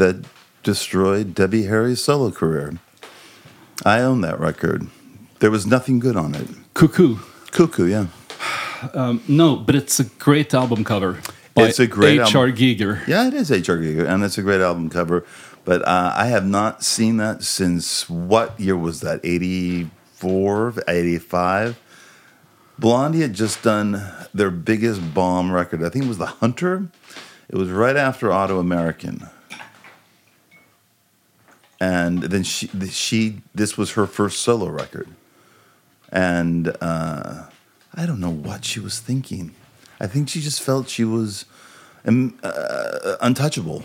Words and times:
that 0.00 0.24
destroyed 0.62 1.34
Debbie 1.34 1.64
Harry's 1.64 2.02
solo 2.02 2.30
career. 2.30 2.78
I 3.84 4.00
own 4.00 4.22
that 4.22 4.40
record. 4.40 4.88
There 5.40 5.50
was 5.50 5.66
nothing 5.66 6.00
good 6.00 6.16
on 6.16 6.34
it. 6.34 6.48
Cuckoo. 6.74 7.18
Cuckoo, 7.50 7.86
yeah. 7.86 8.06
Um, 8.94 9.22
no, 9.28 9.56
but 9.56 9.74
it's 9.74 10.00
a 10.00 10.04
great 10.04 10.54
album 10.54 10.84
cover 10.84 11.20
by 11.54 11.64
It's 11.64 11.78
a 11.78 11.86
great 11.86 12.20
H.R. 12.20 12.46
album. 12.46 12.56
Giger. 12.56 13.06
Yeah, 13.06 13.28
it 13.28 13.34
is 13.34 13.52
H.R. 13.52 13.76
Giger, 13.76 14.08
and 14.08 14.24
it's 14.24 14.38
a 14.38 14.42
great 14.42 14.60
album 14.60 14.88
cover. 14.88 15.24
But 15.64 15.86
uh, 15.86 16.12
I 16.16 16.26
have 16.26 16.46
not 16.46 16.82
seen 16.82 17.18
that 17.18 17.42
since 17.42 18.08
what 18.08 18.58
year 18.58 18.76
was 18.76 19.00
that? 19.02 19.20
84, 19.22 20.74
85? 20.88 21.78
Blondie 22.78 23.20
had 23.20 23.34
just 23.34 23.62
done 23.62 24.02
their 24.32 24.50
biggest 24.50 25.12
bomb 25.12 25.52
record. 25.52 25.84
I 25.84 25.90
think 25.90 26.06
it 26.06 26.08
was 26.08 26.18
The 26.18 26.26
Hunter. 26.26 26.88
It 27.50 27.56
was 27.56 27.68
right 27.68 27.96
after 27.96 28.28
Autoamerican. 28.28 29.28
And 31.80 32.24
then 32.24 32.42
she, 32.42 32.68
she, 32.90 33.40
this 33.54 33.78
was 33.78 33.92
her 33.92 34.06
first 34.06 34.42
solo 34.42 34.68
record. 34.68 35.08
And 36.12 36.76
uh, 36.80 37.46
I 37.94 38.06
don't 38.06 38.20
know 38.20 38.30
what 38.30 38.64
she 38.64 38.80
was 38.80 38.98
thinking. 38.98 39.54
I 39.98 40.06
think 40.06 40.28
she 40.28 40.40
just 40.40 40.60
felt 40.60 40.88
she 40.88 41.04
was 41.04 41.46
um, 42.06 42.38
uh, 42.42 43.16
untouchable. 43.20 43.82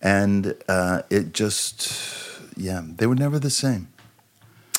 And 0.00 0.54
uh, 0.68 1.02
it 1.10 1.34
just, 1.34 1.92
yeah, 2.56 2.82
they 2.84 3.06
were 3.06 3.14
never 3.14 3.38
the 3.38 3.50
same. 3.50 3.88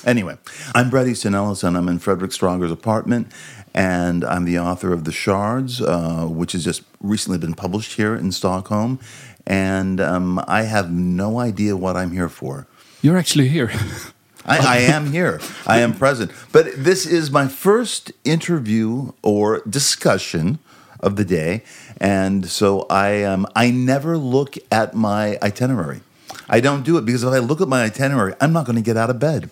Anyway, 0.03 0.35
I'm 0.73 0.89
Bret 0.89 1.07
Easton 1.07 1.35
Ellis, 1.35 1.63
and 1.63 1.77
I'm 1.77 1.87
in 1.87 1.99
Fredrik 1.99 2.31
Strage's 2.31 2.71
apartment, 2.71 3.31
and 3.71 4.23
I'm 4.23 4.45
the 4.45 4.57
author 4.57 4.93
of 4.93 5.03
The 5.03 5.11
Shards, 5.11 5.79
uh, 5.79 6.25
which 6.27 6.53
has 6.53 6.63
just 6.63 6.81
recently 7.01 7.37
been 7.37 7.53
published 7.53 7.93
here 7.97 8.15
in 8.15 8.31
Stockholm. 8.31 8.99
And 9.47 9.99
um, 9.99 10.43
I 10.47 10.63
have 10.63 10.91
no 10.91 11.39
idea 11.39 11.75
what 11.75 11.95
I'm 11.95 12.11
here 12.11 12.29
for. 12.29 12.67
You're 13.01 13.17
actually 13.17 13.47
here. 13.47 13.71
I, 14.45 14.57
I 14.57 14.77
am 14.77 15.11
here. 15.11 15.39
I 15.67 15.79
am 15.81 15.93
present. 15.93 16.31
But 16.51 16.67
this 16.75 17.05
is 17.05 17.31
my 17.31 17.47
first 17.47 18.11
interview 18.23 19.11
or 19.21 19.61
discussion 19.69 20.59
of 20.99 21.15
the 21.15 21.25
day, 21.25 21.63
and 21.99 22.47
so 22.47 22.85
I 22.89 23.23
um, 23.23 23.47
I 23.55 23.71
never 23.71 24.17
look 24.17 24.55
at 24.71 24.93
my 24.95 25.37
itinerary. 25.41 26.01
I 26.49 26.59
don't 26.59 26.83
do 26.83 26.97
it 26.97 27.05
because 27.05 27.23
if 27.23 27.29
I 27.29 27.39
look 27.39 27.61
at 27.61 27.67
my 27.67 27.83
itinerary, 27.83 28.33
I'm 28.41 28.53
not 28.53 28.65
going 28.65 28.75
to 28.75 28.81
get 28.81 28.97
out 28.97 29.09
of 29.09 29.19
bed. 29.19 29.49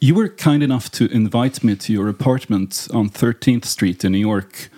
You 0.00 0.14
were 0.14 0.28
kind 0.28 0.62
enough 0.62 0.90
to 0.92 1.06
invite 1.10 1.64
me 1.64 1.74
to 1.74 1.92
your 1.92 2.08
apartment 2.08 2.86
on 2.94 3.10
13th 3.10 3.64
Street 3.64 4.04
in 4.04 4.12
New 4.12 4.18
York 4.18 4.70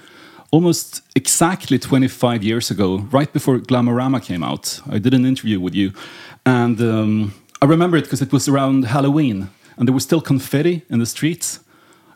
almost 0.53 1.03
exactly 1.15 1.79
25 1.79 2.43
years 2.43 2.71
ago, 2.71 2.99
right 3.13 3.33
before 3.33 3.59
Glamorama 3.59 4.21
came 4.23 4.43
out. 4.43 4.81
I 4.91 4.99
did 4.99 5.15
an 5.15 5.25
interview 5.25 5.61
with 5.61 5.75
you, 5.75 5.93
and 6.45 6.81
um, 6.81 7.35
I 7.63 7.67
remember 7.67 7.97
it 7.97 8.05
because 8.05 8.23
it 8.23 8.33
was 8.33 8.49
around 8.49 8.85
Halloween, 8.87 9.49
and 9.77 9.87
there 9.89 9.95
was 9.95 10.03
still 10.05 10.21
confetti 10.21 10.83
in 10.91 10.99
the 10.99 11.07
streets. 11.07 11.61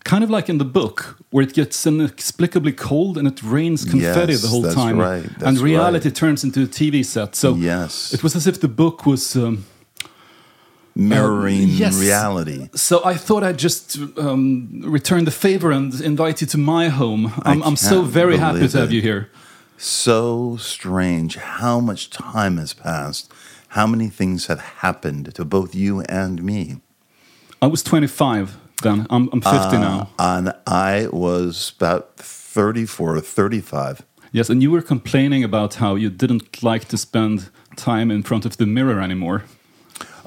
Kind 0.04 0.22
of 0.22 0.28
like 0.28 0.50
in 0.50 0.58
the 0.58 0.66
book, 0.66 1.16
where 1.30 1.42
it 1.42 1.54
gets 1.54 1.86
inexplicably 1.86 2.72
cold 2.72 3.16
and 3.16 3.26
it 3.26 3.42
rains 3.42 3.84
confetti 3.84 4.32
Yes, 4.32 4.42
the 4.42 4.48
whole 4.48 4.60
that's 4.62 4.74
time, 4.74 4.98
right, 4.98 5.24
and 5.42 5.58
reality 5.58 6.08
right. 6.08 6.16
turns 6.16 6.44
into 6.44 6.62
a 6.64 6.66
TV 6.66 7.02
set. 7.04 7.34
So 7.34 7.54
Yes. 7.54 8.12
it 8.12 8.22
was 8.22 8.36
as 8.36 8.46
if 8.46 8.60
the 8.60 8.68
book 8.68 9.06
was. 9.06 9.34
Um, 9.36 9.64
Mirroring 10.96 11.68
yes. 11.68 11.98
reality. 12.00 12.68
so 12.74 13.04
I 13.04 13.14
thought 13.14 13.42
I'd 13.42 13.58
just 13.58 13.98
um, 14.16 14.80
return 14.84 15.24
the 15.24 15.32
favor 15.32 15.72
and 15.72 16.00
invite 16.00 16.40
you 16.40 16.46
to 16.48 16.58
my 16.58 16.88
home. 16.88 17.32
I'm, 17.42 17.62
I'm 17.62 17.76
so 17.76 18.02
very 18.02 18.36
happy 18.36 18.68
to 18.68 18.78
have 18.78 18.90
it. 18.90 18.94
you 18.94 19.02
here. 19.02 19.28
So 19.76 20.56
strange 20.56 21.36
how 21.36 21.80
much 21.80 22.10
time 22.10 22.58
has 22.58 22.72
passed. 22.72 23.32
How 23.68 23.88
many 23.88 24.08
things 24.08 24.46
have 24.46 24.60
happened 24.60 25.34
to 25.34 25.44
both 25.44 25.74
you 25.74 26.02
and 26.02 26.42
me. 26.44 26.76
I 27.60 27.66
was 27.66 27.82
25 27.82 28.56
then. 28.82 29.06
I'm, 29.10 29.28
I'm 29.32 29.40
50 29.40 29.48
Uh, 29.58 29.80
now. 29.80 30.10
And 30.18 30.52
I 30.66 31.08
was 31.10 31.72
about 31.76 32.16
34 32.16 33.16
or 33.16 33.20
35. 33.20 34.02
Yes, 34.30 34.48
and 34.48 34.62
you 34.62 34.70
were 34.70 34.82
complaining 34.82 35.42
about 35.44 35.74
how 35.74 35.96
you 35.96 36.10
didn't 36.10 36.62
like 36.62 36.86
to 36.88 36.96
spend 36.96 37.50
time 37.76 38.10
in 38.10 38.22
front 38.22 38.44
of 38.44 38.56
the 38.56 38.66
mirror 38.66 39.00
anymore 39.00 39.42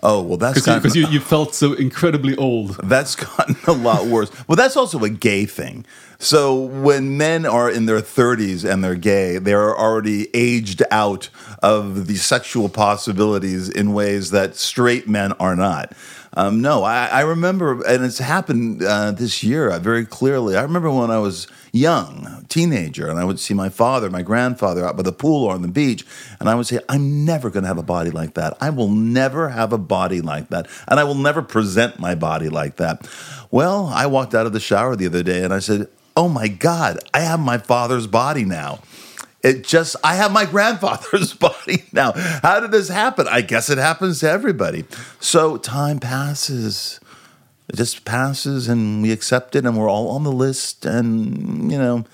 Oh, 0.10 0.22
well, 0.22 0.38
that's 0.38 0.64
because 0.64 0.96
you, 0.96 1.06
you 1.08 1.20
felt 1.20 1.54
so 1.54 1.74
incredibly 1.74 2.34
old. 2.38 2.80
that's 2.84 3.14
gotten 3.16 3.58
a 3.68 3.74
lot 3.74 4.06
worse. 4.06 4.32
Well, 4.48 4.56
that's 4.56 4.78
also 4.78 5.04
a 5.04 5.10
gay 5.10 5.46
thing. 5.46 5.86
So 6.18 6.56
when 6.56 7.18
men 7.18 7.46
are 7.46 7.70
in 7.70 7.88
their 7.88 8.00
30s 8.00 8.64
and 8.64 8.82
they're 8.82 8.96
gay, 8.96 9.38
they're 9.38 9.78
already 9.78 10.30
aged 10.34 10.82
out 10.92 11.30
of 11.62 12.08
the 12.08 12.16
sexual 12.16 12.70
possibilities 12.70 13.68
in 13.68 13.92
ways 13.92 14.32
that 14.32 14.56
straight 14.56 15.10
men 15.10 15.34
are 15.34 15.58
not. 15.58 15.92
Um, 16.38 16.62
no, 16.62 16.84
I, 16.84 17.08
I 17.08 17.22
remember, 17.22 17.84
and 17.88 18.06
it's 18.06 18.20
happened 18.20 18.84
uh, 18.84 19.10
this 19.10 19.42
year 19.42 19.72
uh, 19.72 19.80
very 19.80 20.06
clearly. 20.06 20.56
I 20.56 20.62
remember 20.62 20.92
when 20.92 21.10
I 21.10 21.18
was 21.18 21.48
young, 21.74 22.46
teenager, 22.48 23.08
and 23.10 23.18
I 23.18 23.24
would 23.24 23.40
see 23.40 23.56
my 23.56 23.70
father, 23.70 24.08
my 24.12 24.22
grandfather 24.22 24.86
out 24.86 24.96
by 24.96 25.02
the 25.02 25.12
pool 25.12 25.46
or 25.46 25.56
on 25.56 25.64
the 25.64 25.68
beach, 25.68 26.06
and 26.40 26.48
I 26.48 26.54
would 26.54 26.68
say, 26.68 26.80
I'm 26.90 27.26
never 27.26 27.50
going 27.50 27.64
to 27.64 27.68
have 27.68 27.80
a 27.80 27.84
body 27.84 28.12
like 28.12 28.36
that. 28.36 28.56
I 28.62 28.70
will 28.70 28.88
never 28.88 29.50
have 29.50 29.74
a 29.74 29.80
body 29.80 30.22
like 30.22 30.50
that, 30.50 30.68
and 30.88 31.00
I 31.00 31.06
will 31.06 31.16
never 31.16 31.42
present 31.42 31.98
my 31.98 32.14
body 32.14 32.50
like 32.50 32.76
that. 32.76 33.10
Well, 33.50 33.88
I 33.88 34.06
walked 34.06 34.36
out 34.36 34.46
of 34.46 34.54
the 34.54 34.60
shower 34.60 34.96
the 34.96 35.08
other 35.08 35.24
day 35.24 35.44
and 35.44 35.52
I 35.52 35.60
said, 35.60 35.88
Oh 36.16 36.30
my 36.30 36.48
God, 36.48 37.00
I 37.14 37.22
have 37.22 37.40
my 37.40 37.58
father's 37.58 38.08
body 38.08 38.46
now. 38.46 38.80
It 39.44 39.64
just, 39.64 39.96
I 40.04 40.16
have 40.16 40.32
my 40.32 40.46
grandfather's 40.46 41.34
body 41.36 41.86
now. 41.92 42.14
How 42.42 42.60
did 42.60 42.72
this 42.72 42.90
happen? 42.90 43.28
I 43.28 43.42
guess 43.42 43.70
it 43.70 43.78
happens 43.78 44.20
to 44.22 44.30
everybody. 44.30 44.86
So 45.20 45.58
time 45.58 46.00
passes. 46.00 47.00
It 47.70 47.76
just 47.76 48.06
passes 48.06 48.68
and 48.68 49.02
we 49.02 49.12
accept 49.12 49.56
it 49.56 49.66
and 49.66 49.78
we're 49.78 49.90
all 49.90 50.10
on 50.10 50.24
the 50.24 50.32
list 50.32 50.86
and, 50.86 51.72
you 51.72 51.78
know. 51.78 52.06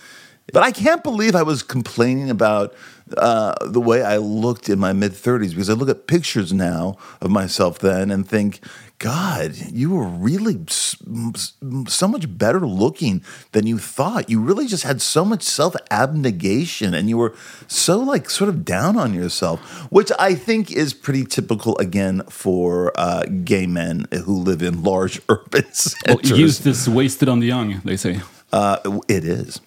But 0.52 0.64
I 0.64 0.72
can't 0.72 1.04
believe 1.04 1.36
I 1.36 1.44
was 1.44 1.64
complaining 1.64 2.30
about 2.30 2.76
uh, 3.18 3.54
the 3.66 3.80
way 3.80 4.04
I 4.04 4.18
looked 4.18 4.70
in 4.70 4.80
my 4.80 4.94
mid 4.94 5.14
30s 5.14 5.50
because 5.50 5.70
I 5.70 5.74
look 5.74 5.90
at 5.90 6.08
pictures 6.08 6.52
now 6.52 6.98
of 7.22 7.32
myself 7.32 7.80
then 7.80 8.12
and 8.12 8.28
think, 8.28 8.60
God, 9.00 9.56
you 9.72 9.90
were 9.92 10.06
really 10.08 10.64
so 10.68 12.08
much 12.08 12.38
better 12.38 12.62
looking 12.62 13.22
than 13.52 13.68
you 13.68 13.78
thought. 13.78 14.30
You 14.30 14.40
really 14.40 14.66
just 14.66 14.84
had 14.84 15.02
so 15.02 15.26
much 15.26 15.44
self 15.44 15.76
abnegation 15.92 16.94
and 16.94 17.10
you 17.10 17.18
were 17.18 17.36
so, 17.68 18.00
like, 18.00 18.30
sort 18.30 18.50
of 18.50 18.64
down 18.64 18.96
on 18.96 19.14
yourself, 19.14 19.60
which 19.92 20.10
I 20.18 20.36
think 20.36 20.72
is 20.72 20.94
pretty 20.94 21.26
typical 21.26 21.78
again 21.80 22.22
for 22.30 22.94
uh, 22.96 23.24
gay 23.44 23.68
men 23.68 24.06
who 24.26 24.38
live 24.38 24.62
in 24.62 24.84
large 24.84 25.20
urban 25.30 25.64
Well, 25.66 25.74
centers. 25.74 26.32
youth 26.40 26.66
is 26.66 26.88
wasted 26.90 27.28
on 27.28 27.40
the 27.42 27.48
young, 27.48 27.82
they 27.84 27.98
say. 27.98 28.22
uh, 28.54 28.78
it 29.10 29.26
is. 29.26 29.60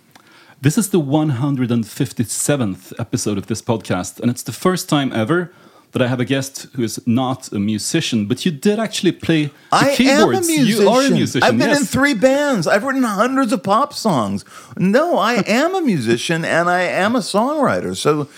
This 0.63 0.79
is 0.79 0.89
the 0.89 1.01
157th 1.01 2.93
episode 2.99 3.37
of 3.37 3.47
this 3.49 3.61
podcast, 3.61 4.19
and 4.21 4.31
it's 4.31 4.43
the 4.43 4.53
first 4.53 4.89
time 4.89 5.13
ever 5.13 5.53
that 5.97 6.05
I 6.05 6.09
have 6.09 6.21
a 6.21 6.27
guest 6.27 6.67
who 6.75 6.83
is 6.83 7.01
not 7.07 7.51
a 7.53 7.59
musician, 7.59 8.27
but 8.27 8.45
you 8.45 8.53
did 8.53 8.79
actually 8.79 9.13
play 9.13 9.47
the 9.47 9.53
I 9.73 9.97
am 10.01 10.29
a 10.29 10.33
musician. 10.33 10.67
You 10.67 10.89
are 10.91 11.07
a 11.07 11.11
musician. 11.11 11.43
I've 11.43 11.57
been 11.57 11.71
yes. 11.71 11.81
in 11.81 11.87
three 11.87 12.13
bands. 12.13 12.67
I've 12.67 12.85
written 12.85 13.03
hundreds 13.03 13.51
of 13.51 13.63
pop 13.63 13.95
songs. 13.95 14.45
No, 14.77 15.17
I 15.17 15.35
am 15.47 15.75
a 15.75 15.81
musician 15.81 16.45
and 16.45 16.69
I 16.69 16.83
am 16.83 17.17
a 17.17 17.21
songwriter. 17.21 17.97
So, 17.97 18.29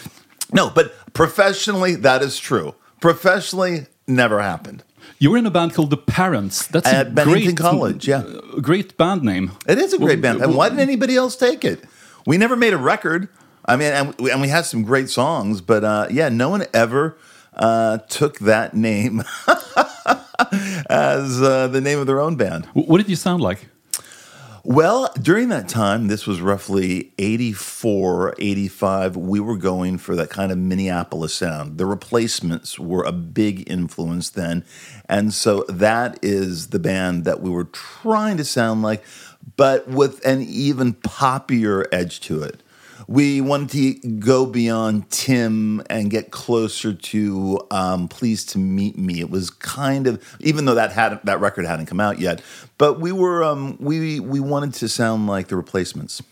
no, 0.52 0.70
but 0.70 0.94
professionally, 1.14 1.96
that 1.96 2.22
is 2.22 2.38
true. 2.38 2.76
Professionally, 3.00 3.86
never 4.06 4.40
happened. 4.40 4.84
You 5.19 5.32
were 5.32 5.38
in 5.38 5.46
a 5.46 5.50
band 5.50 5.75
called 5.75 5.90
The 5.90 5.96
Parents. 5.96 6.69
That's 6.69 6.86
a 6.86 6.94
At 6.94 7.14
Bennington 7.16 7.56
great, 7.56 7.56
College, 7.56 8.06
yeah. 8.06 8.22
great 8.62 8.96
band 8.96 9.25
name. 9.25 9.50
It 9.66 9.78
is 9.78 9.92
a 9.92 9.98
great 9.98 10.22
Well, 10.22 10.22
band. 10.22 10.42
And 10.42 10.50
well- 10.50 10.58
why 10.58 10.69
didn't 10.69 10.82
anybody 10.82 11.16
else 11.16 11.34
take 11.34 11.64
it? 11.64 11.82
We 12.25 12.38
never 12.38 12.54
made 12.54 12.72
a 12.72 12.78
record. 12.78 13.28
I 13.64 13.75
mean, 13.75 13.92
and 13.92 14.14
we, 14.20 14.30
and 14.30 14.40
we 14.40 14.46
had 14.46 14.64
some 14.64 14.84
great 14.84 15.10
songs, 15.10 15.60
but 15.60 15.82
uh, 15.82 16.06
yeah, 16.08 16.28
no 16.28 16.48
one 16.50 16.64
ever 16.72 17.16
uh, 17.54 17.98
took 17.98 18.38
that 18.40 18.74
name 18.74 19.22
as 20.88 21.42
uh, 21.42 21.68
the 21.68 21.80
name 21.80 21.98
of 21.98 22.06
their 22.06 22.20
own 22.20 22.36
band. 22.36 22.66
What 22.66 22.98
did 22.98 23.08
you 23.08 23.16
sound 23.16 23.42
like? 23.42 23.68
Well, 24.64 25.10
during 25.20 25.48
that 25.48 25.66
time, 25.66 26.08
this 26.08 26.26
was 26.26 26.42
roughly 26.42 27.12
84, 27.16 28.34
85, 28.38 29.16
we 29.16 29.40
were 29.40 29.56
going 29.56 29.96
for 29.96 30.14
that 30.16 30.28
kind 30.28 30.52
of 30.52 30.58
Minneapolis 30.58 31.32
sound. 31.32 31.78
The 31.78 31.86
replacements 31.86 32.78
were 32.78 33.02
a 33.02 33.12
big 33.12 33.70
influence 33.70 34.28
then. 34.28 34.66
And 35.08 35.32
so 35.32 35.64
that 35.70 36.18
is 36.20 36.68
the 36.68 36.78
band 36.78 37.24
that 37.24 37.40
we 37.40 37.48
were 37.48 37.64
trying 37.64 38.36
to 38.36 38.44
sound 38.44 38.82
like, 38.82 39.02
but 39.56 39.88
with 39.88 40.22
an 40.26 40.42
even 40.42 40.92
poppier 40.92 41.86
edge 41.90 42.20
to 42.20 42.42
it. 42.42 42.62
We 43.08 43.40
wanted 43.40 43.70
to 44.02 44.08
go 44.20 44.44
beyond 44.44 45.10
Tim 45.10 45.82
and 45.88 46.10
get 46.10 46.31
closer 46.31 46.93
to 46.93 47.66
um, 47.70 48.06
"Pleased 48.08 48.50
to 48.50 48.58
Meet 48.58 48.99
Me." 48.99 49.20
It 49.20 49.31
was 49.31 49.49
kind 49.49 50.06
of, 50.06 50.22
even 50.40 50.66
though 50.66 50.75
that 50.75 50.93
had 50.93 51.19
that 51.25 51.40
record 51.40 51.64
hadn't 51.64 51.87
come 51.87 52.00
out 52.00 52.20
yet, 52.20 52.43
but 52.76 53.00
we 53.00 53.10
were 53.10 53.43
um, 53.43 53.78
we 53.81 54.20
we 54.20 54.40
wanted 54.40 54.75
to 54.75 54.88
sound 54.88 55.26
like 55.26 55.49
the 55.49 55.56
Replacements. 55.56 56.22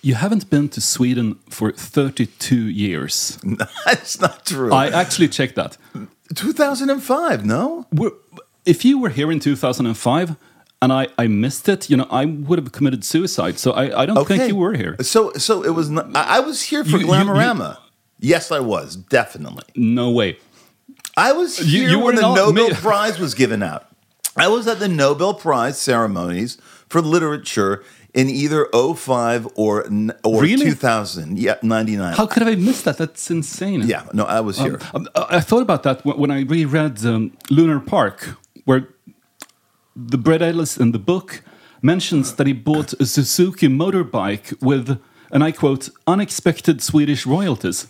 you 0.00 0.14
haven't 0.14 0.48
been 0.50 0.68
to 0.70 0.80
Sweden 0.80 1.38
for 1.50 1.70
32 1.70 2.56
years. 2.56 3.38
That's 3.84 4.20
not 4.20 4.46
true. 4.46 4.72
I 4.72 4.88
actually 4.88 5.28
checked 5.28 5.54
that. 5.56 5.76
2005, 6.34 7.44
no? 7.44 7.86
We're, 7.92 8.10
if 8.64 8.84
you 8.84 8.98
were 8.98 9.10
here 9.10 9.30
in 9.30 9.38
2005 9.38 10.36
and 10.82 10.92
I, 10.92 11.08
I 11.16 11.26
missed 11.28 11.68
it, 11.68 11.88
you 11.88 11.96
know, 11.96 12.06
I 12.10 12.24
would 12.26 12.58
have 12.58 12.72
committed 12.72 13.04
suicide. 13.04 13.58
So 13.58 13.72
I, 13.72 14.02
I 14.02 14.06
don't 14.06 14.26
think 14.28 14.48
you 14.48 14.56
were 14.56 14.74
here. 14.74 14.96
So 15.00 15.32
so 15.46 15.62
it 15.62 15.70
was 15.70 15.88
not, 15.88 16.14
I 16.14 16.40
was 16.40 16.62
here 16.70 16.84
for 16.84 16.90
You- 16.98 17.06
you- 17.06 17.06
Glamorama. 17.06 17.78
yes, 18.18 18.50
I 18.52 18.60
was, 18.60 18.96
definitely. 18.96 19.64
No 19.76 20.10
way. 20.10 20.38
I 21.16 21.32
was 21.32 21.58
You- 21.60 21.80
here 21.80 21.90
you 21.90 21.98
when 21.98 22.16
were 22.16 22.20
the 22.20 22.34
Nobel 22.34 22.68
me- 22.68 22.74
Prize 22.88 23.18
was 23.18 23.32
given 23.34 23.62
out. 23.62 23.86
I 24.36 24.48
was 24.48 24.66
at 24.66 24.78
the 24.78 24.88
Nobel 24.88 25.34
Prize 25.34 25.78
ceremonies 25.78 26.58
for 26.88 27.00
literature 27.00 27.82
in 28.14 28.28
either 28.28 28.66
05 28.72 29.48
or 29.54 29.86
or 30.24 30.42
Really? 30.42 30.66
2000. 30.66 31.38
Yeah, 31.38 31.56
99. 31.62 32.14
How 32.14 32.26
could 32.26 32.42
I 32.42 32.50
have 32.50 32.58
missed 32.60 32.84
that? 32.86 32.96
That's 32.98 33.30
insane. 33.30 33.82
yeah, 33.86 34.04
no, 34.12 34.24
I 34.24 34.40
was 34.40 34.58
here. 34.58 34.78
Um, 34.94 35.06
I 35.14 35.36
I 35.38 35.40
thought 35.40 35.62
about 35.62 35.82
that 35.84 36.04
when 36.04 36.30
I 36.30 36.40
reread 36.56 37.04
um, 37.06 37.32
Lunar 37.50 37.80
Park, 37.80 38.16
where 38.66 38.88
the 39.94 40.18
Bret 40.18 40.42
Ellis 40.42 40.76
in 40.76 40.92
the 40.92 40.98
book 40.98 41.42
mentions 41.82 42.34
that 42.36 42.46
he 42.46 42.52
bought 42.52 42.92
a 42.94 43.06
Suzuki 43.06 43.68
motorbike 43.68 44.60
with, 44.62 45.00
and 45.30 45.42
I 45.42 45.52
quote, 45.52 45.88
unexpected 46.06 46.82
Swedish 46.82 47.26
royalties. 47.26 47.88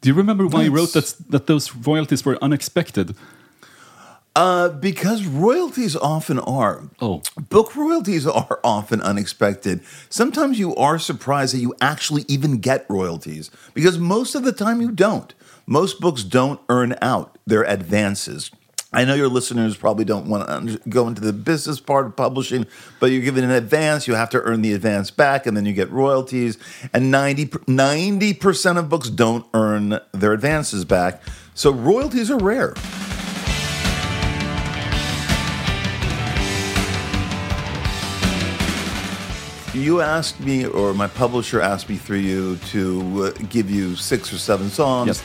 Do 0.00 0.08
you 0.08 0.14
remember 0.14 0.46
why 0.46 0.64
he 0.64 0.68
wrote 0.68 0.92
that, 0.94 1.14
that 1.28 1.46
those 1.46 1.74
royalties 1.74 2.24
were 2.24 2.38
unexpected? 2.42 3.14
Uh, 4.36 4.68
because 4.68 5.26
royalties 5.26 5.96
often 5.96 6.38
are. 6.38 6.84
Oh. 7.00 7.20
Book 7.48 7.74
royalties 7.74 8.26
are 8.26 8.60
often 8.62 9.00
unexpected. 9.02 9.80
Sometimes 10.08 10.58
you 10.58 10.74
are 10.76 10.98
surprised 10.98 11.54
that 11.54 11.58
you 11.58 11.74
actually 11.80 12.24
even 12.28 12.58
get 12.58 12.86
royalties 12.88 13.50
because 13.74 13.98
most 13.98 14.34
of 14.34 14.44
the 14.44 14.52
time 14.52 14.80
you 14.80 14.92
don't. 14.92 15.34
Most 15.66 16.00
books 16.00 16.22
don't 16.22 16.60
earn 16.68 16.96
out 17.02 17.36
their 17.46 17.64
advances. 17.64 18.50
I 18.92 19.04
know 19.04 19.14
your 19.14 19.28
listeners 19.28 19.76
probably 19.76 20.04
don't 20.04 20.26
want 20.26 20.48
to 20.68 20.80
go 20.88 21.06
into 21.06 21.20
the 21.20 21.32
business 21.32 21.78
part 21.78 22.06
of 22.06 22.16
publishing, 22.16 22.66
but 22.98 23.12
you're 23.12 23.22
given 23.22 23.44
an 23.44 23.52
advance, 23.52 24.08
you 24.08 24.14
have 24.14 24.30
to 24.30 24.40
earn 24.42 24.62
the 24.62 24.72
advance 24.72 25.12
back, 25.12 25.46
and 25.46 25.56
then 25.56 25.64
you 25.64 25.72
get 25.72 25.90
royalties. 25.92 26.58
And 26.92 27.12
90, 27.12 28.34
percent 28.34 28.78
of 28.78 28.88
books 28.88 29.08
don't 29.08 29.46
earn 29.54 30.00
their 30.12 30.32
advances 30.32 30.84
back. 30.84 31.22
So 31.54 31.70
royalties 31.70 32.32
are 32.32 32.38
rare. 32.38 32.74
you 39.72 40.00
asked 40.00 40.40
me, 40.40 40.66
or 40.66 40.92
my 40.92 41.06
publisher 41.06 41.60
asked 41.60 41.88
me 41.88 41.96
through 41.96 42.18
you 42.18 42.56
to 42.56 43.24
uh, 43.24 43.30
give 43.48 43.70
you 43.70 43.94
six 43.96 44.32
or 44.32 44.38
seven 44.38 44.68
songs. 44.68 45.22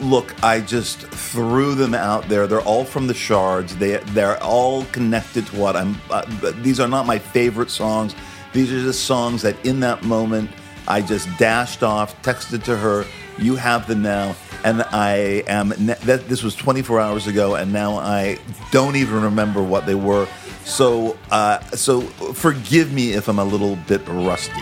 Look, 0.00 0.42
I 0.44 0.60
just 0.60 1.00
threw 1.00 1.74
them 1.74 1.94
out 1.94 2.28
there. 2.28 2.46
They're 2.46 2.60
all 2.60 2.84
from 2.84 3.06
the 3.06 3.14
shards. 3.14 3.76
They 3.76 3.96
they're 3.96 4.42
all 4.42 4.84
connected 4.86 5.46
to 5.46 5.56
what 5.56 5.76
I'm. 5.76 5.96
Uh, 6.10 6.24
these 6.62 6.80
are 6.80 6.88
not 6.88 7.06
my 7.06 7.18
favorite 7.18 7.70
songs. 7.70 8.14
These 8.52 8.72
are 8.72 8.80
just 8.80 9.04
songs 9.04 9.42
that 9.42 9.64
in 9.64 9.80
that 9.80 10.02
moment 10.02 10.50
I 10.88 11.02
just 11.02 11.28
dashed 11.38 11.82
off, 11.82 12.20
texted 12.22 12.62
to 12.64 12.76
her. 12.76 13.04
You 13.38 13.56
have 13.56 13.86
them 13.86 14.02
now, 14.02 14.36
and 14.64 14.82
I 14.82 15.44
am. 15.46 15.70
That 15.70 16.26
this 16.28 16.42
was 16.42 16.54
24 16.54 17.00
hours 17.00 17.26
ago, 17.26 17.54
and 17.54 17.72
now 17.72 17.96
I 17.96 18.38
don't 18.72 18.96
even 18.96 19.22
remember 19.22 19.62
what 19.62 19.86
they 19.86 19.94
were. 19.94 20.26
So, 20.64 21.16
uh, 21.30 21.60
so 21.70 22.00
forgive 22.00 22.92
me 22.92 23.12
if 23.12 23.28
I'm 23.28 23.38
a 23.38 23.44
little 23.44 23.76
bit 23.86 24.02
rusty. 24.08 24.60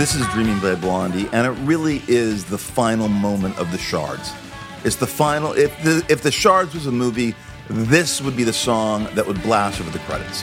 This 0.00 0.14
is 0.14 0.26
Dreaming 0.28 0.58
by 0.60 0.76
Blondie, 0.76 1.28
and 1.30 1.46
it 1.46 1.50
really 1.66 2.02
is 2.08 2.46
the 2.46 2.56
final 2.56 3.06
moment 3.06 3.58
of 3.58 3.70
the 3.70 3.76
Shards. 3.76 4.32
It's 4.82 4.96
the 4.96 5.06
final. 5.06 5.52
If 5.52 5.70
the 5.82 6.02
if 6.08 6.22
the 6.22 6.30
Shards 6.30 6.72
was 6.72 6.86
a 6.86 6.90
movie, 6.90 7.34
this 7.68 8.22
would 8.22 8.34
be 8.34 8.42
the 8.42 8.52
song 8.54 9.08
that 9.14 9.26
would 9.26 9.42
blast 9.42 9.78
over 9.78 9.90
the 9.90 9.98
credits. 9.98 10.42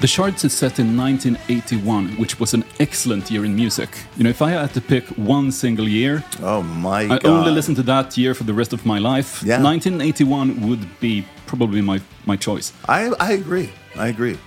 The 0.00 0.06
Shards 0.06 0.44
is 0.44 0.54
set 0.54 0.78
in 0.78 0.96
1981, 0.96 2.16
which 2.16 2.40
was 2.40 2.54
an 2.54 2.64
excellent 2.78 3.30
year 3.30 3.44
in 3.44 3.54
music. 3.54 3.90
You 4.16 4.24
know, 4.24 4.30
if 4.30 4.40
I 4.40 4.50
had 4.52 4.72
to 4.72 4.80
pick 4.80 5.04
one 5.18 5.52
single 5.52 5.86
year, 5.86 6.24
Oh 6.42 6.62
my 6.62 7.00
I 7.02 7.18
god! 7.18 7.26
only 7.26 7.50
listen 7.50 7.74
to 7.74 7.82
that 7.82 8.16
year 8.16 8.32
for 8.34 8.44
the 8.44 8.54
rest 8.54 8.72
of 8.72 8.86
my 8.86 8.98
life. 8.98 9.42
Yeah. 9.44 9.62
1981 9.62 10.66
would 10.68 10.86
be 11.00 11.26
probably 11.46 11.82
my, 11.82 12.00
my 12.24 12.36
choice. 12.36 12.72
I 12.88 13.10
I 13.20 13.32
agree. 13.32 13.68
I 13.94 14.08
agree. 14.08 14.38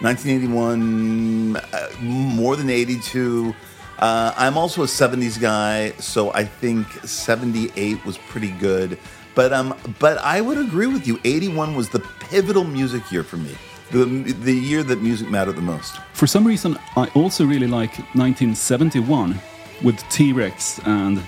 1981, 0.00 1.56
uh, 1.56 1.88
more 2.02 2.56
than 2.56 2.68
82. 2.68 3.54
Uh, 3.98 4.32
I'm 4.36 4.56
also 4.56 4.82
a 4.82 4.86
70s 4.86 5.40
guy, 5.40 5.90
so 5.98 6.32
I 6.32 6.44
think 6.44 6.86
78 7.04 8.04
was 8.04 8.18
pretty 8.30 8.50
good. 8.52 8.98
But 9.36 9.52
um, 9.52 9.74
but 10.00 10.18
I 10.18 10.40
would 10.40 10.58
agree 10.58 10.88
with 10.88 11.06
you. 11.06 11.20
81 11.24 11.76
was 11.76 11.88
the 11.88 12.00
pivotal 12.30 12.64
music 12.64 13.12
year 13.12 13.22
for 13.22 13.36
me. 13.36 13.54
The 13.90 14.04
the 14.04 14.54
year 14.54 14.82
that 14.82 15.00
music 15.00 15.30
mattered 15.30 15.56
the 15.56 15.62
most. 15.62 15.98
For 16.12 16.26
some 16.26 16.46
reason, 16.46 16.78
I 16.96 17.06
also 17.14 17.44
really 17.46 17.66
like 17.66 17.96
1971 18.14 19.40
with 19.82 19.96
T 20.10 20.32
Rex 20.32 20.78
and 20.84 21.18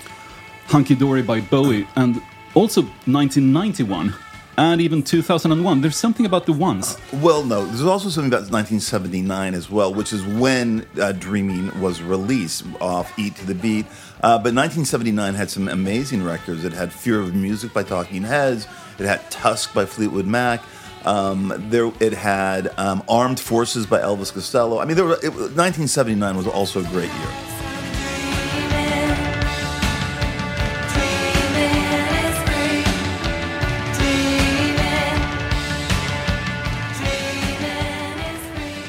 Hunky 0.67 0.95
Dory 0.95 1.23
by 1.23 1.41
Bowie, 1.41 1.87
and 1.95 2.21
also 2.53 2.81
1991 2.81 4.13
and 4.57 4.81
even 4.81 5.01
2001. 5.01 5.81
There's 5.81 5.95
something 5.95 6.25
about 6.25 6.45
the 6.45 6.53
ones. 6.53 6.97
Well, 7.13 7.43
no, 7.43 7.65
there's 7.65 7.83
also 7.83 8.09
something 8.09 8.29
about 8.29 8.51
1979 8.51 9.53
as 9.53 9.69
well, 9.69 9.93
which 9.93 10.13
is 10.13 10.23
when 10.23 10.85
uh, 10.99 11.13
Dreaming 11.13 11.79
was 11.81 12.01
released 12.01 12.65
off 12.79 13.17
Eat 13.17 13.35
to 13.37 13.45
the 13.45 13.55
Beat. 13.55 13.85
Uh, 14.21 14.37
but 14.37 14.53
1979 14.53 15.33
had 15.33 15.49
some 15.49 15.67
amazing 15.67 16.23
records. 16.23 16.63
It 16.63 16.73
had 16.73 16.93
Fear 16.93 17.21
of 17.21 17.33
Music 17.33 17.73
by 17.73 17.83
Talking 17.83 18.23
Heads, 18.23 18.67
it 18.99 19.07
had 19.07 19.29
Tusk 19.31 19.73
by 19.73 19.85
Fleetwood 19.85 20.27
Mac. 20.27 20.61
Um, 21.05 21.53
there, 21.69 21.91
it 21.99 22.13
had 22.13 22.71
um, 22.77 23.03
Armed 23.09 23.39
Forces 23.39 23.85
by 23.85 23.99
Elvis 23.99 24.33
Costello. 24.33 24.79
I 24.79 24.85
mean, 24.85 24.95
there 24.95 25.05
were, 25.05 25.19
it, 25.23 25.33
1979 25.33 26.37
was 26.37 26.47
also 26.47 26.79
a 26.79 26.83
great 26.83 27.11
year. 27.11 27.51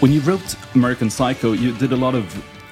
When 0.00 0.11
you 0.11 0.21
wrote 0.23 0.57
American 0.75 1.09
Psycho, 1.11 1.52
you 1.52 1.73
did 1.78 1.92
a 1.92 1.97
lot 1.97 2.16
of 2.16 2.26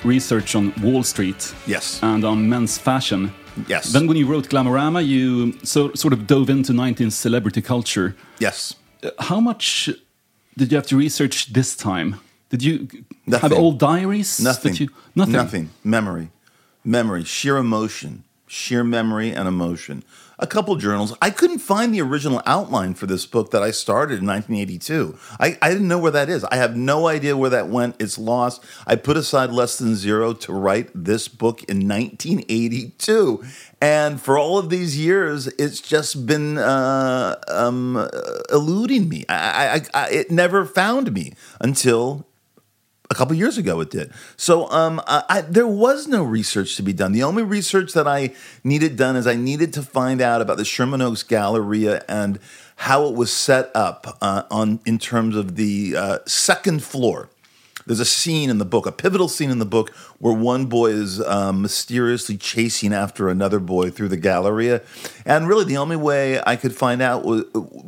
research 0.05 0.57
on 0.57 0.73
Wall 0.83 1.05
Street. 1.05 1.55
Yes. 1.65 2.03
And 2.03 2.25
on 2.25 2.49
men's 2.49 2.77
fashion. 2.77 3.33
Yes. 3.69 3.93
Then 3.93 4.09
when 4.09 4.17
you 4.17 4.27
wrote 4.27 4.49
Glamorama, 4.49 5.07
you 5.07 5.53
so, 5.63 5.93
sort 5.95 6.13
of 6.13 6.27
dove 6.27 6.51
into 6.51 6.73
19th 6.73 7.13
celebrity 7.13 7.63
culture. 7.63 8.17
Yes. 8.41 8.75
How 9.19 9.41
much 9.41 9.91
did 10.57 10.71
you 10.71 10.77
have 10.77 10.87
to 10.89 10.97
research 10.97 11.53
this 11.53 11.77
time? 11.77 12.17
Did 12.51 12.63
you 12.63 12.89
have 13.31 13.53
old 13.53 13.79
diaries? 13.79 14.41
Nothing. 14.41 14.75
You, 14.75 14.89
nothing. 15.15 15.33
Nothing. 15.33 15.71
Memory. 15.85 16.31
Memory. 16.85 17.25
Sheer 17.25 17.57
emotion. 17.57 18.25
Sheer 18.53 18.83
memory 18.83 19.31
and 19.31 19.47
emotion. 19.47 20.03
A 20.41 20.47
couple 20.47 20.75
journals. 20.75 21.17
I 21.23 21.31
couldn't 21.31 21.61
find 21.61 21.95
the 21.95 22.01
original 22.01 22.43
outline 22.45 22.95
for 22.95 23.07
this 23.07 23.25
book 23.25 23.53
that 23.53 23.63
I 23.63 23.71
started 23.71 24.19
in 24.19 24.27
1982. 24.27 25.17
I, 25.39 25.57
I 25.63 25.71
didn't 25.71 25.87
know 25.87 26.01
where 26.01 26.11
that 26.11 26.29
is. 26.29 26.43
I 26.43 26.57
have 26.57 26.77
no 26.77 27.07
idea 27.07 27.37
where 27.37 27.51
that 27.51 27.69
went. 27.69 27.95
It's 28.01 28.19
lost. 28.19 28.65
I 28.89 28.97
put 28.97 29.17
aside 29.17 29.53
less 29.53 29.79
than 29.79 29.95
zero 29.95 30.33
to 30.33 30.53
write 30.53 30.91
this 30.93 31.29
book 31.29 31.63
in 31.69 31.87
1982. 31.87 33.45
And 33.81 34.21
for 34.21 34.37
all 34.37 34.59
of 34.59 34.69
these 34.69 34.99
years, 34.99 35.47
it's 35.47 35.81
just 35.81 36.27
been 36.27 36.59
uh, 36.59 37.37
um, 37.47 37.99
uh, 37.99 38.09
eluding 38.51 39.09
me. 39.09 39.27
I, 39.29 39.77
I, 39.77 39.83
I, 39.95 40.11
it 40.11 40.33
never 40.33 40.65
found 40.65 41.13
me 41.13 41.35
until 41.61 42.27
a 43.11 43.15
couple 43.15 43.35
years 43.35 43.59
ago 43.59 43.81
it 43.81 43.91
did. 43.91 44.13
So 44.37 44.71
um, 44.71 45.01
I, 45.07 45.25
I, 45.29 45.41
there 45.43 45.67
was 45.67 46.07
no 46.07 46.23
research 46.23 46.77
to 46.77 46.83
be 46.83 46.93
done. 46.93 47.13
The 47.13 47.25
only 47.25 47.43
research 47.43 47.93
that 47.93 48.07
i 48.07 48.33
needed 48.63 48.97
done 48.97 49.17
is 49.17 49.27
i 49.27 49.35
needed 49.35 49.73
to 49.75 49.83
find 49.83 50.21
out 50.21 50.41
about 50.41 50.57
the 50.57 50.65
sherman 50.65 51.03
oaks 51.03 51.23
galleria 51.23 52.05
and 52.09 52.39
how 52.77 53.07
it 53.07 53.15
was 53.15 53.31
set 53.31 53.71
up 53.75 54.17
uh, 54.23 54.45
on 54.51 54.81
in 54.87 54.99
terms 54.99 55.37
of 55.37 55.57
the 55.57 55.95
uh, 55.97 56.19
second 56.27 56.83
floor. 56.83 57.29
There's 57.87 58.01
a 58.01 58.05
scene 58.05 58.51
in 58.51 58.59
the 58.59 58.65
book, 58.65 58.87
a 58.87 58.93
pivotal 58.93 59.29
scene 59.29 59.51
in 59.51 59.59
the 59.59 59.67
book, 59.67 59.91
where 60.19 60.35
one 60.35 60.67
boy 60.67 60.93
is 60.93 61.21
um, 61.23 61.63
mysteriously 61.63 62.37
chasing 62.37 62.93
after 62.93 63.29
another 63.29 63.59
boy 63.59 63.91
through 63.91 64.09
the 64.09 64.17
Galleria, 64.17 64.83
and 65.27 65.49
really 65.49 65.65
the 65.65 65.77
only 65.77 65.97
way 65.97 66.41
I 66.47 66.57
could 66.57 66.75
find 66.75 67.03
out 67.03 67.25
was 67.25 67.45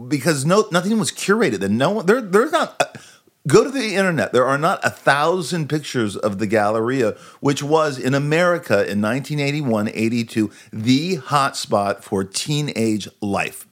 because 0.09 0.45
no, 0.45 0.67
nothing 0.73 0.99
was 0.99 1.12
curated, 1.12 1.62
and 1.62 1.79
no 1.79 1.91
one 1.91 2.07
there, 2.07 2.21
there's 2.21 2.52
not. 2.52 2.99
Go 3.49 3.64
to 3.64 3.70
the 3.70 3.96
internet. 3.96 4.32
There 4.32 4.46
are 4.46 4.58
not 4.58 4.78
a 4.84 4.90
thousand 4.90 5.68
pictures 5.68 6.16
of 6.16 6.38
the 6.38 6.46
Galleria, 6.46 7.16
which 7.40 7.61
was 7.61 7.99
in 7.99 8.14
America 8.14 8.75
in 8.75 9.02
1981 9.02 9.88
82 9.88 10.50
the 10.72 11.16
hotspot 11.16 12.02
for 12.04 12.22
teenage 12.22 13.08
life. 13.20 13.66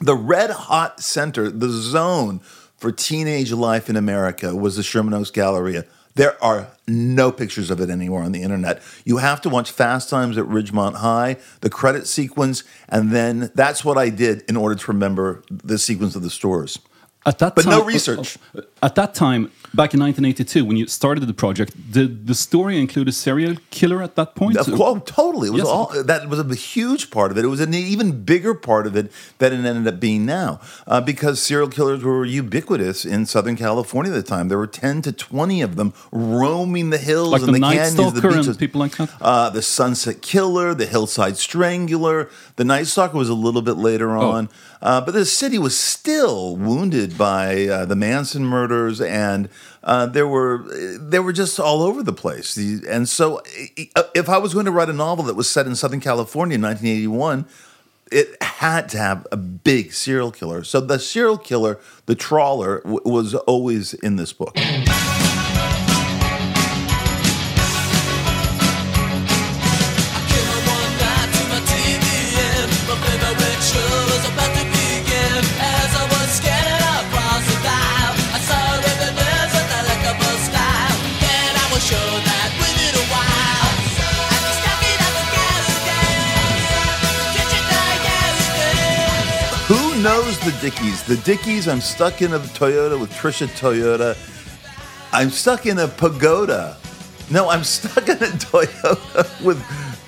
The 0.00 0.16
red 0.16 0.50
hot 0.50 1.00
center, 1.00 1.50
the 1.50 1.68
zone 1.68 2.40
for 2.76 2.90
teenage 2.90 3.52
life 3.52 3.88
in 3.88 3.94
America 3.94 4.56
was 4.56 4.74
the 4.74 4.82
Sherman 4.82 5.14
Oaks 5.14 5.30
Galleria. 5.30 5.84
There 6.16 6.42
are 6.42 6.72
no 6.88 7.30
pictures 7.30 7.70
of 7.70 7.80
it 7.80 7.90
anywhere 7.90 8.24
on 8.24 8.32
the 8.32 8.42
internet. 8.42 8.82
You 9.04 9.18
have 9.18 9.40
to 9.42 9.48
watch 9.48 9.70
Fast 9.70 10.10
Times 10.10 10.36
at 10.36 10.46
Ridgemont 10.46 10.96
High, 10.96 11.36
the 11.60 11.70
credit 11.70 12.08
sequence, 12.08 12.64
and 12.88 13.12
then 13.12 13.52
that's 13.54 13.84
what 13.84 13.96
I 13.96 14.08
did 14.08 14.42
in 14.48 14.56
order 14.56 14.74
to 14.74 14.92
remember 14.92 15.44
the 15.48 15.78
sequence 15.78 16.16
of 16.16 16.22
the 16.22 16.28
stores. 16.28 16.80
At 17.24 17.38
that 17.38 17.54
But 17.54 17.62
time, 17.64 17.70
no 17.78 17.84
research. 17.84 18.38
At 18.82 18.94
that 18.96 19.14
time, 19.14 19.50
back 19.74 19.94
in 19.94 20.00
1982, 20.00 20.64
when 20.64 20.76
you 20.76 20.86
started 20.86 21.24
the 21.26 21.34
project, 21.34 21.74
did 21.92 22.26
the 22.26 22.34
story 22.34 22.78
include 22.78 23.08
a 23.08 23.12
serial 23.12 23.56
killer 23.70 24.02
at 24.02 24.16
that 24.16 24.34
point? 24.34 24.56
Oh, 24.60 24.98
totally. 24.98 25.48
It 25.48 25.52
was 25.52 25.60
Yes. 25.62 25.68
all 25.68 25.90
that 26.04 26.28
was 26.28 26.38
a 26.40 26.54
huge 26.54 27.10
part 27.10 27.30
of 27.30 27.38
it. 27.38 27.44
It 27.44 27.48
was 27.48 27.60
an 27.60 27.74
even 27.74 28.22
bigger 28.24 28.54
part 28.54 28.86
of 28.86 28.96
it 28.96 29.10
than 29.38 29.52
it 29.52 29.64
ended 29.68 29.92
up 29.92 30.00
being 30.00 30.26
now, 30.26 30.60
uh, 30.86 31.00
because 31.00 31.40
serial 31.42 31.68
killers 31.68 32.02
were 32.02 32.24
ubiquitous 32.24 33.04
in 33.04 33.26
Southern 33.26 33.56
California 33.56 34.12
at 34.12 34.14
the 34.14 34.22
time. 34.22 34.48
There 34.48 34.58
were 34.58 34.66
ten 34.66 35.02
to 35.02 35.12
twenty 35.12 35.62
of 35.62 35.76
them 35.76 35.92
roaming 36.10 36.90
the 36.90 36.98
hills 36.98 37.32
Like 37.32 37.40
and 37.42 37.48
the 37.48 37.52
the, 37.54 37.58
Night 37.58 37.76
canyons, 37.76 37.94
the 37.96 38.20
Stalker 38.20 38.38
and 38.50 38.58
people 38.58 38.80
like 38.80 38.96
that? 38.96 39.10
Uh, 39.20 39.50
the 39.50 39.62
Sunset 39.62 40.22
Killer, 40.22 40.74
the 40.74 40.86
Hillside 40.86 41.36
Strangler. 41.36 42.28
The 42.56 42.64
Night 42.64 42.86
Stalker 42.86 43.16
was 43.16 43.28
a 43.28 43.34
little 43.34 43.62
bit 43.62 43.76
later 43.76 44.16
Oh. 44.16 44.30
on, 44.30 44.48
uh, 44.82 45.00
but 45.00 45.12
the 45.14 45.24
city 45.24 45.58
was 45.58 45.76
still 45.78 46.56
wounded 46.56 47.16
by 47.16 47.66
uh, 47.66 47.84
the 47.84 47.96
Manson 47.96 48.44
murders, 48.44 49.00
and 49.00 49.48
uh, 49.84 50.06
there 50.06 50.26
were 50.26 50.64
they 50.98 51.18
were 51.18 51.32
just 51.32 51.58
all 51.58 51.82
over 51.82 52.02
the 52.02 52.12
place. 52.12 52.56
And 52.56 53.08
so, 53.08 53.42
if 54.14 54.28
I 54.28 54.38
was 54.38 54.54
going 54.54 54.66
to 54.66 54.72
write 54.72 54.88
a 54.88 54.92
novel 54.92 55.24
that 55.24 55.34
was 55.34 55.48
set 55.50 55.66
in 55.66 55.74
Southern 55.74 56.00
California 56.00 56.54
in 56.56 56.62
1981. 56.62 57.46
It 58.14 58.42
had 58.42 58.90
to 58.90 58.98
have 58.98 59.26
a 59.32 59.38
big 59.38 59.94
serial 59.94 60.30
killer. 60.30 60.64
So 60.64 60.80
the 60.80 60.98
serial 60.98 61.38
killer, 61.38 61.78
the 62.04 62.14
trawler, 62.14 62.82
w- 62.82 63.00
was 63.06 63.34
always 63.34 63.94
in 63.94 64.16
this 64.16 64.34
book. 64.34 64.54
Dickies? 90.62 91.02
The 91.02 91.16
Dickies, 91.16 91.66
I'm 91.66 91.80
stuck 91.80 92.22
in 92.22 92.32
a 92.34 92.38
Toyota 92.38 92.98
with 92.98 93.10
Trisha 93.12 93.48
Toyota. 93.48 94.16
I'm 95.12 95.28
stuck 95.30 95.66
in 95.66 95.80
a 95.80 95.88
pagoda. 95.88 96.76
No, 97.32 97.50
I'm 97.50 97.64
stuck 97.64 98.08
in 98.08 98.16
a 98.18 98.30
Toyota 98.38 99.44
with 99.44 99.58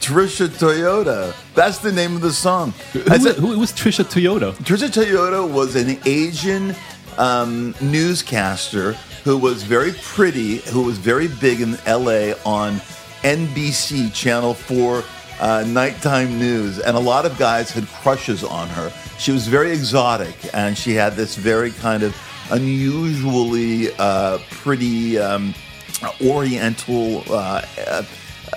Trisha 0.01 0.47
Toyota. 0.47 1.35
That's 1.57 1.79
the 1.79 1.91
name 1.91 2.15
of 2.15 2.21
the 2.23 2.33
song. 2.33 2.71
Who, 2.93 3.03
said- 3.19 3.35
who 3.35 3.59
was 3.59 3.73
Trisha 3.73 4.05
Toyota? 4.05 4.53
Trisha 4.63 4.89
Toyota 4.89 5.51
was 5.53 5.75
an 5.75 5.99
Asian 6.07 6.77
um, 7.19 7.75
newscaster 7.81 8.93
who 9.25 9.37
was 9.37 9.65
very 9.65 9.93
pretty, 10.03 10.59
who 10.71 10.83
was 10.85 10.99
very 10.99 11.27
big 11.27 11.63
in 11.63 11.73
LA 11.85 12.35
on 12.47 12.77
NBC 13.25 14.15
Channel 14.15 14.55
4 14.55 15.03
uh, 15.41 15.64
nighttime 15.67 16.38
news. 16.38 16.79
And 16.79 16.97
a 16.97 17.00
lot 17.00 17.26
of 17.26 17.37
guys 17.38 17.71
had 17.71 17.87
crushes 17.88 18.45
on 18.45 18.69
her. 18.69 18.93
She 19.19 19.33
was 19.33 19.47
very 19.47 19.73
exotic 19.73 20.35
and 20.53 20.76
she 20.76 20.93
had 20.93 21.14
this 21.14 21.37
very 21.37 21.71
kind 21.71 22.03
of 22.03 22.17
unusually 22.50 23.95
uh, 23.99 24.38
pretty 24.50 25.19
um, 25.19 25.55
oriental. 26.23 27.23
Uh, 27.31 27.62
uh, 27.88 28.03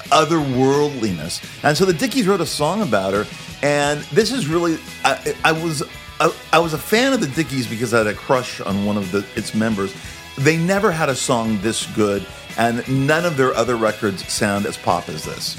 otherworldliness. 0.10 1.41
And 1.63 1.77
so 1.77 1.86
the 1.86 1.93
Dickies 1.93 2.27
wrote 2.27 2.41
a 2.41 2.46
song 2.46 2.81
about 2.81 3.13
her, 3.13 3.25
and 3.63 4.01
this 4.12 4.31
is 4.31 4.48
really 4.48 4.77
I, 5.03 5.36
I 5.43 5.51
was 5.51 5.84
I, 6.19 6.34
I 6.53 6.60
was 6.60 6.74
a 6.74 6.77
fan 6.77 7.13
of 7.13 7.22
the 7.22 7.27
Dickies 7.27 7.67
because 7.67 7.93
I 7.93 8.00
had 8.00 8.07
a 8.07 8.13
crush 8.13 8.62
on 8.62 8.86
one 8.86 8.98
of 8.98 9.12
the 9.12 9.25
its 9.36 9.53
members. 9.53 9.93
They 10.38 10.57
never 10.57 10.91
had 10.91 11.10
a 11.10 11.15
song 11.15 11.60
this 11.62 11.86
good, 11.96 12.25
and 12.57 12.88
none 13.07 13.25
of 13.25 13.38
their 13.38 13.53
other 13.55 13.75
records 13.75 14.27
sound 14.31 14.65
as 14.65 14.77
pop 14.77 15.10
as 15.10 15.25
this. 15.25 15.57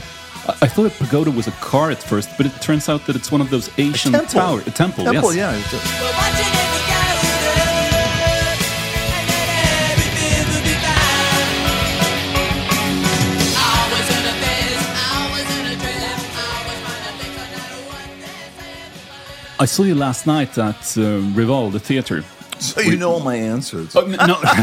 I, 0.48 0.52
I 0.62 0.68
thought 0.68 0.86
a 0.86 0.90
pagoda 0.90 1.30
was 1.30 1.46
a 1.46 1.52
car 1.52 1.90
at 1.90 2.02
first, 2.02 2.30
but 2.36 2.46
it 2.46 2.52
turns 2.60 2.88
out 2.88 3.06
that 3.06 3.16
it's 3.16 3.30
one 3.30 3.40
of 3.40 3.50
those 3.50 3.70
Asian 3.78 4.12
temple. 4.12 4.28
tower, 4.40 4.60
a 4.60 4.70
temple. 4.70 5.04
Temple, 5.04 5.34
yes. 5.34 5.36
yeah. 5.36 5.58
it's 5.58 5.72
a- 5.74 7.18
I 19.60 19.64
saw 19.64 19.82
you 19.82 19.94
last 19.96 20.24
night 20.26 20.56
at 20.56 20.96
uh, 20.96 21.18
Rival, 21.34 21.70
the 21.70 21.80
theater. 21.80 22.22
So 22.60 22.80
you 22.80 22.96
know 22.96 23.18
my 23.20 23.34
answers. 23.36 23.94
Oh, 23.96 24.04
n- 24.04 24.12
no. 24.12 24.36
I, 24.42 24.62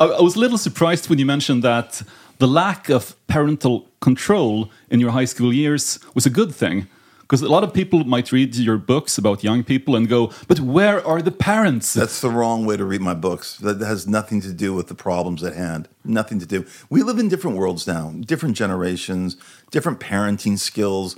I 0.18 0.20
was 0.20 0.36
a 0.36 0.38
little 0.38 0.58
surprised 0.58 1.08
when 1.10 1.18
you 1.18 1.26
mentioned 1.26 1.64
that 1.64 2.02
the 2.42 2.48
lack 2.48 2.88
of 2.88 3.14
parental 3.28 3.86
control 4.00 4.68
in 4.90 4.98
your 4.98 5.12
high 5.12 5.26
school 5.26 5.52
years 5.52 6.00
was 6.12 6.26
a 6.26 6.30
good 6.30 6.52
thing. 6.52 6.88
Because 7.20 7.40
a 7.40 7.48
lot 7.48 7.62
of 7.62 7.72
people 7.72 8.02
might 8.04 8.32
read 8.32 8.56
your 8.56 8.78
books 8.78 9.16
about 9.16 9.44
young 9.44 9.62
people 9.62 9.94
and 9.94 10.08
go, 10.08 10.32
but 10.48 10.58
where 10.58 11.06
are 11.06 11.22
the 11.22 11.30
parents? 11.30 11.94
That's 11.94 12.20
the 12.20 12.30
wrong 12.30 12.66
way 12.66 12.76
to 12.76 12.84
read 12.84 13.00
my 13.00 13.14
books. 13.14 13.58
That 13.58 13.80
has 13.80 14.08
nothing 14.08 14.40
to 14.40 14.52
do 14.52 14.74
with 14.74 14.88
the 14.88 14.96
problems 14.96 15.44
at 15.44 15.54
hand. 15.54 15.88
Nothing 16.04 16.40
to 16.40 16.46
do. 16.46 16.66
We 16.90 17.02
live 17.02 17.18
in 17.18 17.28
different 17.28 17.56
worlds 17.56 17.86
now, 17.86 18.12
different 18.20 18.56
generations, 18.56 19.36
different 19.70 20.00
parenting 20.00 20.58
skills. 20.58 21.14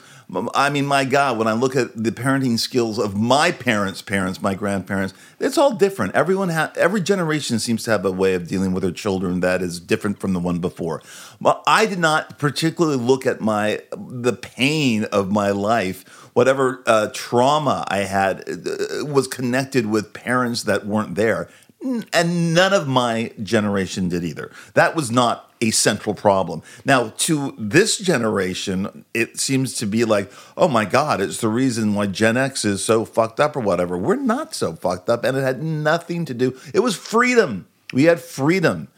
I 0.55 0.69
mean, 0.69 0.85
my 0.85 1.07
God, 1.07 1.39
when 1.39 1.49
I 1.49 1.53
look 1.53 1.75
at 1.75 2.03
the 2.03 2.11
parenting 2.11 2.59
skills 2.59 2.99
of 2.99 3.17
my 3.17 3.51
parents' 3.51 4.03
parents, 4.03 4.43
my 4.43 4.55
grandparents, 4.55 5.15
it's 5.41 5.57
all 5.57 5.75
different. 5.75 6.15
Everyone 6.15 6.51
ha- 6.51 6.73
every 6.77 7.01
generation 7.01 7.59
seems 7.59 7.83
to 7.85 7.93
have 7.93 8.05
a 8.05 8.11
way 8.11 8.35
of 8.35 8.47
dealing 8.47 8.75
with 8.75 8.83
their 8.83 8.93
children 8.93 9.41
that 9.41 9.63
is 9.63 9.81
different 9.81 10.19
from 10.21 10.35
the 10.35 10.41
one 10.41 10.59
before. 10.59 11.03
I 11.67 11.87
did 11.87 11.99
not 11.99 12.39
particularly 12.39 12.99
look 12.99 13.25
at 13.25 13.41
my 13.41 13.81
the 13.97 14.35
pain 14.35 15.05
of 15.05 15.33
my 15.33 15.51
life 15.51 16.25
whatever 16.35 16.83
uh, 16.87 17.09
trauma 17.15 17.85
I 17.89 17.99
had 17.99 18.45
uh, 18.49 19.07
was 19.07 19.27
connected 19.27 19.87
with 19.87 20.13
parents 20.13 20.65
that 20.65 20.85
weren't 20.85 21.15
there. 21.15 21.49
And 22.13 22.55
none 22.55 22.73
of 22.73 22.89
my 22.89 23.33
generation 23.43 24.09
did 24.09 24.25
either. 24.25 24.51
That 24.73 24.97
was 24.97 25.11
not 25.11 25.53
a 25.61 25.71
central 25.71 26.15
problem. 26.15 26.63
Now, 26.85 27.13
to 27.19 27.55
this 27.59 27.99
generation, 27.99 29.05
it 29.13 29.39
seems 29.39 29.75
to 29.75 29.87
be 29.87 30.05
like, 30.05 30.33
oh 30.57 30.69
my 30.69 30.85
God, 30.85 31.21
it's 31.21 31.41
the 31.41 31.49
reason 31.49 31.95
why 31.95 32.07
Gen 32.07 32.37
X 32.37 32.65
is 32.65 32.85
so 32.85 33.05
fucked 33.05 33.39
up 33.39 33.55
or 33.55 33.61
whatever. 33.61 33.99
We're 33.99 34.17
not 34.17 34.55
so 34.55 34.75
fucked 34.75 35.09
up, 35.11 35.25
and 35.25 35.37
it 35.37 35.43
had 35.43 35.63
nothing 35.63 36.25
to 36.27 36.35
do. 36.35 36.59
It 36.73 36.81
was 36.81 36.97
freedom. 36.97 37.67
We 37.93 38.05
had 38.05 38.21
freedom. 38.21 38.89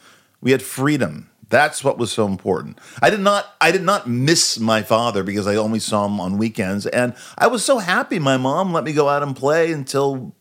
We 0.41 0.53
had 0.53 0.63
freedom. 0.63 1.29
That's 1.49 1.85
what 1.85 1.97
was 1.97 2.11
so 2.11 2.27
important. 2.27 2.79
I 3.01 3.09
did 3.09 3.21
not 3.21 3.55
I 3.61 3.71
did 3.71 3.83
not 3.83 4.09
miss 4.09 4.59
my 4.59 4.83
father 4.83 5.23
because 5.23 5.47
I 5.47 5.55
only 5.55 5.79
saw 5.79 6.07
him 6.07 6.19
on 6.19 6.39
weekends 6.39 6.87
and 6.87 7.15
I 7.39 7.47
was 7.47 7.65
so 7.65 7.79
happy 7.79 8.19
my 8.19 8.37
mom 8.37 8.73
let 8.73 8.83
me 8.83 8.93
go 8.93 9.09
out 9.09 9.23
and 9.23 9.37
play 9.37 9.71
until 9.71 10.35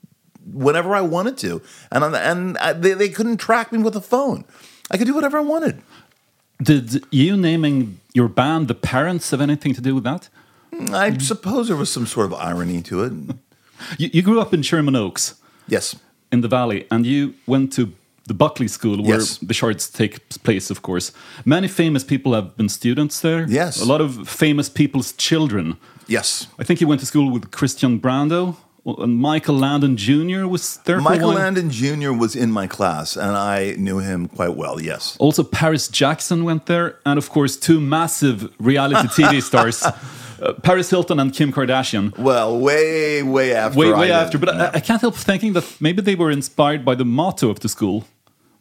whenever 0.53 0.95
I 0.95 1.01
wanted 1.01 1.37
to. 1.39 1.61
And 1.91 2.03
and 2.15 2.57
I, 2.57 2.73
they 2.73 2.93
they 2.93 3.09
couldn't 3.09 3.37
track 3.37 3.71
me 3.71 3.77
with 3.79 3.95
a 3.95 4.01
phone. 4.01 4.45
I 4.91 4.97
could 4.97 5.07
do 5.07 5.13
whatever 5.15 5.37
I 5.37 5.41
wanted. 5.41 5.81
Did 6.63 7.03
you 7.11 7.35
naming 7.35 7.99
your 8.13 8.29
band 8.29 8.67
the 8.67 8.75
parents 8.75 9.31
have 9.31 9.41
anything 9.41 9.73
to 9.75 9.81
do 9.81 9.93
with 9.95 10.03
that? 10.05 10.29
Mm, 10.73 10.93
I 10.93 11.17
suppose 11.17 11.67
there 11.67 11.75
was 11.77 11.91
some 11.91 12.05
sort 12.07 12.25
of 12.27 12.33
irony 12.33 12.81
to 12.83 13.03
it. 13.03 13.13
You, 13.97 14.09
you 14.13 14.21
grew 14.21 14.39
up 14.39 14.53
in 14.53 14.61
Sherman 14.63 14.95
Oaks. 14.95 15.35
Yes. 15.67 15.97
In 16.31 16.39
the 16.41 16.47
valley, 16.47 16.85
and 16.89 17.05
you 17.05 17.33
went 17.45 17.73
to 17.73 17.91
the 18.27 18.33
Buckley 18.33 18.69
School, 18.69 18.97
where 19.03 19.17
Yes. 19.19 19.37
the 19.47 19.53
Shards 19.53 19.89
take 19.89 20.13
place, 20.43 20.71
of 20.71 20.81
course. 20.81 21.11
Many 21.43 21.67
famous 21.67 22.03
people 22.03 22.33
have 22.33 22.55
been 22.55 22.69
students 22.69 23.19
there. 23.19 23.45
Yes. 23.49 23.81
A 23.81 23.85
lot 23.85 23.99
of 24.01 24.29
famous 24.29 24.69
people's 24.69 25.11
children. 25.17 25.75
Yes. 26.07 26.47
I 26.57 26.63
think 26.63 26.79
you 26.79 26.87
went 26.87 27.01
to 27.01 27.05
school 27.05 27.29
with 27.33 27.51
Christian 27.51 27.99
Brando, 27.99 28.55
and 28.85 29.17
Michael 29.17 29.57
Landon 29.57 29.97
Jr. 29.97 30.45
was 30.47 30.77
there 30.85 31.01
Michael. 31.01 31.29
Landon 31.33 31.69
Jr. 31.71 32.11
was 32.11 32.35
in 32.35 32.51
my 32.51 32.67
class 32.67 33.15
and 33.15 33.35
I 33.35 33.75
knew 33.77 33.97
him 33.99 34.27
quite 34.27 34.55
well. 34.55 34.79
Yes. 34.81 35.17
Also, 35.19 35.43
Paris 35.43 35.87
Jackson 35.87 36.43
went 36.43 36.67
there, 36.67 36.99
and 37.05 37.17
of 37.17 37.29
course, 37.29 37.57
two 37.57 37.81
massive 37.81 38.53
reality 38.59 39.07
TV 39.07 39.41
stars, 39.49 39.83
uh, 39.83 39.91
Paris 40.61 40.89
Hilton 40.89 41.19
and 41.19 41.33
Kim 41.33 41.51
Kardashian. 41.51 42.15
Well, 42.17 42.59
way 42.59 43.23
way 43.23 43.53
after 43.55 43.79
Way, 43.79 43.91
way 43.91 44.11
after, 44.11 44.37
but 44.37 44.49
I, 44.49 44.71
I 44.75 44.79
can't 44.79 45.01
help 45.01 45.15
thinking 45.15 45.53
that 45.53 45.65
maybe 45.79 46.01
they 46.01 46.15
were 46.15 46.29
inspired 46.31 46.85
by 46.85 46.95
the 46.95 47.05
motto 47.05 47.49
of 47.49 47.59
the 47.61 47.69
school, 47.69 48.05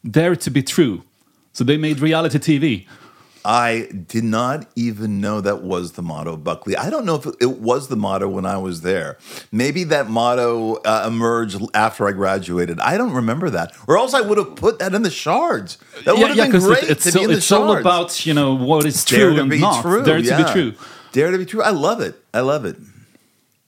"Dare 0.03 0.35
to 0.37 0.49
be 0.49 0.63
true." 0.63 1.03
So 1.53 1.63
they 1.63 1.77
made 1.77 1.99
reality 1.99 2.39
TV. 2.39 2.85
I 3.45 3.89
did 4.07 4.23
not 4.23 4.67
even 4.75 5.21
know 5.21 5.39
that 5.39 5.61
was 5.61 5.91
the 5.91 6.01
motto 6.01 6.33
of 6.33 6.43
Buckley. 6.43 6.75
I 6.75 6.89
don't 6.89 7.05
know 7.05 7.13
if 7.15 7.27
it 7.39 7.59
was 7.59 7.89
the 7.89 7.95
motto 7.95 8.27
when 8.27 8.43
I 8.45 8.57
was 8.57 8.81
there. 8.81 9.19
Maybe 9.51 9.83
that 9.85 10.09
motto 10.09 10.77
uh, 10.77 11.05
emerged 11.07 11.61
after 11.75 12.07
I 12.07 12.11
graduated. 12.11 12.79
I 12.79 12.97
don't 12.97 13.13
remember 13.13 13.51
that, 13.51 13.71
or 13.87 13.97
else 13.97 14.15
I 14.15 14.21
would 14.21 14.39
have 14.39 14.55
put 14.55 14.79
that 14.79 14.95
in 14.95 15.03
the 15.03 15.11
shards. 15.11 15.77
That 16.05 16.17
would 16.17 16.35
have 16.35 16.51
been 16.51 16.59
great 16.59 16.83
it, 16.83 16.89
it's, 16.89 17.03
to 17.03 17.11
so- 17.11 17.19
be 17.19 17.23
in 17.25 17.29
the 17.29 17.37
it's 17.37 17.51
all 17.51 17.77
about 17.77 18.25
you 18.25 18.33
know 18.33 18.55
what 18.55 18.83
is 18.85 19.05
Dare 19.05 19.19
true 19.19 19.35
to 19.35 19.41
and 19.41 19.49
be 19.49 19.59
not. 19.59 19.83
true. 19.83 20.03
Dare 20.03 20.21
to 20.21 20.37
be 20.37 20.51
true. 20.51 20.73
Dare 21.11 21.31
to 21.31 21.37
be 21.37 21.45
true. 21.45 21.61
I 21.61 21.69
love 21.69 22.01
it. 22.01 22.15
I 22.33 22.39
love 22.41 22.65
it. 22.65 22.77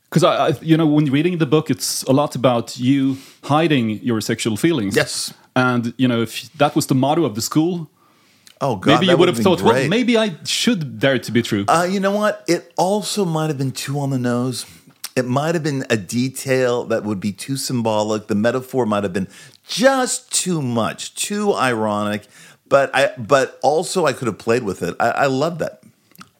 Because 0.09 0.23
I, 0.23 0.47
I, 0.47 0.49
you 0.61 0.75
know, 0.77 0.87
when 0.87 1.05
reading 1.11 1.37
the 1.37 1.45
book, 1.45 1.69
it's 1.69 2.01
a 2.03 2.13
lot 2.13 2.33
about 2.35 2.79
you 2.79 3.17
hiding 3.43 3.89
your 4.01 4.21
sexual 4.21 4.57
feelings. 4.57 4.95
Yes. 4.95 5.33
and 5.55 5.93
you 5.97 6.07
know, 6.07 6.21
if 6.21 6.51
that 6.53 6.75
was 6.75 6.87
the 6.87 6.95
motto 6.95 7.25
of 7.25 7.35
the 7.35 7.41
school, 7.41 7.89
Oh 8.59 8.75
God, 8.75 8.93
maybe 8.93 9.05
that 9.05 9.11
you 9.11 9.17
would 9.17 9.27
have 9.27 9.37
thought, 9.37 9.61
well, 9.61 9.73
great. 9.73 9.89
maybe 9.89 10.17
I 10.17 10.35
should 10.43 10.99
dare 10.99 11.19
to 11.19 11.31
be 11.31 11.41
true. 11.41 11.65
Uh, 11.67 11.87
you 11.89 11.99
know 11.99 12.11
what? 12.11 12.43
It 12.47 12.73
also 12.75 13.23
might 13.25 13.47
have 13.47 13.57
been 13.57 13.71
too 13.71 13.99
on 13.99 14.09
the 14.09 14.17
nose. 14.17 14.65
It 15.15 15.25
might 15.25 15.55
have 15.55 15.63
been 15.63 15.85
a 15.89 15.97
detail 15.97 16.83
that 16.85 17.03
would 17.03 17.19
be 17.19 17.31
too 17.31 17.57
symbolic. 17.57 18.27
The 18.27 18.35
metaphor 18.35 18.85
might 18.85 19.03
have 19.03 19.13
been 19.13 19.27
just 19.67 20.31
too 20.31 20.61
much, 20.61 21.15
too 21.15 21.53
ironic. 21.53 22.27
But 22.69 22.93
I, 22.93 23.13
but 23.17 23.59
also 23.63 24.05
I 24.05 24.13
could 24.13 24.27
have 24.27 24.37
played 24.37 24.63
with 24.63 24.83
it. 24.83 24.95
I, 24.99 25.09
I 25.09 25.25
love 25.27 25.59
that. 25.59 25.81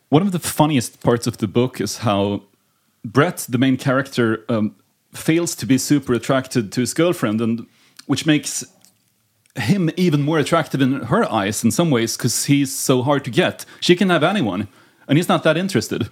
One 0.10 0.22
of 0.22 0.32
the 0.32 0.40
funniest 0.40 1.02
parts 1.02 1.28
of 1.28 1.38
the 1.38 1.48
book 1.48 1.82
is 1.82 2.00
how 2.00 2.44
Bret, 3.04 3.46
the 3.50 3.58
main 3.58 3.78
character, 3.78 4.44
um, 4.50 4.76
fails 5.14 5.56
to 5.56 5.66
be 5.66 5.78
super 5.78 6.14
attracted 6.14 6.72
to 6.74 6.82
his 6.82 6.94
girlfriend, 6.94 7.42
and 7.42 7.66
which 8.06 8.26
makes 8.26 8.64
him 9.58 9.90
even 9.98 10.22
more 10.22 10.40
attractive 10.40 10.82
in 10.82 11.02
her 11.04 11.30
eyes 11.32 11.64
in 11.64 11.72
some 11.72 11.90
ways 11.90 12.16
because 12.18 12.46
he's 12.46 12.74
so 12.76 13.02
hard 13.04 13.26
to 13.26 13.32
get. 13.32 13.66
She 13.80 13.96
can 13.96 14.10
have 14.10 14.24
anyone, 14.24 14.68
and 15.08 15.18
he's 15.18 15.30
not 15.30 15.44
that 15.44 15.58
interested. 15.58 16.10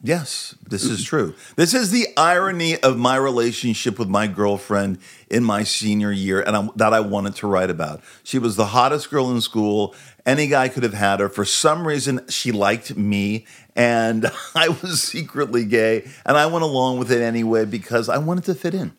Yes, 0.00 0.54
this 0.68 0.84
is 0.84 1.02
true. 1.02 1.34
This 1.56 1.74
is 1.74 1.90
the 1.90 2.06
irony 2.16 2.80
of 2.80 2.96
my 2.96 3.16
relationship 3.16 3.98
with 3.98 4.08
my 4.08 4.28
girlfriend 4.28 4.98
in 5.28 5.42
my 5.42 5.64
senior 5.64 6.12
year, 6.12 6.40
and 6.40 6.56
I, 6.56 6.68
that 6.76 6.94
I 6.94 7.00
wanted 7.00 7.34
to 7.36 7.48
write 7.48 7.68
about. 7.68 8.00
She 8.22 8.38
was 8.38 8.54
the 8.54 8.66
hottest 8.66 9.10
girl 9.10 9.28
in 9.32 9.40
school. 9.40 9.96
Any 10.24 10.46
guy 10.46 10.68
could 10.68 10.84
have 10.84 10.94
had 10.94 11.18
her. 11.18 11.28
For 11.28 11.44
some 11.44 11.86
reason, 11.86 12.20
she 12.28 12.52
liked 12.52 12.96
me, 12.96 13.44
and 13.74 14.30
I 14.54 14.68
was 14.68 15.02
secretly 15.02 15.64
gay, 15.64 16.08
and 16.24 16.36
I 16.36 16.46
went 16.46 16.62
along 16.62 17.00
with 17.00 17.10
it 17.10 17.20
anyway 17.20 17.64
because 17.64 18.08
I 18.08 18.18
wanted 18.18 18.44
to 18.44 18.54
fit 18.54 18.74
in. 18.74 18.92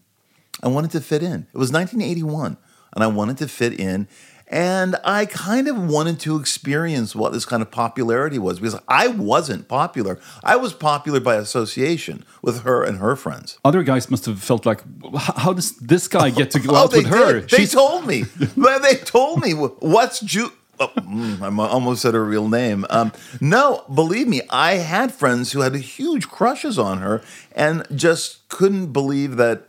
I 0.62 0.68
wanted 0.68 0.92
to 0.92 1.02
fit 1.02 1.24
in. 1.24 1.48
It 1.54 1.58
was 1.58 1.72
1981, 1.72 2.58
and 3.00 3.04
I 3.04 3.16
wanted 3.16 3.38
to 3.38 3.48
fit 3.48 3.80
in. 3.80 4.08
And 4.52 4.96
I 5.06 5.26
kind 5.28 5.68
of 5.68 5.78
wanted 5.78 6.20
to 6.22 6.36
experience 6.40 7.16
what 7.16 7.34
this 7.34 7.46
kind 7.46 7.62
of 7.62 7.70
popularity 7.70 8.40
was 8.40 8.60
because 8.60 8.80
I 8.88 9.08
wasn't 9.08 9.68
popular. 9.68 10.18
I 10.44 10.56
was 10.56 10.74
popular 10.74 11.20
by 11.20 11.36
association 11.36 12.26
with 12.42 12.64
her 12.64 12.84
and 12.84 12.98
her 12.98 13.16
friends. 13.16 13.60
Other 13.64 13.84
guys 13.84 14.10
must 14.10 14.26
have 14.26 14.42
felt 14.42 14.66
like, 14.66 14.82
how 15.16 15.54
does 15.54 15.78
this 15.78 16.08
guy 16.08 16.32
get 16.32 16.50
to 16.52 16.60
go 16.60 16.72
Oh, 16.74 16.76
out 16.78 16.92
with 16.94 17.06
her? 17.06 17.42
did. 17.42 17.50
They 17.52 17.66
told 17.68 18.08
me. 18.08 18.24
They 18.82 18.96
told 18.96 19.40
me 19.42 19.52
what's 19.54 20.20
Ju. 20.22 20.52
Oh, 20.80 20.88
mm, 20.98 21.42
I 21.42 21.68
almost 21.68 22.02
said 22.02 22.16
her 22.16 22.24
real 22.26 22.48
name. 22.50 22.86
Um, 22.90 23.12
no, 23.40 23.84
believe 23.94 24.28
me, 24.28 24.42
I 24.50 24.76
had 24.76 25.14
friends 25.14 25.52
who 25.52 25.60
had 25.60 25.76
huge 25.76 26.28
crushes 26.28 26.80
on 26.80 27.00
her 27.00 27.22
and 27.52 27.86
just 27.94 28.48
couldn't 28.50 28.94
believe 28.94 29.36
that 29.38 29.66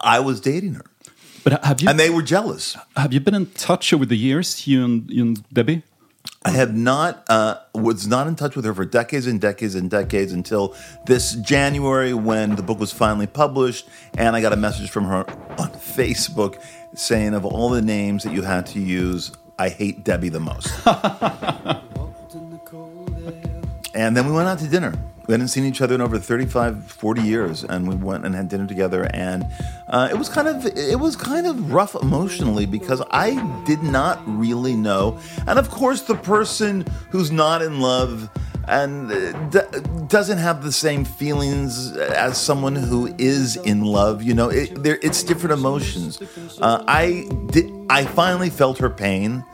I 0.00 0.20
was 0.20 0.40
dating 0.40 0.74
her, 0.74 0.84
but 1.44 1.64
have 1.64 1.80
you 1.80 1.88
and 1.88 2.00
they 2.00 2.10
were 2.10 2.22
jealous. 2.22 2.76
have 2.96 3.12
you 3.12 3.20
been 3.20 3.34
in 3.34 3.46
touch 3.46 3.92
over 3.92 4.06
the 4.06 4.16
years, 4.16 4.66
you 4.66 4.84
and, 4.84 5.10
you 5.10 5.22
and 5.22 5.52
Debbie? 5.52 5.82
I 6.46 6.50
have 6.50 6.74
not 6.74 7.24
uh, 7.28 7.58
was 7.74 8.06
not 8.06 8.26
in 8.26 8.36
touch 8.36 8.56
with 8.56 8.64
her 8.64 8.74
for 8.74 8.84
decades 8.84 9.26
and 9.26 9.40
decades 9.40 9.74
and 9.74 9.90
decades 9.90 10.32
until 10.32 10.74
this 11.06 11.34
January 11.34 12.14
when 12.14 12.56
the 12.56 12.62
book 12.62 12.78
was 12.78 12.92
finally 12.92 13.26
published, 13.26 13.88
and 14.16 14.34
I 14.34 14.40
got 14.40 14.52
a 14.52 14.56
message 14.56 14.90
from 14.90 15.04
her 15.04 15.28
on 15.58 15.70
Facebook 15.70 16.62
saying, 16.94 17.34
"Of 17.34 17.44
all 17.44 17.70
the 17.70 17.82
names 17.82 18.24
that 18.24 18.32
you 18.32 18.42
had 18.42 18.66
to 18.68 18.80
use, 18.80 19.32
I 19.58 19.68
hate 19.68 20.04
Debbie 20.04 20.30
the 20.30 20.40
most." 20.40 20.68
and 23.94 24.16
then 24.16 24.26
we 24.26 24.32
went 24.32 24.48
out 24.48 24.58
to 24.60 24.68
dinner. 24.68 24.94
We 25.26 25.32
hadn't 25.32 25.48
seen 25.48 25.64
each 25.64 25.80
other 25.80 25.94
in 25.94 26.00
over 26.00 26.18
35, 26.18 26.84
40 26.84 27.22
years, 27.22 27.64
and 27.64 27.88
we 27.88 27.94
went 27.96 28.26
and 28.26 28.34
had 28.34 28.48
dinner 28.48 28.66
together. 28.66 29.08
And 29.12 29.46
uh, 29.88 30.08
it 30.10 30.18
was 30.18 30.28
kind 30.28 30.48
of 30.48 30.66
it 30.66 30.98
was 31.00 31.16
kind 31.16 31.46
of 31.46 31.72
rough 31.72 31.94
emotionally 31.94 32.66
because 32.66 33.02
I 33.10 33.30
did 33.64 33.82
not 33.82 34.20
really 34.26 34.74
know. 34.74 35.18
And 35.46 35.58
of 35.58 35.70
course, 35.70 36.02
the 36.02 36.14
person 36.16 36.86
who's 37.10 37.30
not 37.30 37.62
in 37.62 37.80
love 37.80 38.28
and 38.66 39.12
uh, 39.12 39.32
d- 39.48 39.80
doesn't 40.08 40.38
have 40.38 40.62
the 40.62 40.72
same 40.72 41.04
feelings 41.04 41.92
as 41.96 42.40
someone 42.40 42.74
who 42.74 43.14
is 43.18 43.56
in 43.56 43.82
love, 43.82 44.22
you 44.22 44.32
know, 44.32 44.48
it, 44.48 44.82
there, 44.82 44.98
it's 45.02 45.22
different 45.22 45.52
emotions. 45.52 46.20
Uh, 46.60 46.84
I. 46.86 47.28
I 47.90 48.06
finally 48.06 48.48
felt 48.48 48.78
her 48.78 48.88
pain 48.88 49.44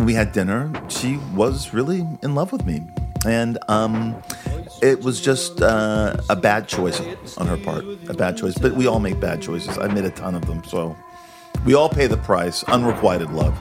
we 0.00 0.14
had 0.14 0.32
dinner. 0.32 0.72
She 0.88 1.18
was 1.34 1.72
really 1.72 2.06
in 2.22 2.34
love 2.34 2.52
with 2.52 2.66
me, 2.66 2.82
and 3.26 3.58
um, 3.68 4.20
it 4.82 5.02
was 5.02 5.20
just 5.20 5.62
uh, 5.62 6.16
a 6.28 6.36
bad 6.36 6.68
choice 6.68 7.00
on 7.38 7.46
her 7.46 7.56
part. 7.56 7.84
A 8.08 8.14
bad 8.14 8.36
choice, 8.36 8.56
but 8.58 8.72
we 8.72 8.86
all 8.86 9.00
make 9.00 9.20
bad 9.20 9.40
choices. 9.42 9.78
I 9.78 9.88
made 9.88 10.04
a 10.04 10.10
ton 10.10 10.34
of 10.34 10.46
them, 10.46 10.62
so 10.64 10.96
we 11.64 11.74
all 11.74 11.88
pay 11.88 12.06
the 12.06 12.16
price. 12.16 12.62
Unrequited 12.64 13.30
love. 13.30 13.58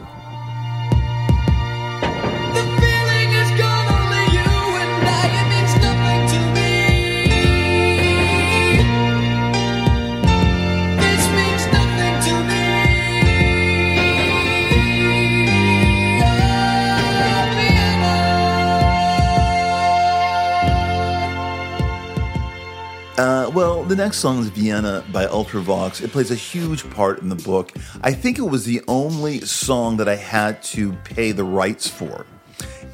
The 23.95 24.03
next 24.03 24.17
song 24.17 24.39
is 24.39 24.49
Vienna 24.49 25.06
by 25.12 25.27
Ultravox. 25.27 26.01
It 26.01 26.12
plays 26.12 26.32
a 26.32 26.36
huge 26.36 26.89
part 26.89 27.19
in 27.19 27.29
the 27.29 27.36
book. 27.36 27.71
I 28.01 28.12
think 28.12 28.39
it 28.39 28.41
was 28.41 28.65
the 28.65 28.82
only 28.88 29.41
song 29.41 29.97
that 29.97 30.10
I 30.10 30.15
had 30.15 30.63
to 30.63 30.93
pay 31.03 31.32
the 31.32 31.43
rights 31.43 31.88
for. 31.88 32.25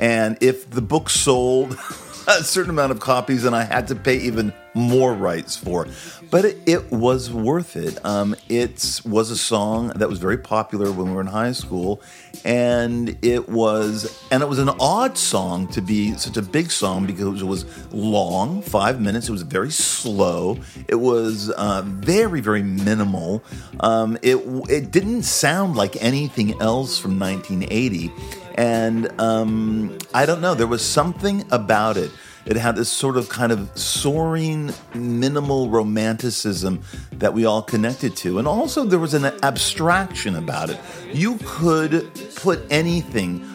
And 0.01 0.37
if 0.41 0.69
the 0.69 0.81
book 0.81 1.09
sold 1.09 1.71
a 2.27 2.43
certain 2.43 2.71
amount 2.71 2.91
of 2.91 2.99
copies, 2.99 3.45
and 3.45 3.55
I 3.55 3.63
had 3.63 3.87
to 3.87 3.95
pay 3.95 4.17
even 4.17 4.51
more 4.73 5.13
rights 5.13 5.55
for. 5.55 5.87
But 6.31 6.45
it, 6.45 6.57
it 6.65 6.91
was 6.91 7.31
worth 7.31 7.75
it. 7.75 8.03
Um, 8.05 8.35
it 8.49 9.01
was 9.03 9.31
a 9.31 9.37
song 9.37 9.89
that 9.95 10.07
was 10.07 10.19
very 10.19 10.37
popular 10.37 10.91
when 10.91 11.07
we 11.07 11.13
were 11.13 11.21
in 11.21 11.27
high 11.27 11.53
school, 11.53 12.01
and 12.45 13.17
it 13.23 13.49
was 13.49 14.23
and 14.31 14.43
it 14.43 14.47
was 14.47 14.59
an 14.59 14.69
odd 14.79 15.17
song 15.17 15.67
to 15.69 15.81
be 15.81 16.13
such 16.13 16.37
a 16.37 16.41
big 16.41 16.69
song 16.69 17.07
because 17.07 17.41
it 17.41 17.45
was 17.45 17.65
long, 17.91 18.61
five 18.61 19.01
minutes. 19.01 19.27
It 19.27 19.31
was 19.31 19.41
very 19.41 19.71
slow. 19.71 20.59
It 20.87 20.95
was 20.95 21.49
uh, 21.49 21.81
very 21.85 22.41
very 22.41 22.63
minimal. 22.63 23.43
Um, 23.79 24.17
it 24.21 24.37
it 24.69 24.91
didn't 24.91 25.23
sound 25.23 25.75
like 25.75 26.01
anything 26.01 26.61
else 26.61 26.99
from 26.99 27.19
1980 27.19 28.11
and 28.59 29.09
um, 29.21 29.97
I 30.13 30.25
don't 30.25 30.41
know, 30.41 30.53
there 30.53 30.67
was 30.67 30.85
something 30.85 31.45
about 31.49 31.95
it. 31.95 32.11
It 32.49 32.57
had 32.57 32.75
this 32.75 32.91
sort 32.91 33.15
of 33.15 33.29
kind 33.29 33.51
of 33.51 33.69
soaring, 33.77 34.71
minimal 34.95 35.69
romanticism 35.69 36.81
that 37.11 37.31
we 37.31 37.45
all 37.45 37.61
connected 37.61 38.15
to. 38.17 38.39
And 38.39 38.47
also, 38.47 38.85
there 38.85 38.97
was 38.97 39.13
an 39.13 39.25
abstraction 39.43 40.35
about 40.35 40.71
it. 40.71 40.79
You 41.13 41.37
could 41.45 42.11
put 42.35 42.59
anything 42.71 43.45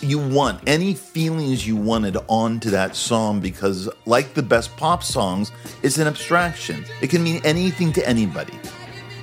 you 0.00 0.20
want, 0.20 0.60
any 0.68 0.94
feelings 0.94 1.66
you 1.66 1.74
wanted 1.74 2.16
onto 2.28 2.70
that 2.70 2.94
song 2.94 3.40
because, 3.40 3.88
like 4.06 4.34
the 4.34 4.42
best 4.42 4.76
pop 4.76 5.02
songs, 5.02 5.50
it's 5.82 5.98
an 5.98 6.06
abstraction. 6.06 6.84
It 7.00 7.10
can 7.10 7.24
mean 7.24 7.40
anything 7.44 7.92
to 7.94 8.08
anybody. 8.08 8.56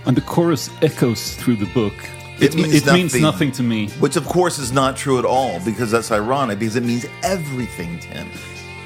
And 0.06 0.18
the 0.18 0.22
chorus 0.22 0.70
echoes 0.82 1.38
through 1.38 1.56
the 1.56 1.68
book. 1.68 1.94
It, 2.42 2.56
means, 2.56 2.74
it 2.74 2.92
means 2.92 3.16
nothing 3.22 3.54
to 3.54 3.64
me. 3.64 3.90
Which, 4.00 4.18
of 4.18 4.26
course, 4.26 4.58
is 4.58 4.74
not 4.74 4.98
true 4.98 5.20
at 5.20 5.26
all 5.26 5.64
because 5.64 5.90
that's 5.90 6.12
ironic 6.12 6.60
because 6.60 6.76
it 6.76 6.84
means 6.84 7.06
everything 7.24 8.00
to 8.00 8.08
him. 8.08 8.30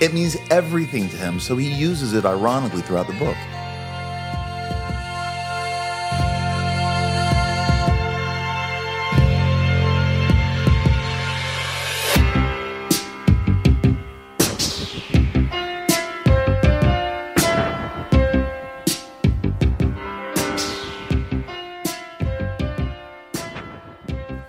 It 0.02 0.14
means 0.14 0.36
everything 0.52 1.10
to 1.10 1.16
him, 1.16 1.40
so 1.40 1.56
he 1.56 1.72
uses 1.72 2.14
it 2.14 2.26
ironically 2.26 2.82
throughout 2.82 3.08
the 3.08 3.14
book. 3.14 3.38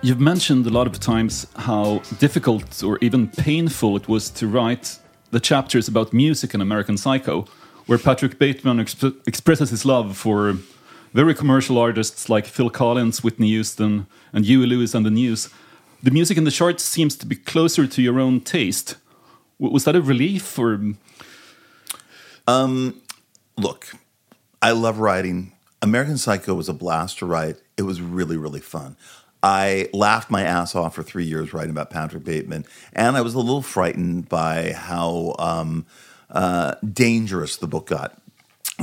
You've 0.03 0.19
mentioned 0.19 0.65
a 0.67 0.69
lot 0.69 0.87
of 0.87 0.99
times 0.99 1.47
how 1.55 2.01
difficult 2.19 2.83
or 2.83 2.97
even 3.01 3.27
painful 3.27 3.97
it 3.97 4.07
was 4.07 4.29
to 4.31 4.47
write 4.47 4.99
the 5.37 5.41
chapters 5.41 5.87
about 5.87 6.13
music 6.13 6.55
in 6.55 6.61
American 6.61 6.97
Psycho, 6.97 7.45
where 7.85 7.99
Patrick 7.99 8.39
Bateman 8.39 8.77
exp 8.79 9.15
expresses 9.27 9.69
his 9.69 9.85
love 9.85 10.17
for 10.17 10.57
very 11.13 11.35
commercial 11.35 11.77
artists 11.77 12.27
like 12.27 12.47
Phil 12.47 12.71
Collins, 12.71 13.23
Whitney 13.23 13.49
Houston, 13.49 14.07
and 14.33 14.45
Huey 14.45 14.65
Lewis 14.65 14.95
and 14.95 15.05
the 15.05 15.11
News. 15.11 15.49
The 16.01 16.09
music 16.09 16.39
in 16.39 16.43
the 16.43 16.49
Shards 16.49 16.83
seems 16.83 17.15
to 17.17 17.27
be 17.27 17.35
closer 17.35 17.85
to 17.85 18.01
your 18.01 18.19
own 18.19 18.41
taste. 18.41 18.95
W 19.59 19.71
was 19.71 19.83
that 19.83 19.95
a 19.95 20.01
relief 20.01 20.57
or? 20.57 20.71
Um, 22.47 22.99
look, 23.57 23.81
I 24.59 24.71
love 24.71 24.97
writing. 24.97 25.51
American 25.83 26.17
Psycho 26.17 26.55
was 26.55 26.67
a 26.67 26.73
blast 26.73 27.19
to 27.19 27.27
write. 27.27 27.57
It 27.77 27.83
was 27.83 28.01
really, 28.01 28.37
really 28.37 28.63
fun. 28.75 28.97
I 29.43 29.89
laughed 29.93 30.31
my 30.31 30.43
ass 30.43 30.75
off 30.75 30.95
for 30.95 31.03
three 31.03 31.25
years 31.25 31.53
writing 31.53 31.71
about 31.71 31.89
Patrick 31.89 32.23
Bateman, 32.23 32.65
and 32.93 33.15
I 33.15 33.21
was 33.21 33.33
a 33.33 33.39
little 33.39 33.61
frightened 33.61 34.29
by 34.29 34.71
how 34.71 35.35
um, 35.37 35.85
uh, 36.29 36.75
dangerous 36.81 37.57
the 37.57 37.67
book 37.67 37.87
got. 37.87 38.19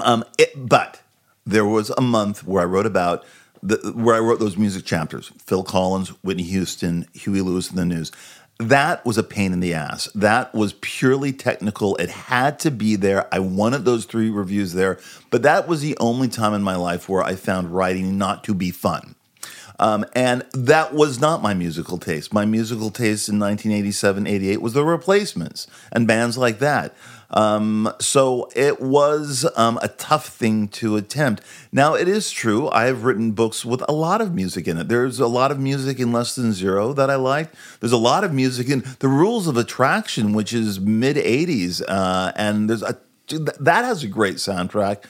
Um, 0.03 0.25
it, 0.39 0.69
but 0.69 1.03
there 1.45 1.67
was 1.67 1.91
a 1.91 2.01
month 2.01 2.45
where 2.45 2.63
I 2.63 2.67
wrote 2.67 2.87
about 2.87 3.25
the, 3.63 3.93
where 3.95 4.15
I 4.15 4.21
wrote 4.21 4.39
those 4.39 4.57
music 4.57 4.85
chapters: 4.85 5.33
Phil 5.39 5.65
Collins, 5.65 6.11
Whitney 6.23 6.45
Houston, 6.45 7.07
Huey 7.15 7.41
Lewis, 7.41 7.69
and 7.69 7.79
the 7.79 7.85
News. 7.85 8.13
That 8.59 9.05
was 9.05 9.19
a 9.19 9.25
pain 9.25 9.53
in 9.53 9.59
the 9.59 9.75
ass. 9.75 10.09
That 10.15 10.55
was 10.55 10.75
purely 10.75 11.33
technical. 11.33 11.97
It 11.97 12.09
had 12.09 12.61
to 12.61 12.71
be 12.71 12.95
there. 12.95 13.27
I 13.35 13.41
wanted 13.41 13.85
those 13.85 14.05
three 14.05 14.31
reviews 14.31 14.75
there, 14.75 15.01
but 15.31 15.43
that 15.43 15.67
was 15.67 15.81
the 15.81 15.97
only 15.99 16.29
time 16.29 16.55
in 16.55 16.63
my 16.63 16.77
life 16.77 17.09
where 17.09 17.23
I 17.23 17.35
found 17.35 17.75
writing 17.75 18.17
not 18.17 18.45
to 18.45 18.55
be 18.55 18.71
fun. 18.71 19.17
Um, 19.79 20.05
and 20.15 20.45
that 20.53 20.95
was 20.95 21.21
not 21.21 21.43
my 21.43 21.55
musical 21.55 21.99
taste. 21.99 22.33
My 22.33 22.45
musical 22.45 22.91
taste 22.91 23.29
in 23.29 23.39
1987, 23.39 24.27
88 24.27 24.63
was 24.63 24.73
the 24.73 24.85
replacements 24.85 25.67
and 25.91 26.07
bands 26.07 26.39
like 26.39 26.59
that. 26.61 26.95
Um, 27.31 27.93
so 28.01 28.49
it 28.55 28.81
was 28.81 29.49
um, 29.57 29.79
a 29.83 29.89
tough 29.89 30.29
thing 30.29 30.69
to 30.69 30.97
attempt. 30.97 31.43
Now, 31.73 31.95
it 31.95 32.07
is 32.07 32.31
true, 32.31 32.71
I 32.71 32.85
have 32.85 33.03
written 33.03 33.33
books 33.33 33.65
with 33.65 33.83
a 33.89 33.93
lot 33.93 34.21
of 34.21 34.33
music 34.33 34.69
in 34.69 34.79
it. 34.79 34.89
There's 34.89 35.19
a 35.19 35.27
lot 35.27 35.51
of 35.51 35.59
music 35.59 35.99
in 35.99 36.13
Less 36.13 36.37
Than 36.37 36.53
Zero 36.53 36.93
that 36.93 37.11
I 37.11 37.17
liked. 37.17 37.57
There's 37.81 37.93
a 37.93 37.97
lot 37.97 38.23
of 38.23 38.33
music 38.33 38.69
in 38.69 38.85
The 39.01 39.09
Rules 39.09 39.49
of 39.49 39.57
Attraction, 39.57 40.33
which 40.33 40.53
is 40.53 40.79
mid 40.79 41.17
80s. 41.17 41.83
Uh, 41.87 42.33
and 42.37 42.71
there's 42.71 42.83
a 42.83 42.99
that 43.29 43.85
has 43.87 44.05
a 44.05 44.07
great 44.07 44.37
soundtrack. 44.37 45.05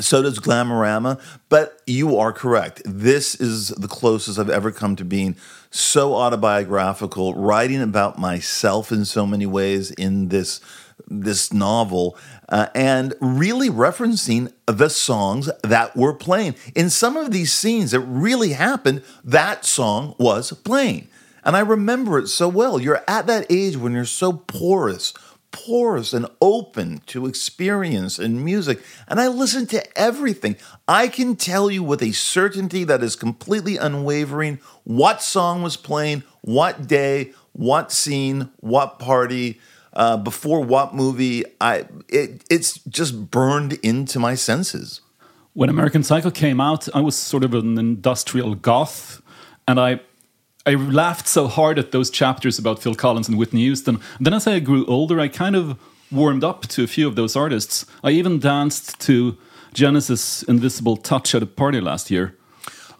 So 0.00 0.22
does 0.22 0.40
Glamorama, 0.40 1.20
but 1.48 1.80
you 1.86 2.18
are 2.18 2.32
correct. 2.32 2.82
This 2.84 3.40
is 3.40 3.68
the 3.68 3.86
closest 3.86 4.38
I've 4.38 4.50
ever 4.50 4.72
come 4.72 4.96
to 4.96 5.04
being 5.04 5.36
so 5.70 6.14
autobiographical, 6.14 7.34
writing 7.34 7.80
about 7.80 8.18
myself 8.18 8.90
in 8.90 9.04
so 9.04 9.26
many 9.26 9.46
ways 9.46 9.90
in 9.92 10.28
this 10.28 10.60
this 11.08 11.52
novel, 11.52 12.16
uh, 12.48 12.68
and 12.74 13.14
really 13.20 13.68
referencing 13.68 14.52
the 14.66 14.88
songs 14.88 15.50
that 15.62 15.96
were 15.96 16.14
playing. 16.14 16.54
In 16.74 16.88
some 16.88 17.16
of 17.16 17.32
these 17.32 17.52
scenes 17.52 17.90
that 17.90 18.00
really 18.00 18.50
happened, 18.50 19.02
that 19.24 19.64
song 19.64 20.14
was 20.18 20.52
playing. 20.52 21.08
And 21.44 21.56
I 21.56 21.60
remember 21.60 22.18
it 22.18 22.28
so 22.28 22.48
well. 22.48 22.80
You're 22.80 23.02
at 23.06 23.26
that 23.26 23.46
age 23.50 23.76
when 23.76 23.92
you're 23.92 24.04
so 24.04 24.32
porous 24.32 25.12
porous 25.54 26.12
and 26.12 26.26
open 26.40 27.00
to 27.06 27.26
experience 27.26 28.18
and 28.18 28.44
music, 28.44 28.82
and 29.06 29.20
I 29.20 29.28
listen 29.28 29.66
to 29.68 29.98
everything. 29.98 30.56
I 30.88 31.06
can 31.06 31.36
tell 31.36 31.70
you 31.70 31.84
with 31.84 32.02
a 32.02 32.10
certainty 32.10 32.82
that 32.82 33.04
is 33.04 33.14
completely 33.14 33.76
unwavering 33.76 34.58
what 34.82 35.22
song 35.22 35.62
was 35.62 35.76
playing, 35.76 36.24
what 36.40 36.88
day, 36.88 37.32
what 37.52 37.92
scene, 37.92 38.50
what 38.60 38.98
party. 38.98 39.60
Uh, 39.92 40.16
before 40.16 40.60
what 40.60 40.92
movie? 40.92 41.44
I 41.60 41.86
it, 42.08 42.42
it's 42.50 42.80
just 42.88 43.30
burned 43.30 43.74
into 43.74 44.18
my 44.18 44.34
senses. 44.34 45.00
When 45.52 45.70
American 45.70 46.02
Psycho 46.02 46.32
came 46.32 46.60
out, 46.60 46.88
I 46.92 47.00
was 47.00 47.14
sort 47.14 47.44
of 47.44 47.54
an 47.54 47.78
industrial 47.78 48.56
goth, 48.56 49.22
and 49.68 49.78
I 49.78 50.00
I 50.66 50.74
laughed 50.74 51.28
so 51.28 51.46
hard 51.46 51.78
at 51.78 51.92
those 51.92 52.08
chapters 52.08 52.58
about 52.58 52.82
Phil 52.82 52.94
Collins 52.94 53.28
and 53.28 53.36
Whitney 53.36 53.60
Houston. 53.62 53.96
And 54.16 54.26
then 54.26 54.32
as 54.32 54.46
I 54.46 54.60
grew 54.60 54.86
older, 54.86 55.20
I 55.20 55.28
kind 55.28 55.56
of 55.56 55.78
warmed 56.10 56.42
up 56.42 56.62
to 56.68 56.82
a 56.82 56.86
few 56.86 57.06
of 57.06 57.16
those 57.16 57.36
artists. 57.36 57.84
I 58.02 58.10
even 58.10 58.38
danced 58.38 58.98
to 59.00 59.36
Genesis 59.74 60.42
Invisible 60.44 60.96
Touch 60.96 61.34
at 61.34 61.42
a 61.42 61.46
party 61.46 61.80
last 61.80 62.10
year. 62.10 62.36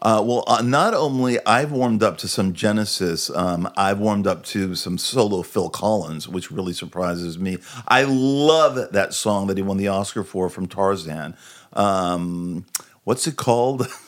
Uh, 0.03 0.23
well, 0.23 0.45
uh, 0.47 0.61
not 0.61 0.93
only 0.93 1.39
I've 1.47 1.73
warmed 1.73 2.03
up 2.03 2.19
to 2.19 2.29
some 2.29 2.53
Genesis, 2.53 3.31
um, 3.31 3.71
I've 3.75 3.99
warmed 3.99 4.27
up 4.27 4.45
to 4.47 4.75
some 4.75 4.99
solo 4.99 5.41
Phil 5.41 5.71
Collins, 5.71 6.29
which 6.29 6.51
really 6.51 6.75
surprises 6.75 7.39
me. 7.39 7.57
I 7.89 8.05
love 8.05 8.93
that 8.93 9.15
song 9.15 9.47
that 9.47 9.57
he 9.57 9.63
won 9.63 9.79
the 9.79 9.89
Oscar 9.89 10.23
for 10.23 10.51
from 10.51 10.67
Tarzan. 10.67 11.35
Um, 11.73 12.67
what's 13.05 13.27
it 13.27 13.37
called? 13.37 13.89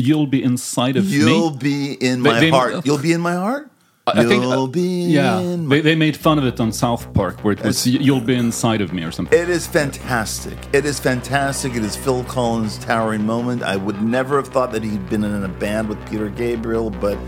You'll 0.00 0.26
be 0.26 0.42
inside 0.42 0.96
of 0.96 1.04
You'll 1.06 1.26
me. 1.26 1.32
You'll 1.32 1.50
be 1.50 1.92
in 1.94 2.20
my 2.20 2.40
they, 2.40 2.50
heart. 2.50 2.86
You'll 2.86 2.98
be 2.98 3.12
in 3.12 3.20
my 3.20 3.34
heart. 3.34 3.70
I 4.06 4.24
think, 4.24 4.42
You'll 4.42 4.64
uh, 4.64 4.66
be 4.66 5.06
yeah. 5.06 5.40
They, 5.68 5.80
they, 5.80 5.94
made 5.94 6.16
fun 6.16 6.38
of 6.38 6.44
it 6.44 6.58
on 6.58 6.72
South 6.72 7.12
Park, 7.12 7.40
where 7.44 7.52
it 7.52 7.62
was 7.62 7.86
"You'll 7.86 8.20
be 8.20 8.34
inside 8.34 8.80
of 8.80 8.92
me" 8.92 9.04
or 9.04 9.12
something. 9.12 9.38
It 9.38 9.48
is 9.48 9.66
fantastic. 9.66 10.58
It 10.72 10.84
is 10.84 10.98
fantastic. 10.98 11.74
It 11.74 11.84
is 11.84 11.96
Phil 11.96 12.24
Collins' 12.24 12.78
towering 12.78 13.24
moment. 13.24 13.62
I 13.62 13.76
would 13.76 14.02
never 14.02 14.36
have 14.36 14.48
thought 14.48 14.72
that 14.72 14.82
he'd 14.82 15.08
been 15.08 15.22
in 15.22 15.44
a 15.44 15.48
band 15.48 15.88
with 15.88 16.04
Peter 16.08 16.28
Gabriel, 16.28 16.90
but 16.90 17.18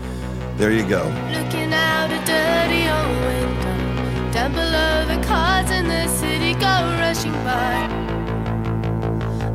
there 0.57 0.71
you 0.71 0.87
go. 0.87 1.03
Looking 1.31 1.73
out 1.73 2.11
a 2.11 2.19
dirty 2.25 2.89
old 2.89 3.17
window, 3.27 4.31
down 4.33 4.51
below 4.51 5.15
the 5.15 5.25
cars 5.27 5.69
in 5.71 5.87
the 5.87 6.07
city 6.07 6.53
go 6.53 6.73
rushing 6.99 7.31
by. 7.43 7.87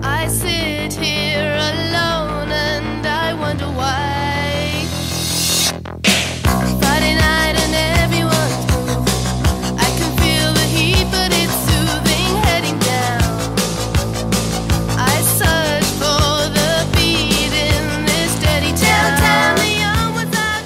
I 0.02 0.28
sit 0.28 0.94
here 0.94 1.56
alone 1.56 1.88
and 1.92 1.96
I 1.96 2.27
wonder 3.48 3.70
why. 3.80 4.84
Friday 6.80 7.14
night 7.14 7.56
and 7.64 7.74
everyone's. 8.04 8.56
I 9.86 9.88
can 9.96 10.10
feel 10.20 10.52
the 10.52 10.68
heat, 10.76 11.06
but 11.10 11.32
it's 11.32 11.56
soothing 11.64 12.32
heading 12.44 12.78
down. 12.80 13.24
I 14.98 15.16
search 15.40 15.88
for 15.96 16.52
the 16.58 16.72
beat 16.92 17.54
in 17.56 18.04
this 18.04 18.36
steady. 18.36 18.72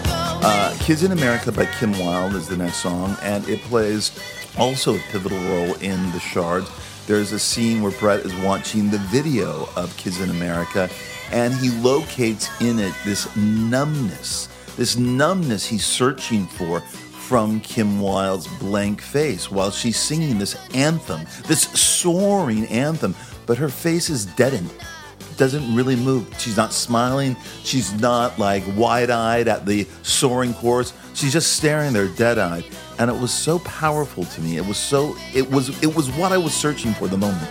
Oh, 0.05 0.41
uh, 0.43 0.77
Kids 0.81 1.05
in 1.05 1.13
America 1.13 1.53
by 1.53 1.67
Kim 1.79 1.93
Wilde 1.93 2.35
is 2.35 2.49
the 2.49 2.57
next 2.57 2.79
song, 2.79 3.17
and 3.23 3.49
it 3.49 3.61
plays 3.61 4.11
also 4.59 4.97
a 4.97 5.03
pivotal 5.13 5.39
role 5.39 5.75
in 5.75 6.11
the 6.11 6.19
shards 6.19 6.69
there's 7.07 7.33
a 7.33 7.39
scene 7.39 7.83
where 7.83 7.93
Bret 7.93 8.21
is 8.21 8.35
watching 8.37 8.91
the 8.91 8.99
video 8.99 9.69
of 9.77 9.97
Kids 9.97 10.21
in 10.21 10.31
America, 10.31 10.89
and 11.31 11.55
he 11.55 11.71
locates 11.81 12.49
in 12.61 12.79
it 12.79 12.95
this 13.05 13.35
numbness, 13.37 14.49
this 14.77 14.97
numbness 14.97 15.67
he's 15.67 15.85
searching 15.85 16.47
for 16.47 16.81
from 16.81 17.61
Kim 17.61 18.01
Wilde's 18.01 18.47
blank 18.59 19.01
face 19.01 19.51
while 19.51 19.71
she's 19.71 19.99
singing 19.99 20.39
this 20.39 20.57
anthem, 20.75 21.23
this 21.47 21.63
soaring 21.63 22.67
anthem, 22.67 23.15
but 23.47 23.59
her 23.59 23.69
face 23.69 24.11
is 24.11 24.27
deadened 24.27 24.71
doesn't 25.37 25.75
really 25.75 25.97
move. 25.97 26.27
She's 26.39 26.57
not 26.57 26.73
smiling. 26.73 27.37
She's 27.65 27.93
not 28.01 28.39
like 28.39 28.63
wide 28.77 29.11
eyed 29.11 29.49
at 29.49 29.67
the 29.67 29.87
soaring 30.03 30.55
chorus. 30.55 30.93
She's 31.15 31.33
just 31.33 31.57
staring 31.57 31.93
there, 31.93 32.09
dead 32.09 32.39
eyed. 32.39 32.65
And 32.99 33.11
it 33.11 33.17
was 33.17 33.33
so 33.33 33.59
powerful 33.61 34.25
to 34.25 34.41
me. 34.41 34.57
It 34.57 34.67
was 34.67 34.77
so, 34.77 35.17
it 35.35 35.51
was, 35.51 35.83
it 35.83 35.95
was 35.95 36.11
what 36.13 36.33
I 36.33 36.39
was 36.39 36.55
searching 36.55 36.93
for 36.95 37.09
the 37.09 37.19
moment. 37.19 37.51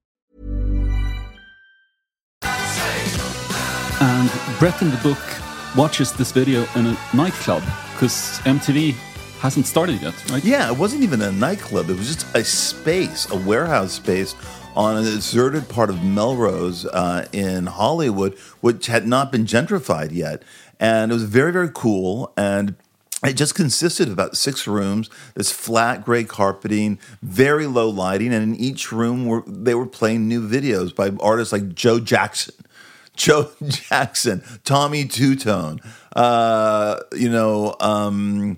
Bret 4.61 4.79
in 4.83 4.91
the 4.91 4.97
book 4.97 5.17
watches 5.75 6.13
this 6.13 6.31
video 6.31 6.67
in 6.75 6.85
a 6.85 6.97
nightclub 7.15 7.63
because 7.93 8.39
MTV 8.43 8.93
hasn't 9.39 9.65
started 9.65 9.99
yet, 9.99 10.13
right? 10.29 10.43
Yeah, 10.43 10.69
it 10.71 10.77
wasn't 10.77 11.01
even 11.01 11.19
a 11.23 11.31
nightclub. 11.31 11.89
It 11.89 11.97
was 11.97 12.05
just 12.05 12.35
a 12.35 12.43
space, 12.43 13.27
a 13.31 13.37
warehouse 13.37 13.93
space 13.93 14.35
on 14.75 14.97
a 14.97 15.01
deserted 15.01 15.67
part 15.67 15.89
of 15.89 16.03
Melrose 16.03 16.85
uh, 16.85 17.27
in 17.31 17.65
Hollywood, 17.65 18.37
which 18.59 18.85
had 18.85 19.07
not 19.07 19.31
been 19.31 19.45
gentrified 19.45 20.11
yet. 20.11 20.43
And 20.79 21.09
it 21.09 21.15
was 21.15 21.23
very, 21.23 21.51
very 21.51 21.71
cool. 21.73 22.31
And 22.37 22.75
it 23.23 23.33
just 23.33 23.55
consisted 23.55 24.09
of 24.09 24.13
about 24.13 24.37
six 24.37 24.67
rooms, 24.67 25.09
this 25.33 25.51
flat 25.51 26.05
gray 26.05 26.23
carpeting, 26.23 26.99
very 27.23 27.65
low 27.65 27.89
lighting, 27.89 28.31
and 28.31 28.43
in 28.43 28.55
each 28.55 28.91
room 28.91 29.25
were 29.25 29.43
they 29.47 29.73
were 29.73 29.87
playing 29.87 30.27
new 30.27 30.47
videos 30.47 30.93
by 30.93 31.11
artists 31.19 31.51
like 31.51 31.73
Joe 31.73 31.99
Jackson, 31.99 32.53
Joe 33.15 33.51
Jackson, 33.67 34.43
Tommy 34.63 35.05
Tutone, 35.05 35.79
uh, 36.15 36.99
you 37.13 37.29
know, 37.29 37.75
um, 37.79 38.57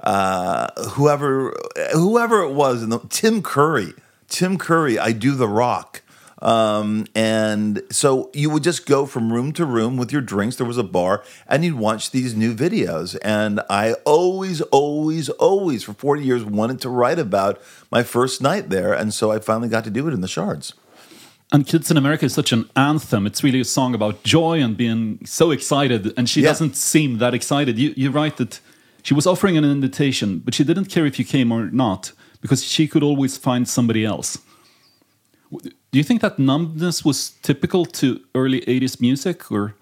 uh, 0.00 0.68
whoever 0.90 1.54
whoever 1.92 2.42
it 2.42 2.52
was, 2.52 2.82
and 2.82 3.10
Tim 3.10 3.42
Curry, 3.42 3.92
Tim 4.28 4.58
Curry, 4.58 4.98
I 4.98 5.12
do 5.12 5.34
the 5.34 5.48
rock. 5.48 6.02
Um, 6.42 7.06
and 7.14 7.82
so 7.90 8.30
you 8.32 8.48
would 8.50 8.62
just 8.62 8.86
go 8.86 9.04
from 9.04 9.32
room 9.32 9.52
to 9.52 9.66
room 9.66 9.96
with 9.96 10.10
your 10.10 10.22
drinks. 10.22 10.56
There 10.56 10.66
was 10.66 10.78
a 10.78 10.82
bar, 10.82 11.22
and 11.46 11.64
you'd 11.64 11.74
watch 11.74 12.10
these 12.12 12.34
new 12.34 12.54
videos. 12.54 13.18
And 13.22 13.60
I 13.68 13.92
always, 14.06 14.60
always, 14.62 15.28
always, 15.28 15.82
for 15.84 15.92
40 15.92 16.24
years, 16.24 16.44
wanted 16.44 16.80
to 16.80 16.88
write 16.88 17.18
about 17.18 17.60
my 17.90 18.02
first 18.02 18.40
night 18.40 18.70
there. 18.70 18.94
And 18.94 19.12
so 19.12 19.30
I 19.30 19.38
finally 19.38 19.68
got 19.68 19.84
to 19.84 19.90
do 19.90 20.08
it 20.08 20.14
in 20.14 20.22
the 20.22 20.28
Shards. 20.28 20.72
And 21.52 21.66
Kids 21.66 21.90
in 21.90 21.96
America 21.96 22.24
is 22.26 22.34
such 22.34 22.52
an 22.52 22.70
anthem. 22.76 23.26
It's 23.26 23.42
really 23.42 23.60
a 23.60 23.64
song 23.64 23.94
about 23.94 24.22
joy 24.22 24.60
and 24.62 24.76
being 24.76 25.18
so 25.24 25.50
excited. 25.50 26.12
And 26.16 26.28
she 26.28 26.42
Yeah. 26.42 26.48
doesn't 26.50 26.76
seem 26.76 27.18
that 27.18 27.34
excited. 27.34 27.76
You, 27.78 27.92
you 27.96 28.10
write 28.10 28.36
that 28.36 28.60
she 29.02 29.14
was 29.14 29.26
offering 29.26 29.56
an 29.56 29.64
invitation, 29.64 30.40
but 30.44 30.54
she 30.54 30.62
didn't 30.62 30.84
care 30.86 31.06
if 31.06 31.18
you 31.18 31.24
came 31.24 31.50
or 31.50 31.68
not 31.70 32.12
because 32.40 32.62
she 32.64 32.86
could 32.86 33.02
always 33.02 33.36
find 33.36 33.68
somebody 33.68 34.04
else. 34.04 34.38
Do 35.52 35.98
you 35.98 36.04
think 36.04 36.20
that 36.20 36.38
numbness 36.38 37.04
was 37.04 37.30
typical 37.42 37.84
to 37.84 38.20
early 38.36 38.60
80s 38.68 39.00
music? 39.00 39.50
Or 39.50 39.74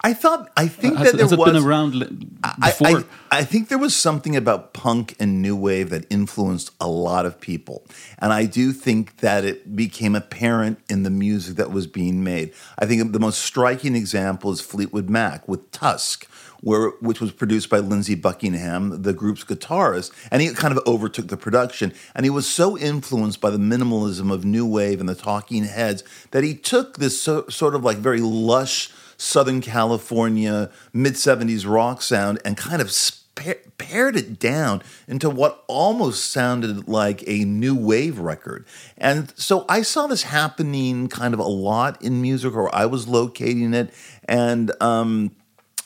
I 0.00 0.14
thought, 0.14 0.50
I 0.56 0.68
think 0.68 0.96
has, 0.96 1.12
that 1.12 1.16
there 1.16 1.26
has 1.26 1.36
was. 1.36 1.52
been 1.52 1.62
around 1.62 1.94
l- 1.94 2.08
I, 2.44 2.70
before? 2.70 3.04
I, 3.30 3.38
I 3.38 3.44
think 3.44 3.68
there 3.68 3.78
was 3.78 3.96
something 3.96 4.36
about 4.36 4.72
punk 4.72 5.16
and 5.18 5.42
new 5.42 5.56
wave 5.56 5.90
that 5.90 6.06
influenced 6.08 6.70
a 6.80 6.88
lot 6.88 7.26
of 7.26 7.40
people. 7.40 7.84
And 8.18 8.32
I 8.32 8.46
do 8.46 8.72
think 8.72 9.18
that 9.18 9.44
it 9.44 9.74
became 9.74 10.14
apparent 10.14 10.78
in 10.88 11.02
the 11.02 11.10
music 11.10 11.56
that 11.56 11.72
was 11.72 11.86
being 11.86 12.22
made. 12.22 12.52
I 12.78 12.86
think 12.86 13.12
the 13.12 13.18
most 13.18 13.40
striking 13.40 13.96
example 13.96 14.52
is 14.52 14.60
Fleetwood 14.60 15.10
Mac 15.10 15.48
with 15.48 15.70
Tusk, 15.72 16.28
where 16.60 16.90
which 17.00 17.20
was 17.20 17.32
produced 17.32 17.68
by 17.68 17.78
Lindsey 17.78 18.14
Buckingham, 18.14 19.02
the 19.02 19.12
group's 19.12 19.44
guitarist, 19.44 20.12
and 20.30 20.42
he 20.42 20.52
kind 20.54 20.76
of 20.76 20.82
overtook 20.86 21.28
the 21.28 21.36
production. 21.36 21.92
And 22.14 22.24
he 22.24 22.30
was 22.30 22.48
so 22.48 22.78
influenced 22.78 23.40
by 23.40 23.50
the 23.50 23.58
minimalism 23.58 24.32
of 24.32 24.44
new 24.44 24.66
wave 24.66 25.00
and 25.00 25.08
the 25.08 25.14
Talking 25.14 25.64
Heads 25.64 26.04
that 26.30 26.44
he 26.44 26.54
took 26.54 26.98
this 26.98 27.20
so, 27.20 27.46
sort 27.48 27.74
of 27.74 27.84
like 27.84 27.98
very 27.98 28.20
lush 28.20 28.90
Southern 29.18 29.60
California 29.60 30.70
mid 30.92 31.14
70s 31.14 31.68
rock 31.68 32.00
sound 32.02 32.40
and 32.44 32.56
kind 32.56 32.80
of 32.80 32.90
spa- 32.90 33.54
pared 33.76 34.16
it 34.16 34.38
down 34.38 34.82
into 35.06 35.28
what 35.28 35.64
almost 35.68 36.30
sounded 36.32 36.88
like 36.88 37.22
a 37.26 37.44
new 37.44 37.74
wave 37.74 38.18
record. 38.18 38.64
And 38.96 39.32
so 39.36 39.64
I 39.68 39.82
saw 39.82 40.06
this 40.06 40.22
happening 40.22 41.08
kind 41.08 41.34
of 41.34 41.40
a 41.40 41.44
lot 41.48 42.00
in 42.02 42.22
music, 42.22 42.54
or 42.54 42.74
I 42.74 42.86
was 42.86 43.06
locating 43.06 43.74
it. 43.74 43.92
And, 44.28 44.70
um, 44.80 45.32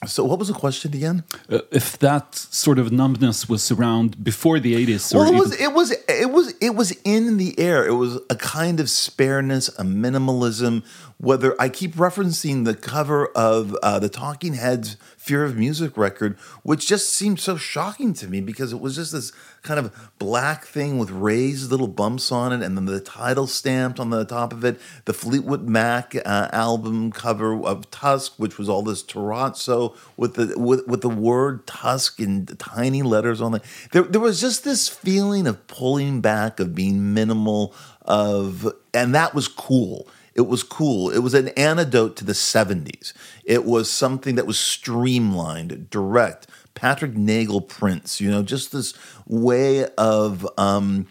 So, 0.04 0.24
what 0.24 0.38
was 0.40 0.48
the 0.48 0.54
question 0.54 0.92
again? 0.94 1.22
Uh, 1.48 1.60
if 1.70 1.96
that 2.00 2.34
sort 2.34 2.78
of 2.80 2.90
numbness 2.90 3.48
was 3.48 3.70
around 3.70 4.16
before 4.24 4.58
the 4.58 4.74
80s, 4.74 5.14
Well, 5.14 5.32
it 5.32 5.38
was 5.38 5.52
it 5.66 5.72
was 5.72 5.90
it 6.08 6.30
was 6.36 6.46
it 6.60 6.74
was 6.74 6.90
in 7.04 7.36
the 7.36 7.56
air. 7.56 7.86
It 7.86 7.94
was 7.94 8.18
a 8.28 8.34
kind 8.34 8.80
of 8.80 8.86
spareness, 8.90 9.68
a 9.78 9.84
minimalism. 9.84 10.82
Whether 11.22 11.54
I 11.56 11.68
keep 11.68 11.94
referencing 11.94 12.64
the 12.64 12.74
cover 12.74 13.28
of 13.28 13.76
uh, 13.80 14.00
the 14.00 14.08
Talking 14.08 14.54
Heads' 14.54 14.96
"Fear 15.16 15.44
of 15.44 15.56
Music" 15.56 15.96
record, 15.96 16.36
which 16.64 16.88
just 16.88 17.10
seemed 17.12 17.38
so 17.38 17.56
shocking 17.56 18.12
to 18.14 18.26
me 18.26 18.40
because 18.40 18.72
it 18.72 18.80
was 18.80 18.96
just 18.96 19.12
this 19.12 19.30
kind 19.62 19.78
of 19.78 20.10
black 20.18 20.64
thing 20.64 20.98
with 20.98 21.12
raised 21.12 21.70
little 21.70 21.86
bumps 21.86 22.32
on 22.32 22.52
it, 22.52 22.60
and 22.60 22.76
then 22.76 22.86
the 22.86 22.98
title 22.98 23.46
stamped 23.46 24.00
on 24.00 24.10
the 24.10 24.24
top 24.24 24.52
of 24.52 24.64
it. 24.64 24.80
The 25.04 25.12
Fleetwood 25.12 25.68
Mac 25.68 26.16
uh, 26.16 26.48
album 26.52 27.12
cover 27.12 27.54
of 27.54 27.88
Tusk, 27.92 28.32
which 28.36 28.58
was 28.58 28.68
all 28.68 28.82
this 28.82 29.04
terrazzo 29.04 29.96
with 30.16 30.34
the 30.34 30.58
with, 30.58 30.88
with 30.88 31.02
the 31.02 31.08
word 31.08 31.68
Tusk 31.68 32.18
in 32.18 32.46
tiny 32.46 33.02
letters 33.02 33.40
on 33.40 33.54
it. 33.54 33.62
There, 33.92 34.02
there 34.02 34.20
was 34.20 34.40
just 34.40 34.64
this 34.64 34.88
feeling 34.88 35.46
of 35.46 35.68
pulling 35.68 36.20
back, 36.20 36.58
of 36.58 36.74
being 36.74 37.14
minimal, 37.14 37.76
of 38.00 38.66
and 38.92 39.14
that 39.14 39.36
was 39.36 39.46
cool. 39.46 40.08
It 40.34 40.42
was 40.42 40.62
cool. 40.62 41.10
It 41.10 41.18
was 41.18 41.34
an 41.34 41.48
antidote 41.48 42.16
to 42.16 42.24
the 42.24 42.32
70s. 42.32 43.12
It 43.44 43.64
was 43.64 43.90
something 43.90 44.34
that 44.36 44.46
was 44.46 44.58
streamlined, 44.58 45.90
direct. 45.90 46.46
Patrick 46.74 47.14
Nagel 47.16 47.60
prints, 47.60 48.20
you 48.20 48.30
know, 48.30 48.42
just 48.42 48.72
this 48.72 48.94
way 49.26 49.86
of 49.98 50.46
um, 50.58 51.06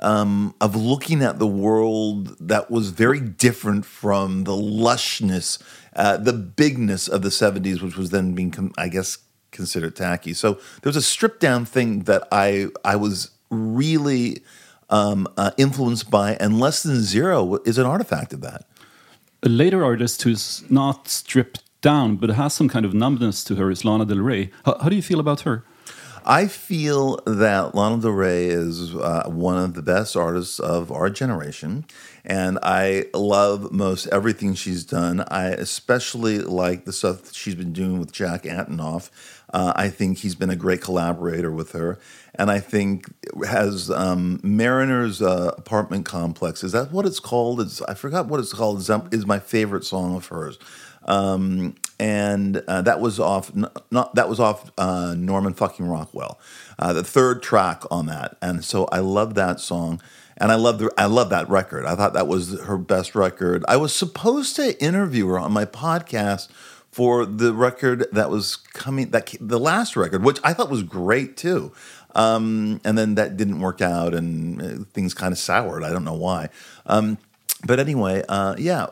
um, 0.00 0.54
of 0.60 0.76
looking 0.76 1.22
at 1.22 1.38
the 1.38 1.46
world 1.46 2.36
that 2.40 2.70
was 2.70 2.90
very 2.90 3.20
different 3.20 3.84
from 3.84 4.44
the 4.44 4.52
lushness, 4.52 5.62
uh, 5.94 6.16
the 6.16 6.32
bigness 6.32 7.08
of 7.08 7.22
the 7.22 7.28
70s, 7.28 7.82
which 7.82 7.96
was 7.96 8.10
then 8.10 8.34
being, 8.34 8.72
I 8.76 8.88
guess, 8.88 9.18
considered 9.50 9.96
tacky. 9.96 10.32
So 10.34 10.54
there 10.54 10.90
was 10.90 10.96
a 10.96 11.02
stripped 11.02 11.40
down 11.40 11.64
thing 11.64 12.00
that 12.04 12.26
I 12.30 12.68
I 12.84 12.96
was 12.96 13.30
really 13.50 14.42
um, 14.90 15.26
uh, 15.36 15.50
influenced 15.56 16.10
by, 16.10 16.34
and 16.40 16.58
Less 16.60 16.82
Than 16.82 17.00
Zero 17.02 17.58
is 17.64 17.78
an 17.78 17.86
artifact 17.86 18.32
of 18.32 18.40
that. 18.42 18.64
a 19.42 19.48
later 19.48 19.84
artist 19.84 20.22
who's 20.22 20.68
not 20.70 21.08
stripped 21.08 21.62
down 21.80 22.16
but 22.16 22.30
has 22.30 22.52
some 22.52 22.68
kind 22.68 22.84
of 22.84 22.92
numbness 22.92 23.42
to 23.44 23.56
her 23.56 23.70
is 23.70 23.84
Lana 23.84 24.04
Del 24.04 24.18
Rey. 24.18 24.50
How, 24.66 24.76
how 24.82 24.88
do 24.88 24.96
you 24.96 25.02
feel 25.02 25.20
about 25.20 25.40
her? 25.42 25.64
I 26.26 26.46
feel 26.48 27.18
that 27.26 27.74
Lana 27.74 28.02
Del 28.02 28.10
Rey 28.10 28.46
is 28.48 28.94
uh, 28.94 29.24
one 29.28 29.56
of 29.56 29.72
the 29.74 29.82
best 29.82 30.14
artists 30.16 30.58
of 30.60 30.92
our 30.92 31.08
generation, 31.08 31.86
and 32.24 32.58
I 32.62 33.06
love 33.14 33.72
most 33.72 34.06
everything 34.08 34.54
she's 34.54 34.84
done. 34.84 35.24
I 35.28 35.48
especially 35.48 36.38
like 36.38 36.84
the 36.84 36.92
stuff 36.92 37.32
she's 37.32 37.54
been 37.54 37.72
doing 37.72 37.98
with 37.98 38.12
Jack 38.12 38.42
Antonoff. 38.44 39.10
Uh, 39.52 39.72
I 39.74 39.88
think 39.88 40.18
he's 40.18 40.34
been 40.34 40.50
a 40.50 40.56
great 40.56 40.80
collaborator 40.80 41.50
with 41.50 41.72
her, 41.72 41.98
and 42.34 42.50
I 42.50 42.60
think 42.60 43.12
has 43.44 43.90
um, 43.90 44.40
Mariner's 44.42 45.20
uh, 45.20 45.54
apartment 45.58 46.04
complex. 46.06 46.62
Is 46.62 46.72
that 46.72 46.92
what 46.92 47.06
it's 47.06 47.20
called? 47.20 47.60
It's, 47.60 47.82
I 47.82 47.94
forgot 47.94 48.26
what 48.26 48.38
it's 48.40 48.52
called. 48.52 48.78
Is, 48.78 48.90
is 49.10 49.26
my 49.26 49.38
favorite 49.38 49.84
song 49.84 50.14
of 50.14 50.26
hers 50.26 50.58
um, 51.04 51.74
and 51.98 52.62
uh, 52.68 52.82
that 52.82 53.00
was 53.00 53.18
off 53.18 53.50
not 53.90 54.14
that 54.14 54.28
was 54.28 54.40
off 54.40 54.70
uh, 54.78 55.14
Norman 55.16 55.54
fucking 55.54 55.86
Rockwell, 55.86 56.38
uh, 56.78 56.92
the 56.92 57.04
third 57.04 57.42
track 57.42 57.82
on 57.90 58.06
that, 58.06 58.36
and 58.40 58.64
so 58.64 58.86
I 58.86 58.98
love 58.98 59.34
that 59.34 59.60
song, 59.60 60.00
and 60.40 60.50
I 60.50 60.54
love 60.54 60.78
the 60.78 60.90
I 60.96 61.04
love 61.06 61.30
that 61.30 61.48
record. 61.48 61.84
I 61.84 61.94
thought 61.94 62.14
that 62.14 62.26
was 62.26 62.58
her 62.62 62.78
best 62.78 63.14
record. 63.14 63.64
I 63.68 63.76
was 63.76 63.94
supposed 63.94 64.56
to 64.56 64.82
interview 64.82 65.28
her 65.28 65.38
on 65.38 65.52
my 65.52 65.66
podcast 65.66 66.48
for 66.90 67.24
the 67.24 67.52
record 67.52 68.06
that 68.10 68.30
was 68.30 68.56
coming 68.56 69.10
that 69.10 69.34
the 69.40 69.60
last 69.60 69.96
record, 69.96 70.24
which 70.24 70.40
I 70.42 70.54
thought 70.54 70.70
was 70.70 70.82
great 70.82 71.36
too. 71.36 71.72
Um, 72.14 72.80
and 72.84 72.98
then 72.98 73.14
that 73.14 73.36
didn't 73.36 73.60
work 73.60 73.80
out, 73.80 74.14
and 74.14 74.60
uh, 74.60 74.84
things 74.92 75.14
kind 75.14 75.30
of 75.30 75.38
soured. 75.38 75.84
I 75.84 75.90
don't 75.90 76.04
know 76.04 76.14
why. 76.14 76.48
Um, 76.86 77.18
but 77.64 77.78
anyway, 77.78 78.24
uh, 78.28 78.56
yeah. 78.58 78.86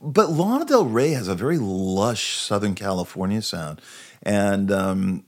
But 0.00 0.30
Lana 0.30 0.64
Del 0.64 0.86
Rey 0.86 1.10
has 1.10 1.28
a 1.28 1.34
very 1.34 1.58
lush 1.58 2.36
Southern 2.36 2.74
California 2.74 3.42
sound, 3.42 3.82
and 4.22 4.72
um, 4.72 5.24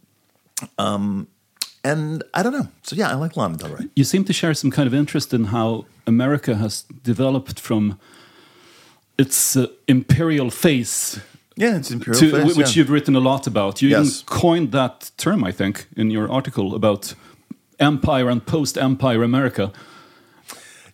um, 0.78 1.28
and 1.92 2.24
I 2.34 2.42
don't 2.42 2.52
know. 2.52 2.68
So 2.82 2.96
yeah, 2.96 3.10
I 3.10 3.14
like 3.14 3.36
Lana 3.36 3.56
Del 3.56 3.70
Rey. 3.70 3.86
You 3.94 4.04
seem 4.04 4.24
to 4.24 4.32
share 4.32 4.54
some 4.54 4.70
kind 4.70 4.86
of 4.86 4.94
interest 4.94 5.32
in 5.32 5.44
how 5.44 5.84
America 6.06 6.54
has 6.56 6.84
developed 7.02 7.60
from 7.60 7.98
its 9.18 9.56
uh, 9.56 9.66
imperial 9.86 10.50
phase. 10.50 11.20
Yeah, 11.56 11.76
it's 11.76 11.90
imperial 11.90 12.20
to, 12.20 12.30
phase, 12.30 12.56
which 12.56 12.76
yeah. 12.76 12.80
you've 12.80 12.90
written 12.90 13.16
a 13.16 13.20
lot 13.20 13.46
about. 13.46 13.80
You 13.82 13.88
Yes. 13.88 14.06
even 14.06 14.26
coined 14.26 14.72
that 14.72 15.10
term, 15.16 15.44
I 15.44 15.52
think, 15.52 15.86
in 15.96 16.10
your 16.10 16.30
article 16.30 16.74
about 16.74 17.14
empire 17.78 18.28
and 18.28 18.44
post-empire 18.44 19.22
America. 19.22 19.72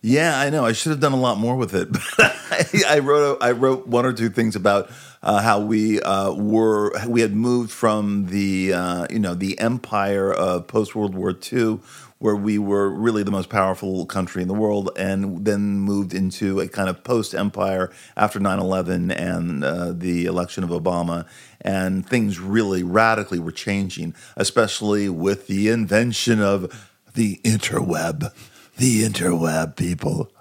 Yeah, 0.01 0.45
I 0.45 0.49
know. 0.49 0.65
I 0.65 0.73
should 0.73 0.91
have 0.91 0.99
done 0.99 1.13
a 1.13 1.21
lot 1.27 1.37
more 1.37 1.55
with 1.55 1.73
it. 1.73 1.87
I, 2.51 2.95
I 2.95 2.99
wrote 2.99 3.37
a, 3.41 3.43
I 3.43 3.51
wrote 3.51 3.87
one 3.87 4.05
or 4.05 4.13
two 4.13 4.29
things 4.29 4.55
about 4.55 4.89
uh, 5.23 5.41
how 5.41 5.59
we 5.59 6.01
uh, 6.01 6.31
were 6.33 6.91
we 7.07 7.21
had 7.21 7.33
moved 7.33 7.71
from 7.71 8.27
the 8.27 8.73
uh, 8.73 9.07
you 9.09 9.19
know 9.19 9.33
the 9.33 9.57
empire 9.57 10.31
of 10.31 10.67
post 10.67 10.95
World 10.95 11.15
War 11.15 11.33
II, 11.51 11.79
where 12.19 12.35
we 12.35 12.57
were 12.57 12.89
really 12.89 13.23
the 13.23 13.31
most 13.31 13.49
powerful 13.49 14.05
country 14.05 14.41
in 14.41 14.49
the 14.49 14.53
world, 14.53 14.89
and 14.97 15.45
then 15.45 15.79
moved 15.79 16.13
into 16.13 16.59
a 16.59 16.67
kind 16.67 16.89
of 16.89 17.03
post 17.05 17.33
empire 17.33 17.91
after 18.17 18.39
9-11 18.39 19.17
and 19.17 19.63
uh, 19.63 19.93
the 19.93 20.25
election 20.25 20.63
of 20.63 20.69
Obama, 20.69 21.25
and 21.61 22.07
things 22.07 22.39
really 22.39 22.83
radically 22.83 23.39
were 23.39 23.51
changing, 23.51 24.13
especially 24.35 25.07
with 25.07 25.47
the 25.47 25.69
invention 25.69 26.41
of 26.41 26.89
the 27.13 27.39
interweb. 27.43 28.31
The 28.75 29.03
interweb, 29.03 29.77
people. 29.77 30.31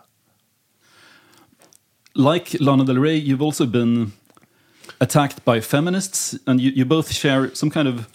Like 2.15 2.57
Lana 2.61 2.85
Del 2.85 2.97
Rey, 2.97 3.17
you've 3.17 3.43
also 3.43 3.65
been 3.65 4.13
attacked 5.03 5.45
by 5.45 5.61
feminists, 5.61 6.39
and 6.47 6.61
you, 6.61 6.71
you 6.71 6.85
both 6.85 7.13
share 7.13 7.53
some 7.55 7.71
kind 7.71 7.89
of 7.89 8.09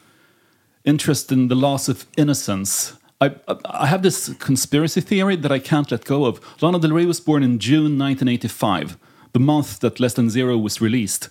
interest 0.86 1.32
in 1.32 1.50
the 1.50 1.56
loss 1.56 1.89
of 1.89 2.06
innocence. 2.17 2.93
I, 3.19 3.36
I- 3.65 3.88
have 3.88 4.04
this 4.04 4.34
conspiracy 4.39 5.02
theory 5.02 5.36
that 5.36 5.52
I 5.52 5.60
can't 5.60 5.91
let 5.91 6.06
go 6.06 6.26
of. 6.26 6.39
Lana 6.62 6.80
Del 6.80 6.91
Rey 6.91 7.06
was 7.06 7.19
born 7.19 7.43
in 7.43 7.60
June 7.60 7.97
1985, 8.00 8.97
the 9.34 9.39
month 9.39 9.80
that 9.82 10.00
Less 10.00 10.13
Than 10.13 10.30
Zero 10.30 10.58
was 10.58 10.80
released. 10.80 11.28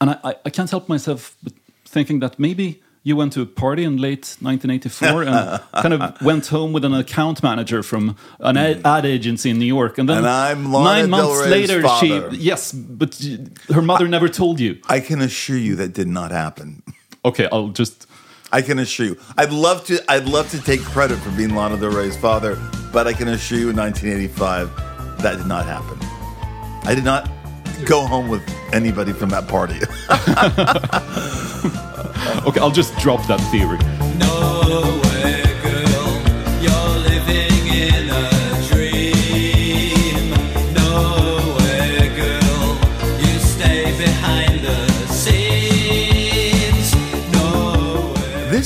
And 0.00 0.10
I, 0.10 0.18
I, 0.24 0.34
I 0.46 0.50
can't 0.50 0.70
help 0.70 0.88
myself 0.88 1.36
thinking 1.84 2.18
that 2.20 2.38
maybe 2.38 2.82
you 3.06 3.14
went 3.14 3.32
to 3.32 3.40
a 3.40 3.46
party 3.46 3.84
in 3.84 3.98
late 3.98 4.36
1984 4.40 5.22
and 5.22 5.60
kind 5.80 5.94
of 5.94 6.20
went 6.22 6.48
home 6.48 6.72
with 6.72 6.84
an 6.84 6.92
account 6.92 7.40
manager 7.40 7.80
from 7.84 8.16
an 8.40 8.56
ad, 8.56 8.84
ad 8.84 9.06
agency 9.06 9.48
in 9.50 9.60
New 9.60 9.72
York. 9.78 9.96
And 9.96 10.08
then 10.08 10.18
And 10.18 10.26
I'm 10.26 10.72
Lana 10.72 11.02
nine 11.02 11.10
months 11.10 11.46
later, 11.46 11.82
father. 11.82 12.32
she 12.32 12.38
yes, 12.38 12.72
but 12.72 13.24
her 13.72 13.80
mother 13.80 14.08
never 14.08 14.28
told 14.28 14.58
you. 14.58 14.78
I 14.88 14.98
can 14.98 15.20
assure 15.20 15.56
you 15.56 15.76
that 15.76 15.92
did 15.92 16.08
not 16.08 16.32
happen. 16.32 16.82
Okay, 17.24 17.48
I'll 17.52 17.68
just. 17.68 18.08
I 18.50 18.60
can 18.60 18.80
assure 18.80 19.06
you. 19.06 19.16
I'd 19.38 19.52
love 19.52 19.84
to. 19.86 20.02
I'd 20.10 20.26
love 20.26 20.50
to 20.50 20.60
take 20.60 20.80
credit 20.80 21.18
for 21.18 21.30
being 21.30 21.54
Lana 21.54 21.76
Del 21.76 21.90
Rey's 21.90 22.16
father, 22.16 22.58
but 22.92 23.06
I 23.06 23.12
can 23.12 23.28
assure 23.28 23.58
you, 23.58 23.70
in 23.70 23.76
1985, 23.76 25.22
that 25.22 25.36
did 25.36 25.46
not 25.46 25.64
happen. 25.64 25.98
I 26.88 26.94
did 26.96 27.04
not 27.04 27.30
go 27.84 28.04
home 28.04 28.28
with 28.28 28.42
anybody 28.72 29.12
from 29.12 29.28
that 29.30 29.46
party. 29.46 29.78
Okay, 32.46 32.60
I'll 32.60 32.70
just 32.70 32.96
drop 32.98 33.26
that 33.26 33.40
theory. 33.50 33.78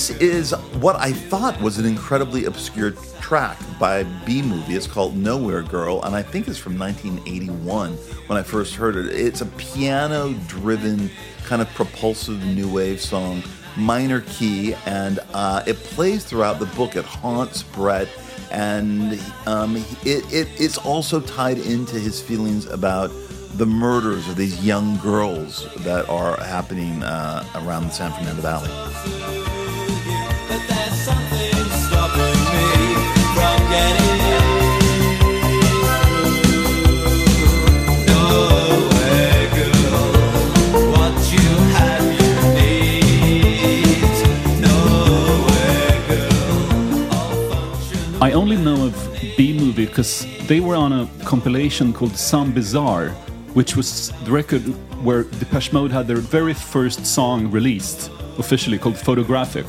This 0.00 0.18
is 0.22 0.52
what 0.80 0.96
I 0.96 1.12
thought 1.12 1.60
was 1.60 1.76
an 1.76 1.84
incredibly 1.84 2.46
obscure 2.46 2.92
track 3.20 3.58
by 3.78 4.04
B 4.24 4.40
Movie. 4.40 4.74
It's 4.74 4.86
called 4.86 5.14
Nowhere 5.14 5.60
Girl, 5.60 6.02
and 6.04 6.16
I 6.16 6.22
think 6.22 6.48
it's 6.48 6.56
from 6.56 6.78
1981 6.78 7.92
when 8.26 8.38
I 8.38 8.42
first 8.42 8.76
heard 8.76 8.96
it. 8.96 9.08
It's 9.08 9.42
a 9.42 9.46
piano 9.58 10.32
driven, 10.48 11.10
kind 11.44 11.60
of 11.60 11.68
propulsive 11.74 12.42
new 12.46 12.66
wave 12.72 12.98
song, 12.98 13.42
minor 13.76 14.22
key, 14.22 14.72
and 14.86 15.18
uh, 15.34 15.64
it 15.66 15.76
plays 15.76 16.24
throughout 16.24 16.60
the 16.60 16.66
book. 16.76 16.96
It 16.96 17.04
haunts 17.04 17.62
Bret, 17.62 18.08
and 18.50 19.20
um, 19.44 19.76
it, 19.76 20.24
it, 20.32 20.48
it's 20.58 20.78
also 20.78 21.20
tied 21.20 21.58
into 21.58 21.96
his 21.98 22.22
feelings 22.22 22.64
about 22.64 23.10
the 23.56 23.66
murders 23.66 24.26
of 24.30 24.36
these 24.36 24.64
young 24.64 24.96
girls 25.00 25.70
that 25.84 26.08
are 26.08 26.40
happening 26.40 27.02
uh, 27.02 27.44
around 27.56 27.82
the 27.82 27.90
San 27.90 28.10
Fernando 28.12 28.40
Valley. 28.40 29.59
I 48.22 48.32
only 48.32 48.56
know 48.56 48.86
of 48.86 48.94
B 49.36 49.58
Movie 49.58 49.86
because 49.86 50.26
they 50.46 50.60
were 50.60 50.76
on 50.76 50.92
a 50.92 51.08
compilation 51.24 51.92
called 51.92 52.14
Some 52.16 52.52
Bizzare, 52.52 53.12
which 53.54 53.76
was 53.76 54.12
the 54.24 54.30
record 54.30 54.60
where 55.02 55.24
Depeche 55.24 55.72
Mode 55.72 55.90
had 55.90 56.06
their 56.06 56.18
very 56.18 56.52
first 56.52 57.06
song 57.06 57.50
released, 57.50 58.10
officially 58.38 58.78
called 58.78 58.98
Photographic. 58.98 59.66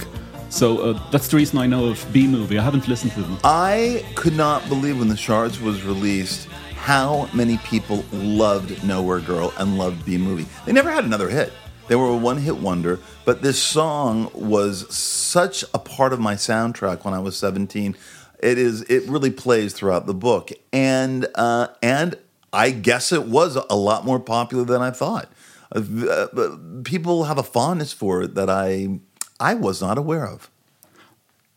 So 0.52 0.80
uh, 0.80 1.10
that's 1.12 1.30
the 1.30 1.38
reason 1.38 1.58
I 1.60 1.66
know 1.66 1.86
of 1.86 2.06
B 2.12 2.28
Movie. 2.28 2.60
I 2.60 2.64
haven't 2.64 2.90
listened 2.90 3.14
to 3.14 3.22
them. 3.22 3.40
I 3.42 4.06
could 4.16 4.36
not 4.36 4.68
believe 4.68 5.00
when 5.00 5.08
the 5.08 5.16
Shards 5.16 5.62
was 5.62 5.84
released 5.84 6.48
how 6.76 7.30
many 7.34 7.58
people 7.60 8.04
loved 8.12 8.84
Nowhere 8.84 9.22
Girl 9.22 9.54
and 9.58 9.78
loved 9.78 10.06
B 10.06 10.18
Movie. 10.18 10.46
They 10.66 10.74
never 10.74 10.92
had 10.92 11.06
another 11.06 11.30
hit. 11.30 11.54
They 11.88 11.96
were 11.96 12.10
a 12.10 12.18
one 12.18 12.38
hit 12.38 12.58
wonder, 12.58 13.00
but 13.24 13.42
this 13.42 13.64
song 13.64 14.30
was 14.34 14.94
such 14.94 15.64
a 15.74 15.80
part 15.80 16.12
of 16.12 16.20
my 16.20 16.36
soundtrack 16.36 17.06
when 17.06 17.14
I 17.14 17.20
was 17.20 17.38
17. 17.38 17.96
It 18.44 18.58
is 18.58 18.82
it 18.84 19.08
really 19.08 19.32
plays 19.32 19.74
throughout 19.74 20.06
the 20.06 20.14
book. 20.14 20.52
And 20.74 21.28
uh, 21.36 21.68
and 21.82 22.16
I 22.52 22.72
guess 22.72 23.14
it 23.14 23.24
was 23.24 23.56
a 23.56 23.76
lot 23.76 24.06
more 24.06 24.20
popular 24.20 24.66
than 24.66 24.82
I 24.82 24.92
thought. 24.92 25.32
Uh, 25.74 25.80
uh, 25.80 26.58
people 26.84 27.24
have 27.24 27.38
a 27.38 27.44
fondness 27.44 27.94
for 27.94 28.24
it 28.24 28.36
that 28.36 28.50
I 28.50 29.00
I 29.42 29.56
was 29.56 29.82
not 29.82 29.98
aware 29.98 30.28
of. 30.28 30.50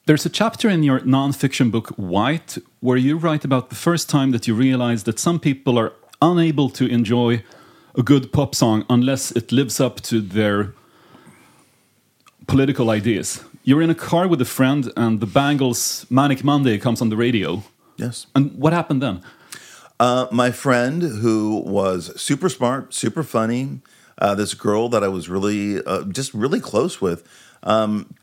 There's 0.06 0.26
a 0.26 0.30
chapter 0.30 0.68
in 0.68 0.82
your 0.82 1.00
nonfiction 1.00 1.70
book, 1.70 1.88
White, 1.96 2.58
where 2.80 2.96
you 2.96 3.16
write 3.18 3.44
about 3.44 3.68
the 3.68 3.74
first 3.76 4.10
time 4.10 4.32
that 4.32 4.46
you 4.46 4.54
realize 4.54 5.04
that 5.04 5.18
some 5.18 5.38
people 5.38 5.78
are 5.78 5.92
unable 6.20 6.70
to 6.70 6.86
enjoy 6.86 7.42
a 7.94 8.02
good 8.02 8.32
pop 8.32 8.54
song 8.54 8.84
unless 8.88 9.30
it 9.32 9.52
lives 9.52 9.80
up 9.80 10.00
to 10.02 10.20
their 10.20 10.72
political 12.46 12.90
ideas. 12.90 13.44
You're 13.62 13.82
in 13.82 13.90
a 13.90 13.94
car 13.94 14.28
with 14.28 14.40
a 14.40 14.46
friend, 14.46 14.92
and 14.96 15.20
the 15.20 15.26
Bangles' 15.26 16.06
Manic 16.10 16.44
Monday 16.44 16.78
comes 16.78 17.00
on 17.00 17.08
the 17.08 17.16
radio. 17.16 17.62
Yes. 17.96 18.26
And 18.34 18.54
what 18.58 18.72
happened 18.72 19.00
then? 19.02 19.22
Uh, 20.00 20.26
my 20.30 20.50
friend, 20.50 21.02
who 21.02 21.62
was 21.64 22.20
super 22.20 22.48
smart, 22.48 22.92
super 22.92 23.22
funny, 23.22 23.80
uh, 24.18 24.34
this 24.34 24.54
girl 24.54 24.88
that 24.88 25.02
I 25.02 25.08
was 25.08 25.28
really, 25.28 25.82
uh, 25.84 26.04
just 26.04 26.34
really 26.34 26.60
close 26.60 27.00
with, 27.00 27.26
um, 27.64 28.14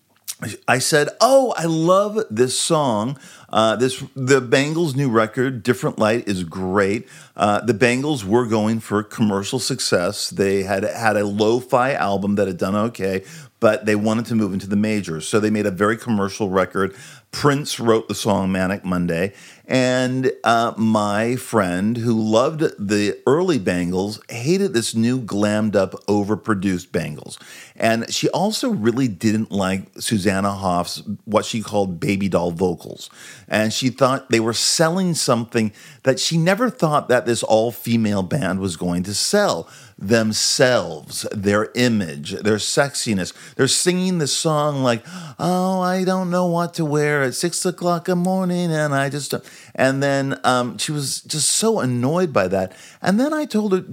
I 0.67 0.79
said, 0.79 1.09
"Oh, 1.19 1.53
I 1.55 1.65
love 1.65 2.19
this 2.31 2.57
song. 2.57 3.19
Uh, 3.49 3.75
this 3.75 4.03
the 4.15 4.41
Bangles' 4.41 4.95
new 4.95 5.09
record, 5.09 5.61
Different 5.61 5.99
Light, 5.99 6.27
is 6.27 6.43
great. 6.43 7.07
Uh, 7.35 7.61
the 7.61 7.75
Bangles 7.75 8.25
were 8.25 8.47
going 8.47 8.79
for 8.79 9.03
commercial 9.03 9.59
success. 9.59 10.29
They 10.31 10.63
had 10.63 10.83
had 10.83 11.15
a 11.15 11.25
lo-fi 11.25 11.93
album 11.93 12.35
that 12.35 12.47
had 12.47 12.57
done 12.57 12.75
okay, 12.75 13.23
but 13.59 13.85
they 13.85 13.95
wanted 13.95 14.25
to 14.27 14.35
move 14.35 14.53
into 14.53 14.67
the 14.67 14.75
majors, 14.75 15.27
so 15.27 15.39
they 15.39 15.51
made 15.51 15.67
a 15.67 15.71
very 15.71 15.97
commercial 15.97 16.49
record. 16.49 16.95
Prince 17.31 17.79
wrote 17.79 18.07
the 18.07 18.15
song 18.15 18.51
Manic 18.51 18.83
Monday, 18.83 19.33
and 19.68 20.32
uh, 20.43 20.74
my 20.78 21.36
friend 21.36 21.97
who 21.97 22.14
loved 22.14 22.62
the 22.80 23.20
early 23.26 23.59
Bangles 23.59 24.20
hated 24.30 24.74
this 24.74 24.95
new 24.95 25.22
glammed 25.22 25.76
up, 25.76 25.93
overproduced 26.07 26.91
Bangles. 26.91 27.38
And 27.76 28.12
she 28.14 28.30
also 28.30 28.70
really 28.70 29.07
didn't 29.07 29.51
like 29.51 29.84
Susanna 29.99 30.51
Hoffs, 30.51 31.01
what 31.26 31.45
she 31.45 31.62
called 31.62 31.99
baby 31.99 32.30
doll 32.30 32.51
vocals. 32.51 33.09
And 33.47 33.72
she 33.74 33.89
thought 33.89 34.30
they 34.30 34.39
were 34.39 34.53
selling 34.53 35.14
something 35.14 35.72
that 36.03 36.20
she 36.20 36.38
never 36.38 36.70
thought 36.70 37.07
that 37.09 37.26
this 37.26 37.43
all 37.43 37.72
female 37.72 38.24
band 38.24 38.59
was 38.59 38.76
going 38.76 39.03
to 39.03 39.14
sell 39.14 39.68
themselves, 40.01 41.28
their 41.32 41.70
image, 41.76 42.32
their 42.32 42.55
sexiness. 42.55 43.34
They're 43.55 43.68
singing 43.68 44.18
the 44.18 44.28
song 44.28 44.82
like, 44.82 45.05
"Oh, 45.38 45.80
I 45.80 46.03
don't 46.03 46.32
know 46.32 46.47
what 46.47 46.74
to 46.76 46.86
wear 46.86 47.22
at 47.22 47.36
six 47.36 47.64
o'clock 47.66 48.09
in 48.09 48.18
the 48.18 48.24
morning," 48.24 48.72
and 48.72 48.95
I 48.95 49.09
just, 49.09 49.36
and 49.76 50.01
then 50.01 50.39
um, 50.43 50.78
she 50.78 50.91
was 50.91 51.22
just 51.22 51.49
so 51.49 51.80
annoyed 51.80 52.34
by 52.34 52.47
that. 52.47 52.74
And 53.01 53.20
then 53.20 53.34
I 53.34 53.45
told 53.45 53.74
her, 53.74 53.86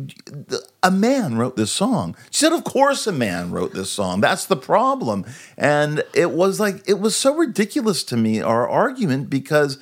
a 0.83 0.91
man 0.91 1.37
wrote 1.37 1.57
this 1.57 1.73
song. 1.73 2.17
She 2.31 2.45
said, 2.45 2.53
"Of 2.53 2.65
course, 2.65 3.07
a 3.07 3.13
man 3.13 3.51
wrote 3.51 3.73
this 3.75 3.91
song. 3.91 4.21
That's 4.21 4.47
the 4.47 4.57
problem." 4.57 5.25
And 5.57 6.03
it 6.15 6.33
was 6.33 6.61
like 6.61 6.83
it 6.89 7.01
was 7.01 7.17
so 7.17 7.35
ridiculous 7.35 8.05
to 8.05 8.17
me 8.17 8.41
our 8.41 8.69
argument 8.69 9.31
because 9.31 9.79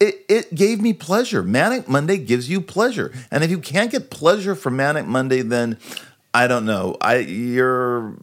it, 0.00 0.24
it 0.28 0.54
gave 0.54 0.80
me 0.80 0.92
pleasure. 0.92 1.42
Manic 1.42 1.88
Monday 1.88 2.18
gives 2.18 2.48
you 2.48 2.60
pleasure. 2.60 3.12
And 3.30 3.42
if 3.42 3.50
you 3.50 3.58
can't 3.58 3.90
get 3.90 4.10
pleasure 4.10 4.54
from 4.54 4.76
Manic 4.76 5.06
Monday, 5.06 5.42
then 5.42 5.78
I 6.32 6.46
don't 6.46 6.64
know. 6.64 6.96
I 7.00 7.16
you're 7.16 8.16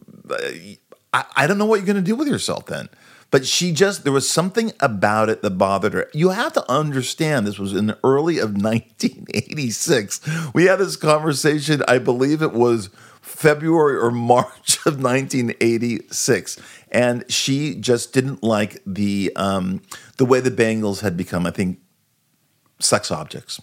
I, 1.12 1.24
I 1.36 1.46
don't 1.46 1.58
know 1.58 1.66
what 1.66 1.76
you're 1.76 1.86
gonna 1.86 2.00
do 2.00 2.16
with 2.16 2.28
yourself 2.28 2.66
then. 2.66 2.88
But 3.30 3.46
she 3.46 3.72
just 3.72 4.04
there 4.04 4.12
was 4.12 4.30
something 4.30 4.72
about 4.80 5.28
it 5.28 5.42
that 5.42 5.58
bothered 5.58 5.94
her. 5.94 6.08
You 6.14 6.30
have 6.30 6.52
to 6.54 6.70
understand 6.70 7.46
this 7.46 7.58
was 7.58 7.72
in 7.72 7.86
the 7.86 7.98
early 8.04 8.38
of 8.38 8.50
1986. 8.50 10.20
We 10.54 10.66
had 10.66 10.76
this 10.76 10.96
conversation, 10.96 11.82
I 11.88 11.98
believe 11.98 12.40
it 12.40 12.52
was 12.52 12.88
February 13.20 13.98
or 13.98 14.10
March 14.12 14.78
of 14.86 15.02
1986, 15.02 16.58
and 16.92 17.24
she 17.30 17.74
just 17.74 18.12
didn't 18.12 18.42
like 18.42 18.80
the 18.86 19.32
um, 19.34 19.82
the 20.16 20.24
way 20.24 20.40
the 20.40 20.50
Bangles 20.50 21.00
had 21.00 21.16
become. 21.16 21.46
I 21.46 21.50
think 21.50 21.78
sex 22.78 23.10
objects. 23.10 23.60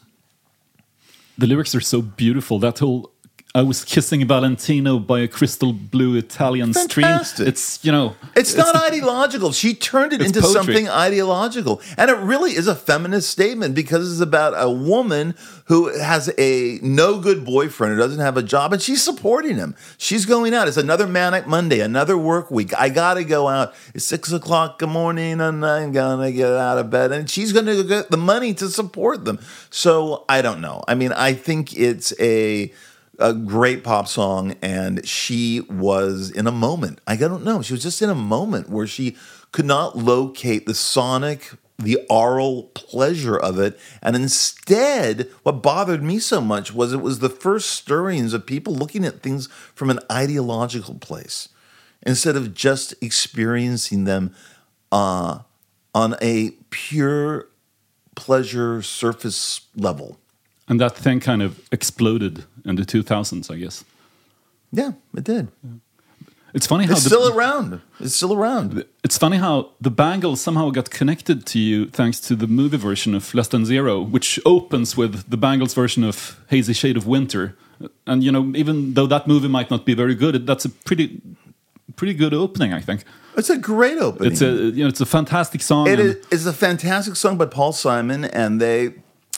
The 1.37 1.47
lyrics 1.47 1.73
are 1.73 1.81
so 1.81 2.01
beautiful. 2.01 2.59
That 2.59 2.79
whole 2.79 3.12
I 3.55 3.61
was 3.61 3.85
kissing 3.85 4.27
Valentino 4.27 4.97
by 4.97 5.19
a 5.19 5.27
crystal 5.27 5.73
blue 5.73 6.15
Italian 6.15 6.73
Fantastic. 6.73 7.29
stream. 7.29 7.47
It's 7.47 7.85
you 7.85 7.91
know, 7.91 8.15
It's 8.35 8.55
not 8.55 8.75
ideological. 8.75 9.51
She 9.51 9.75
turned 9.75 10.11
it 10.11 10.23
into 10.23 10.41
poetry. 10.41 10.53
something 10.63 10.89
ideological. 10.89 11.79
And 11.95 12.09
it 12.09 12.15
really 12.17 12.53
is 12.53 12.65
a 12.65 12.73
feminist 12.73 13.29
statement 13.29 13.75
because 13.75 14.11
it's 14.11 14.21
about 14.21 14.53
a 14.57 14.71
woman 14.71 15.35
who 15.65 15.95
has 15.99 16.33
a 16.39 16.79
no 16.81 17.19
good 17.19 17.45
boyfriend 17.45 17.93
who 17.93 17.99
doesn't 17.99 18.21
have 18.21 18.37
a 18.37 18.41
job 18.41 18.73
and 18.73 18.81
she's 18.81 19.03
supporting 19.03 19.57
him. 19.57 19.75
She's 19.99 20.25
going 20.25 20.55
out. 20.55 20.67
It's 20.67 20.75
another 20.75 21.05
manic 21.05 21.45
Monday, 21.45 21.79
another 21.79 22.17
work 22.17 22.49
week. 22.49 22.73
I 22.75 22.89
got 22.89 23.13
to 23.15 23.23
go 23.23 23.47
out. 23.49 23.75
It's 23.93 24.03
six 24.03 24.31
o'clock 24.31 24.81
in 24.81 24.87
the 24.89 24.93
morning 24.93 25.39
and 25.39 25.63
I'm 25.63 25.91
going 25.91 26.25
to 26.25 26.35
get 26.35 26.49
out 26.51 26.79
of 26.79 26.89
bed. 26.89 27.11
And 27.11 27.29
she's 27.29 27.53
going 27.53 27.67
to 27.67 27.83
get 27.83 28.09
the 28.09 28.17
money 28.17 28.55
to 28.55 28.67
support 28.67 29.25
them. 29.25 29.37
So 29.69 30.25
I 30.27 30.41
don't 30.41 30.59
know. 30.59 30.83
I 30.87 30.95
mean, 30.95 31.11
I 31.11 31.33
think 31.33 31.77
it's 31.77 32.19
a 32.19 32.73
a 33.19 33.33
great 33.33 33.83
pop 33.83 34.07
song 34.07 34.55
and 34.61 35.07
she 35.07 35.61
was 35.69 36.31
in 36.31 36.47
a 36.47 36.51
moment 36.51 36.99
i 37.05 37.15
don't 37.15 37.43
know 37.43 37.61
she 37.61 37.73
was 37.73 37.83
just 37.83 38.01
in 38.01 38.09
a 38.09 38.15
moment 38.15 38.69
where 38.69 38.87
she 38.87 39.15
could 39.51 39.65
not 39.65 39.97
locate 39.97 40.65
the 40.65 40.73
sonic 40.73 41.51
the 41.77 41.99
aural 42.09 42.63
pleasure 42.73 43.37
of 43.37 43.59
it 43.59 43.79
and 44.01 44.15
instead 44.15 45.29
what 45.43 45.61
bothered 45.61 46.01
me 46.01 46.17
so 46.17 46.41
much 46.41 46.73
was 46.73 46.93
it 46.93 47.01
was 47.01 47.19
the 47.19 47.29
first 47.29 47.69
stirrings 47.69 48.33
of 48.33 48.45
people 48.45 48.73
looking 48.73 49.05
at 49.05 49.21
things 49.21 49.47
from 49.75 49.89
an 49.89 49.99
ideological 50.11 50.95
place 50.95 51.49
instead 52.05 52.35
of 52.35 52.53
just 52.53 52.93
experiencing 53.01 54.05
them 54.05 54.33
uh, 54.91 55.39
on 55.93 56.15
a 56.21 56.51
pure 56.69 57.47
pleasure 58.15 58.81
surface 58.81 59.61
level 59.75 60.19
and 60.67 60.79
that 60.79 60.95
thing 60.97 61.19
kind 61.19 61.41
of 61.41 61.51
exploded 61.71 62.43
in 62.65 62.75
the 62.75 62.83
2000s, 62.85 63.51
I 63.51 63.57
guess. 63.57 63.83
yeah 64.71 64.91
it 65.17 65.23
did 65.23 65.47
It's 66.55 66.67
funny 66.67 66.85
how 66.85 66.93
It's 66.93 67.03
the, 67.03 67.09
still 67.09 67.27
around. 67.35 67.81
It's 67.99 68.15
still 68.15 68.33
around. 68.33 68.85
It's 69.03 69.17
funny 69.17 69.37
how 69.37 69.55
the 69.81 69.89
Bangles 69.89 70.39
somehow 70.41 70.69
got 70.71 70.87
connected 70.99 71.37
to 71.51 71.57
you 71.59 71.87
thanks 71.89 72.19
to 72.27 72.35
the 72.35 72.47
movie 72.47 72.77
version 72.77 73.15
of 73.15 73.33
Less 73.33 73.47
Than 73.47 73.65
Zero, 73.65 73.93
which 74.15 74.39
opens 74.45 74.95
with 74.95 75.13
the 75.29 75.37
Bangles 75.37 75.73
version 75.73 76.03
of 76.03 76.15
Hazy 76.49 76.73
Shade 76.73 76.97
of 76.97 77.05
Winter. 77.07 77.55
And 78.05 78.23
you 78.23 78.31
know, 78.31 78.43
even 78.55 78.93
though 78.93 79.07
that 79.07 79.25
movie 79.27 79.49
might 79.49 79.69
not 79.71 79.83
be 79.85 79.95
very 79.95 80.15
good, 80.15 80.45
that's 80.45 80.65
a 80.65 80.69
pretty, 80.69 81.21
pretty 81.95 82.13
good 82.13 82.33
opening, 82.33 82.71
I 82.79 82.81
think. 82.81 83.03
It's 83.35 83.49
a 83.49 83.57
great 83.57 83.97
opening. 83.97 84.31
It's 84.31 84.41
a 84.41 84.51
you 84.77 84.83
know, 84.83 84.89
it's 84.89 85.01
a 85.01 85.05
fantastic 85.17 85.61
song. 85.63 85.87
It 85.87 85.99
is 85.99 86.15
it's 86.31 86.45
a 86.45 86.53
fantastic 86.53 87.15
song 87.15 87.37
by 87.37 87.47
Paul 87.47 87.73
Simon, 87.73 88.25
and 88.25 88.61
they 88.61 88.93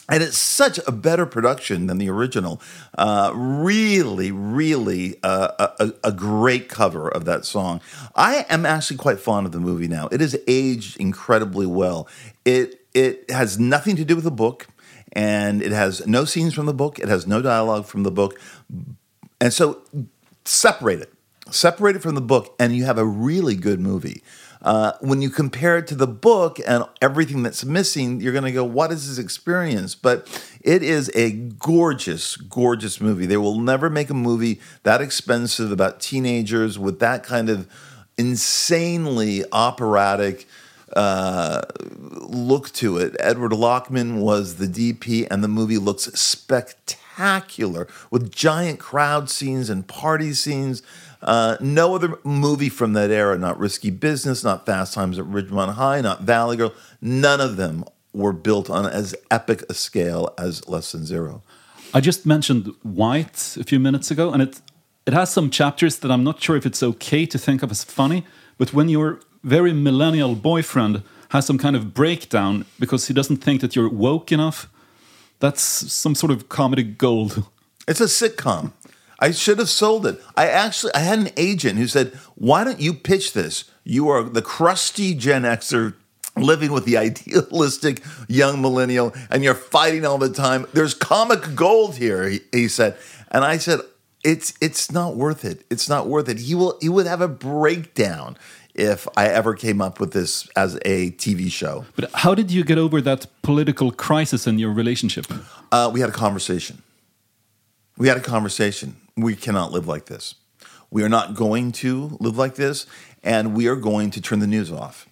and 0.08 0.22
it's 0.22 0.38
such 0.38 0.80
a 0.88 0.92
better 0.92 1.26
production 1.26 1.88
than 1.88 1.98
the 1.98 2.10
original. 2.10 2.62
Uh, 2.98 3.32
really, 3.34 4.32
really 4.32 5.16
uh, 5.24 5.70
a, 5.80 5.94
a, 6.04 6.12
great 6.12 6.70
cover 6.70 7.10
of 7.10 7.26
that 7.26 7.44
song. 7.46 7.82
I 8.16 8.46
am 8.50 8.66
actually 8.66 8.98
quite 8.98 9.20
fond 9.20 9.46
of 9.46 9.52
the 9.52 9.60
movie 9.60 9.88
now. 9.88 10.08
It 10.12 10.22
has 10.22 10.38
aged 10.48 10.98
incredibly 10.98 11.66
well. 11.66 12.08
It 12.44 12.82
it 12.94 13.30
has 13.30 13.60
nothing 13.60 13.96
to 13.98 14.06
do 14.06 14.16
with 14.16 14.24
the 14.24 14.32
book, 14.32 14.68
and 15.14 15.62
it 15.62 15.72
has 15.72 16.06
no 16.06 16.24
scenes 16.24 16.54
from 16.54 16.68
the 16.68 16.74
book. 16.74 17.00
It 17.00 17.10
has 17.10 17.26
no 17.26 17.42
dialogue 17.42 17.86
from 17.86 18.04
the 18.04 18.12
book, 18.12 18.40
and 19.42 19.52
so 19.52 19.82
separate 20.46 21.02
it, 21.02 21.14
separate 21.50 21.96
it 21.96 22.04
from 22.04 22.16
the 22.16 22.22
book, 22.22 22.56
and 22.60 22.76
you 22.76 22.86
have 22.86 22.98
a 22.98 23.06
really 23.06 23.56
good 23.56 23.80
movie. 23.80 24.22
Uh, 24.62 24.94
when 25.02 25.22
you 25.22 25.30
compare 25.30 25.78
it 25.78 25.88
to 25.88 25.96
the 25.96 26.08
book 26.08 26.60
and 26.66 26.84
everything 27.02 27.44
that's 27.44 27.64
missing, 27.64 28.20
you're 28.20 28.34
going 28.34 28.46
to 28.46 28.52
go, 28.52 28.64
"What 28.64 28.92
is 28.92 29.08
this 29.08 29.24
experience?" 29.24 29.96
But 29.96 30.28
it 30.62 30.82
is 30.82 31.12
a 31.14 31.32
gorgeous, 31.32 32.36
gorgeous 32.38 33.00
movie. 33.00 33.26
They 33.26 33.38
will 33.38 33.60
never 33.60 33.90
make 33.90 34.10
a 34.10 34.16
movie 34.16 34.60
that 34.84 35.02
expensive 35.02 35.72
about 35.72 36.00
teenagers 36.00 36.80
with 36.80 37.00
that 37.00 37.24
kind 37.24 37.50
of 37.50 37.68
insanely 38.18 39.44
operatic 39.52 40.48
uh, 40.96 41.62
look 42.00 42.72
to 42.74 42.98
it. 42.98 43.16
Edward 43.20 43.52
Lachman 43.52 44.20
was 44.22 44.56
the 44.56 44.68
DP, 44.68 45.28
and 45.30 45.44
the 45.44 45.48
movie 45.48 45.78
looks 45.78 46.04
spectacular 46.20 47.05
with 47.18 48.32
giant 48.32 48.80
crowd 48.80 49.30
scenes 49.30 49.70
and 49.70 49.88
party 49.88 50.34
scenes. 50.34 50.82
Uh, 51.22 51.58
no 51.60 51.96
other 51.96 52.20
movie 52.24 52.70
from 52.70 52.94
that 52.94 53.10
era, 53.10 53.38
not 53.38 53.58
Risky 53.58 53.90
Business, 53.90 54.44
not 54.44 54.66
Fast 54.66 54.94
Times 54.94 55.18
at 55.18 55.26
Ridgemont 55.26 55.74
High, 55.74 56.02
not 56.02 56.22
Valley 56.22 56.58
Girl, 56.58 56.74
none 57.02 57.42
of 57.42 57.58
them 57.58 57.84
were 58.14 58.34
built 58.34 58.70
on 58.70 58.86
as 58.86 59.16
epic 59.32 59.64
a 59.70 59.74
scale 59.74 60.34
as 60.38 60.68
Less 60.68 60.92
Than 60.92 61.06
Zero. 61.06 61.42
I 61.94 62.02
just 62.02 62.26
mentioned 62.26 62.74
White 62.84 63.58
a 63.60 63.64
few 63.64 63.80
minutes 63.80 64.12
ago, 64.12 64.32
and 64.32 64.42
it 64.42 64.62
it 65.06 65.14
has 65.14 65.32
some 65.32 65.50
chapters 65.50 66.00
that 66.00 66.12
I'm 66.12 66.24
not 66.24 66.42
sure 66.42 66.56
if 66.56 66.66
it's 66.66 66.82
okay 66.82 67.26
to 67.28 67.38
think 67.38 67.62
of 67.62 67.72
as 67.72 67.84
funny. 67.84 68.26
But 68.58 68.74
when 68.74 68.90
your 68.90 69.20
very 69.44 69.72
millennial 69.72 70.36
boyfriend 70.36 71.04
has 71.30 71.46
some 71.46 71.58
kind 71.58 71.76
of 71.76 71.94
breakdown 71.94 72.66
because 72.80 73.08
he 73.08 73.14
doesn't 73.14 73.38
think 73.38 73.62
that 73.62 73.76
you're 73.76 73.90
woke 73.90 74.32
enough, 74.32 74.68
that's 75.40 75.62
some 75.62 76.16
sort 76.16 76.32
of 76.32 76.50
comedy 76.50 76.84
gold. 76.84 77.46
It's 77.88 78.02
a 78.02 78.06
sitcom. 78.06 78.72
I 79.20 79.32
should 79.32 79.60
have 79.60 79.70
sold 79.70 80.06
it. 80.06 80.22
I 80.36 80.48
actually 80.48 80.94
I 80.94 81.00
had 81.00 81.20
an 81.20 81.30
agent 81.38 81.78
who 81.78 81.88
said, 81.88 82.14
"Why 82.36 82.64
don't 82.64 82.80
you 82.80 82.94
pitch 82.94 83.34
this? 83.34 83.66
You 83.84 84.10
are 84.10 84.24
the 84.24 84.42
crusty 84.42 85.14
Gen 85.14 85.44
Xer 85.44 85.94
living 86.36 86.72
with 86.72 86.86
the 86.86 86.98
idealistic 87.08 88.04
young 88.28 88.62
millennial 88.62 89.14
and 89.30 89.44
you're 89.44 89.56
fighting 89.56 90.06
all 90.06 90.18
the 90.18 90.30
time. 90.30 90.66
There's 90.74 90.94
comic 90.94 91.56
gold 91.56 91.96
here." 91.96 92.28
He, 92.28 92.42
he 92.52 92.68
said. 92.68 92.98
And 93.32 93.44
I 93.46 93.58
said, 93.58 93.80
"It's 94.24 94.54
it's 94.62 94.92
not 94.92 95.16
worth 95.16 95.46
it. 95.46 95.66
It's 95.70 95.88
not 95.88 96.08
worth 96.08 96.28
it. 96.28 96.40
He 96.40 96.56
will 96.56 96.78
he 96.82 96.90
would 96.90 97.08
have 97.08 97.22
a 97.22 97.28
breakdown." 97.28 98.38
If 98.78 99.08
I 99.16 99.28
ever 99.28 99.54
came 99.56 99.82
up 99.82 100.02
with 100.02 100.12
this 100.12 100.50
as 100.56 100.76
a 100.84 101.12
TV 101.12 101.50
show, 101.50 101.86
But 101.96 102.12
how 102.14 102.36
did 102.36 102.52
you 102.52 102.64
get 102.66 102.78
over 102.78 103.00
that 103.02 103.26
political 103.42 103.90
crisis 103.92 104.46
in 104.48 104.60
your 104.60 104.74
relationship? 104.74 105.26
uh, 105.72 105.90
we 105.94 106.02
had 106.02 106.10
a 106.10 106.14
conversation. 106.14 106.82
We 107.98 108.10
had 108.10 108.18
a 108.18 108.22
conversation. 108.22 108.98
We 109.16 109.36
cannot 109.36 109.72
live 109.72 109.88
like 109.88 110.06
this. 110.08 110.36
We 110.92 111.04
are 111.04 111.10
not 111.10 111.36
going 111.36 111.72
to 111.74 112.18
live 112.20 112.38
like 112.38 112.56
this, 112.56 112.86
and 113.24 113.56
we 113.56 113.68
are 113.68 113.78
going 113.78 114.12
to 114.12 114.22
turn 114.22 114.40
the 114.40 114.48
news 114.48 114.72
off. 114.72 115.08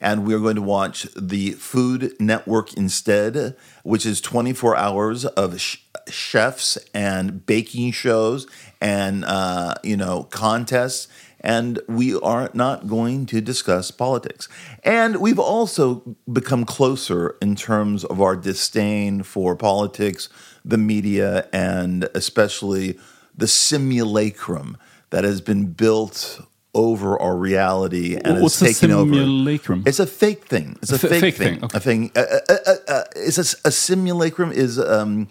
And 0.00 0.24
we 0.26 0.34
are 0.34 0.38
going 0.38 0.54
to 0.56 0.62
watch 0.62 1.08
the 1.16 1.52
Food 1.52 2.12
Network 2.20 2.74
instead, 2.74 3.56
which 3.82 4.06
is 4.06 4.20
24 4.20 4.76
hours 4.76 5.24
of 5.24 5.58
sh- 5.60 5.78
chefs 6.08 6.78
and 6.94 7.44
baking 7.46 7.90
shows 7.92 8.46
and 8.80 9.24
uh, 9.24 9.74
you 9.82 9.96
know 9.96 10.24
contests. 10.30 11.08
And 11.40 11.80
we 11.88 12.14
are 12.18 12.50
not 12.52 12.88
going 12.88 13.26
to 13.26 13.40
discuss 13.40 13.90
politics. 13.90 14.48
And 14.82 15.20
we've 15.20 15.38
also 15.38 16.16
become 16.30 16.64
closer 16.64 17.36
in 17.40 17.54
terms 17.54 18.04
of 18.04 18.20
our 18.20 18.34
disdain 18.36 19.22
for 19.22 19.54
politics, 19.54 20.28
the 20.64 20.78
media, 20.78 21.48
and 21.52 22.08
especially 22.14 22.98
the 23.36 23.46
simulacrum 23.46 24.76
that 25.10 25.24
has 25.24 25.40
been 25.40 25.66
built 25.72 26.40
over 26.74 27.18
our 27.18 27.36
reality 27.36 28.16
and 28.22 28.42
What's 28.42 28.60
is 28.60 28.62
a 28.62 28.74
taken 28.74 28.90
over. 28.90 29.14
simulacrum? 29.14 29.82
It's 29.86 29.98
a 29.98 30.06
fake 30.06 30.44
thing. 30.44 30.76
It's 30.82 30.92
a 30.92 30.98
fake, 30.98 31.20
fake 31.20 31.36
thing. 31.36 31.54
thing, 31.54 31.64
okay. 31.64 31.76
A 31.76 31.80
thing. 31.80 32.10
Uh, 32.14 32.20
uh, 32.48 32.54
uh, 32.66 32.74
uh, 32.88 33.04
it's 33.16 33.38
a, 33.38 33.68
a 33.68 33.70
simulacrum 33.70 34.52
is 34.52 34.78
um, 34.78 35.28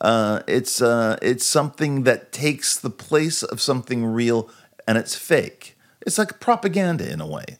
uh, 0.00 0.40
it's 0.46 0.82
uh, 0.82 1.16
it's 1.22 1.44
something 1.44 2.04
that 2.04 2.32
takes 2.32 2.76
the 2.76 2.90
place 2.90 3.42
of 3.42 3.60
something 3.60 4.04
real 4.04 4.50
and 4.90 4.98
it's 4.98 5.14
fake. 5.14 5.78
It's 6.04 6.18
like 6.18 6.40
propaganda 6.40 7.08
in 7.08 7.20
a 7.20 7.26
way. 7.26 7.58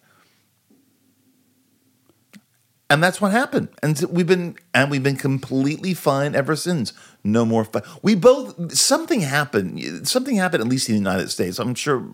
And 2.91 3.01
that's 3.01 3.21
what 3.21 3.31
happened. 3.31 3.69
And 3.85 4.05
we've 4.11 4.27
been 4.27 4.57
and 4.75 4.91
we've 4.91 5.05
been 5.05 5.15
completely 5.15 5.95
fine 5.95 6.35
ever 6.35 6.57
since. 6.57 6.93
No 7.23 7.45
more 7.45 7.65
fi- 7.65 7.85
We 8.03 8.17
both 8.17 8.73
something 8.77 9.21
happened. 9.21 10.09
Something 10.09 10.35
happened 10.35 10.63
at 10.65 10.69
least 10.69 10.89
in 10.89 10.97
the 10.97 10.99
United 10.99 11.31
States. 11.31 11.61
I'm 11.61 11.77
sure 11.77 12.05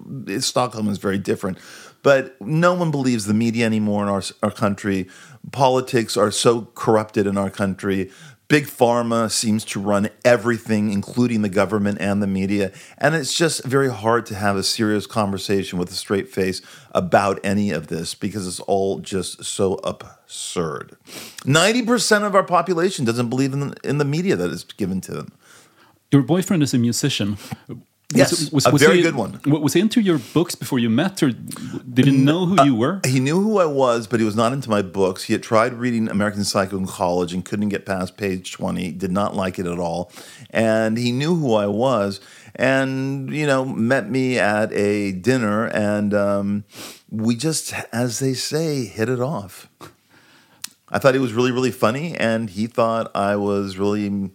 Stockholm 0.41 0.91
is 0.91 0.99
very 0.99 1.17
different. 1.17 1.57
But 2.03 2.39
no 2.43 2.75
one 2.75 2.91
believes 2.91 3.25
the 3.25 3.33
media 3.33 3.64
anymore 3.64 4.03
in 4.03 4.11
our 4.11 4.23
our 4.43 4.51
country. 4.51 5.09
Politics 5.51 6.19
are 6.19 6.31
so 6.31 6.67
corrupted 6.75 7.27
in 7.27 7.39
our 7.39 7.49
country. 7.49 8.11
Big 8.49 8.67
pharma 8.67 9.31
seems 9.31 9.65
to 9.65 9.81
run 9.81 10.09
everything, 10.25 10.93
including 10.93 11.43
the 11.43 11.49
government 11.49 11.99
and 12.01 12.23
the 12.23 12.29
media. 12.29 12.71
And 12.97 13.17
it's 13.17 13.37
just 13.37 13.65
very 13.65 13.91
hard 13.91 14.25
to 14.27 14.37
have 14.37 14.57
a 14.57 14.63
serious 14.63 15.07
conversation 15.07 15.81
with 15.81 15.91
a 15.91 15.95
straight 15.95 16.29
face 16.29 16.63
about 16.93 17.41
any 17.43 17.73
of 17.73 17.89
this 17.89 18.15
because 18.15 18.47
it's 18.47 18.61
all 18.61 19.01
just 19.01 19.45
so 19.45 19.75
absurd. 19.83 20.97
90% 21.41 22.23
of 22.23 22.37
our 22.37 22.45
population 22.45 23.05
doesn't 23.05 23.29
believe 23.29 23.53
in 23.53 23.61
the, 23.61 23.77
in 23.83 23.99
the 23.99 24.05
media 24.05 24.37
that 24.37 24.51
is 24.51 24.63
given 24.63 25.01
to 25.03 25.13
them. 25.13 25.33
Your 26.13 26.23
boyfriend 26.23 26.63
is 26.63 26.73
a 26.73 26.79
musician. 26.79 27.39
Yes, 28.15 28.53
a 28.67 28.71
very 28.79 29.03
good 29.03 29.17
one. 29.17 29.33
w- 29.43 29.61
Was 29.63 29.73
he 29.73 29.81
into 29.81 30.01
your 30.01 30.19
books 30.19 30.55
before 30.55 30.79
you 30.79 30.89
met, 30.89 31.23
or 31.25 31.33
did 31.33 32.05
he 32.07 32.13
know 32.13 32.47
who 32.47 32.65
you 32.65 32.75
were? 32.75 33.01
He 33.05 33.19
knew 33.19 33.41
who 33.41 33.59
I 33.59 33.67
was, 33.67 34.07
but 34.07 34.21
he 34.21 34.27
was 34.27 34.37
not 34.37 34.53
into 34.53 34.71
my 34.71 34.81
books. 34.81 35.25
He 35.25 35.33
had 35.33 35.43
tried 35.43 35.75
reading 35.75 36.09
American 36.09 36.45
Psycho 36.45 36.77
in 36.79 36.87
college 36.87 37.35
and 37.35 37.45
couldn't 37.45 37.69
get 37.71 37.85
past 37.85 38.17
page 38.17 38.53
20, 38.53 38.93
did 38.93 39.11
not 39.11 39.35
like 39.35 39.59
it 39.59 39.67
at 39.67 39.81
all. 39.81 40.13
And 40.51 40.97
he 40.99 41.11
knew 41.11 41.35
who 41.35 41.55
I 41.55 41.67
was 41.67 42.21
and, 42.55 43.29
you 43.35 43.45
know, 43.47 43.65
met 43.65 44.09
me 44.09 44.39
at 44.39 44.73
a 44.73 45.11
dinner 45.13 45.67
and 45.67 46.15
um, 46.15 46.65
we 47.11 47.35
just, 47.35 47.75
as 47.93 48.21
they 48.21 48.35
say, 48.35 48.85
hit 48.85 49.09
it 49.09 49.21
off. 49.21 49.69
I 50.89 51.01
thought 51.01 51.15
he 51.15 51.21
was 51.21 51.33
really, 51.33 51.51
really 51.51 51.73
funny 51.73 52.15
and 52.17 52.51
he 52.51 52.69
thought 52.69 53.11
I 53.17 53.35
was 53.35 53.77
really 53.79 54.31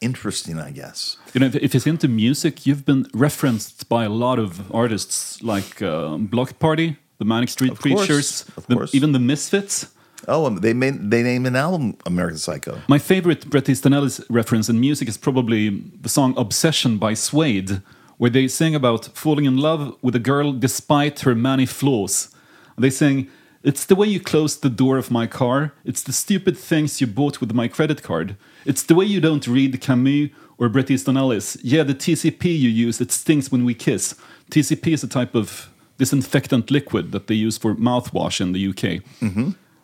interesting, 0.00 0.58
I 0.58 0.70
guess. 0.70 1.16
You 1.34 1.40
know, 1.40 1.46
if, 1.46 1.54
if 1.56 1.72
he's 1.72 1.86
into 1.86 2.08
music, 2.08 2.66
you've 2.66 2.84
been 2.84 3.06
referenced 3.14 3.88
by 3.88 4.04
a 4.04 4.08
lot 4.08 4.38
of 4.38 4.70
artists 4.74 5.42
like 5.42 5.80
uh, 5.82 6.16
Bloc 6.18 6.58
Party, 6.58 6.96
the 7.18 7.24
Manic 7.24 7.48
Street 7.48 7.72
Of 7.72 7.80
course, 7.80 7.98
Preachers, 8.06 8.44
of 8.56 8.66
the- 8.66 8.74
course. 8.76 8.94
even 8.94 9.12
the 9.12 9.18
Misfits. 9.18 9.86
Oh, 10.28 10.48
they 10.48 10.72
made 10.72 11.10
they 11.10 11.22
named 11.22 11.46
an 11.46 11.54
album 11.56 11.94
American 12.06 12.38
Psycho. 12.38 12.80
My 12.88 12.98
favorite 12.98 13.48
Bret 13.50 13.68
Easton 13.68 13.92
Ellis 13.92 14.20
reference 14.30 14.68
in 14.68 14.80
music 14.80 15.08
is 15.08 15.18
probably 15.18 15.68
the 16.00 16.08
song 16.08 16.34
Obsession 16.36 16.98
by 16.98 17.14
Suede, 17.14 17.82
where 18.16 18.30
they 18.30 18.48
sing 18.48 18.74
about 18.74 19.04
falling 19.14 19.44
in 19.44 19.56
love 19.58 19.94
with 20.02 20.16
a 20.16 20.18
girl 20.18 20.52
despite 20.52 21.20
her 21.20 21.34
many 21.34 21.66
flaws. 21.66 22.34
They 22.78 22.90
sing, 22.90 23.28
It's 23.62 23.84
the 23.84 23.94
way 23.94 24.08
you 24.08 24.18
closed 24.20 24.62
the 24.62 24.70
door 24.70 24.96
of 24.98 25.10
my 25.10 25.26
car. 25.28 25.74
It's 25.84 26.02
the 26.02 26.12
stupid 26.12 26.56
things 26.58 27.00
you 27.00 27.06
bought 27.06 27.40
with 27.40 27.52
my 27.52 27.68
credit 27.68 28.02
card. 28.02 28.36
It's 28.66 28.82
the 28.82 28.94
way 28.94 29.04
you 29.04 29.20
don't 29.20 29.46
read 29.46 29.80
Camus 29.80 30.30
or 30.58 30.68
Bret 30.68 30.90
Easton 30.90 31.16
Ellis. 31.16 31.56
Yeah, 31.62 31.82
the 31.82 31.94
TCP 31.94 32.44
you 32.44 32.68
use, 32.68 33.00
it 33.00 33.12
stings 33.12 33.50
when 33.52 33.64
we 33.64 33.74
kiss. 33.74 34.14
TCP 34.50 34.92
is 34.92 35.02
a 35.02 35.08
type 35.08 35.34
of 35.34 35.70
disinfectant 35.98 36.70
liquid 36.70 37.12
that 37.12 37.26
they 37.26 37.34
use 37.34 37.56
for 37.58 37.74
mouthwash 37.74 38.40
in 38.40 38.52
the 38.52 38.68
UK. 38.68 39.02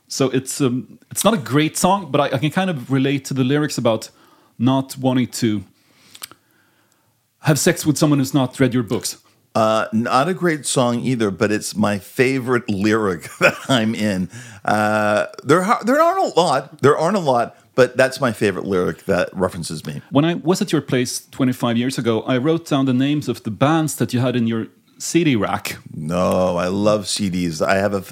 So 0.09 0.29
it's 0.31 0.61
um, 0.61 0.99
it's 1.11 1.25
not 1.25 1.33
a 1.35 1.39
great 1.39 1.77
song, 1.79 2.11
but 2.11 2.21
I, 2.21 2.37
I 2.37 2.39
can 2.39 2.51
kind 2.51 2.69
of 2.69 2.91
relate 2.91 3.25
to 3.27 3.35
the 3.35 3.45
lyrics 3.45 3.79
about 3.79 4.11
not 4.59 4.99
wanting 4.99 5.29
to 5.29 5.65
have 7.41 7.59
sex 7.59 7.87
with 7.87 7.97
someone 7.97 8.19
who's 8.19 8.35
not 8.35 8.61
read 8.61 8.75
your 8.75 8.83
books. 8.83 9.19
Uh, 9.55 9.87
not 9.93 10.29
a 10.29 10.35
great 10.35 10.65
song 10.65 11.01
either, 11.01 11.31
but 11.31 11.53
it's 11.53 11.77
my 11.77 11.99
favorite 11.99 12.69
lyric 12.71 13.29
that 13.41 13.55
I'm 13.69 13.95
in. 13.95 14.31
Uh, 14.65 15.27
there, 15.45 15.67
there 15.85 16.01
aren't 16.01 16.37
a 16.37 16.41
lot. 16.41 16.81
There 16.81 16.97
aren't 16.97 17.17
a 17.17 17.21
lot, 17.21 17.57
but 17.75 17.97
that's 17.97 18.21
my 18.21 18.33
favorite 18.33 18.65
lyric 18.65 19.05
that 19.05 19.31
references 19.33 19.85
me. 19.87 20.03
When 20.11 20.25
I 20.25 20.35
was 20.35 20.61
at 20.61 20.73
your 20.73 20.83
place 20.83 21.27
25 21.31 21.77
years 21.77 21.99
ago, 21.99 22.23
I 22.23 22.37
wrote 22.39 22.67
down 22.67 22.87
the 22.87 22.93
names 22.93 23.29
of 23.29 23.43
the 23.43 23.51
bands 23.51 23.97
that 23.97 24.13
you 24.13 24.21
had 24.21 24.37
in 24.37 24.47
your 24.47 24.67
CD 24.99 25.37
rack. 25.37 25.79
No, 25.95 26.57
I 26.57 26.69
love 26.69 27.05
CDs. 27.05 27.65
I 27.65 27.77
have 27.77 27.95
a, 27.95 28.05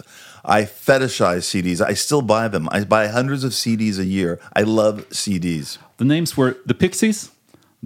I 0.44 0.62
fetishize 0.62 1.44
CDs. 1.44 1.80
I 1.80 1.94
still 1.94 2.22
buy 2.22 2.48
them. 2.48 2.68
I 2.72 2.84
buy 2.84 3.08
hundreds 3.08 3.44
of 3.44 3.52
CDs 3.52 3.98
a 3.98 4.04
year. 4.04 4.40
I 4.56 4.62
love 4.62 5.08
CDs. 5.10 5.78
The 5.98 6.04
names 6.04 6.36
were 6.36 6.56
The 6.66 6.74
Pixies, 6.74 7.30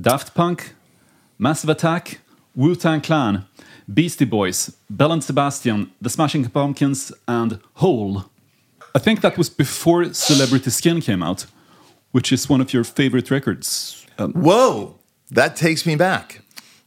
Daft 0.01 0.35
Punk, 0.35 0.75
Massive 1.39 1.71
Attack, 1.71 2.21
Wu 2.55 2.77
Tang 2.77 3.01
Clan, 3.01 3.45
Beastie 3.93 4.25
Boys, 4.25 4.77
Bell 4.89 5.13
and 5.13 5.23
Sebastian, 5.23 5.91
The 6.01 6.09
Smashing 6.09 6.49
Pumpkins, 6.49 7.13
and 7.27 7.61
Hole. 7.75 8.25
I 8.95 9.01
think 9.01 9.21
that 9.21 9.37
was 9.37 9.51
before 9.51 10.15
Celebrity 10.15 10.71
Skin 10.71 11.01
came 11.01 11.23
out, 11.23 11.47
which 12.15 12.29
is 12.33 12.49
one 12.49 12.61
of 12.65 12.73
your 12.73 12.85
favorite 12.85 13.29
records. 13.37 14.07
Um, 14.19 14.33
Whoa, 14.47 14.99
that 15.33 15.57
takes 15.57 15.85
me 15.85 15.97
back. 15.97 16.41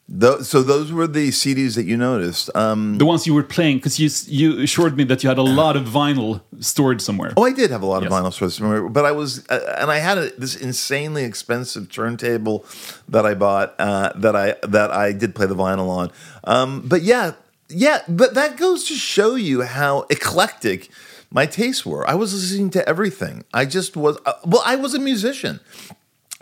Tho- 0.09 0.41
so 0.41 0.63
those 0.63 0.87
were 0.97 1.05
the 1.19 1.27
CDs 1.41 1.75
that 1.75 1.85
you 1.85 1.97
noticed. 1.97 2.49
Um, 2.55 2.97
the 2.97 3.05
ones 3.05 3.27
you 3.27 3.33
were 3.33 3.43
playing, 3.43 3.77
because 3.79 3.99
you, 3.99 4.09
you 4.39 4.63
assured 4.63 4.95
me 4.95 5.03
that 5.03 5.21
you 5.23 5.27
had 5.27 5.37
a 5.37 5.49
lot 5.61 5.75
of 5.75 5.83
vinyl 5.83 6.39
stored 6.61 7.01
somewhere. 7.01 7.33
Oh, 7.35 7.43
I 7.43 7.51
did 7.51 7.71
have 7.71 7.81
a 7.81 7.85
lot 7.85 8.03
Yes. 8.03 8.09
of 8.11 8.17
vinyl 8.17 8.31
stored 8.31 8.53
somewhere. 8.53 8.87
but 8.87 9.03
I 9.03 9.11
was, 9.11 9.45
uh, 9.49 9.75
and 9.81 9.91
I 9.91 9.99
had 9.99 10.17
a, 10.17 10.29
this 10.39 10.55
insanely 10.55 11.25
expensive 11.25 11.91
turntable 11.91 12.63
that 13.09 13.25
I 13.25 13.33
bought 13.33 13.75
uh, 13.79 14.13
that 14.15 14.35
I 14.43 14.55
that 14.75 14.91
I 14.91 15.11
did 15.11 15.35
play 15.35 15.45
the 15.53 15.55
vinyl 15.55 15.89
on. 15.89 16.09
Um, 16.45 16.83
but 16.87 17.01
yeah, 17.01 17.33
yeah, 17.67 17.99
but 18.07 18.33
that 18.35 18.55
goes 18.55 18.85
to 18.87 18.93
show 18.93 19.35
you 19.35 19.63
how 19.63 20.05
eclectic 20.09 20.89
my 21.29 21.45
tastes 21.45 21.85
were. 21.85 22.07
I 22.09 22.15
was 22.15 22.33
listening 22.33 22.69
to 22.71 22.87
everything. 22.87 23.43
I 23.53 23.65
just 23.65 23.97
was, 23.97 24.17
uh, 24.25 24.33
well, 24.45 24.63
I 24.65 24.75
was 24.75 24.93
a 24.93 24.99
musician. 24.99 25.59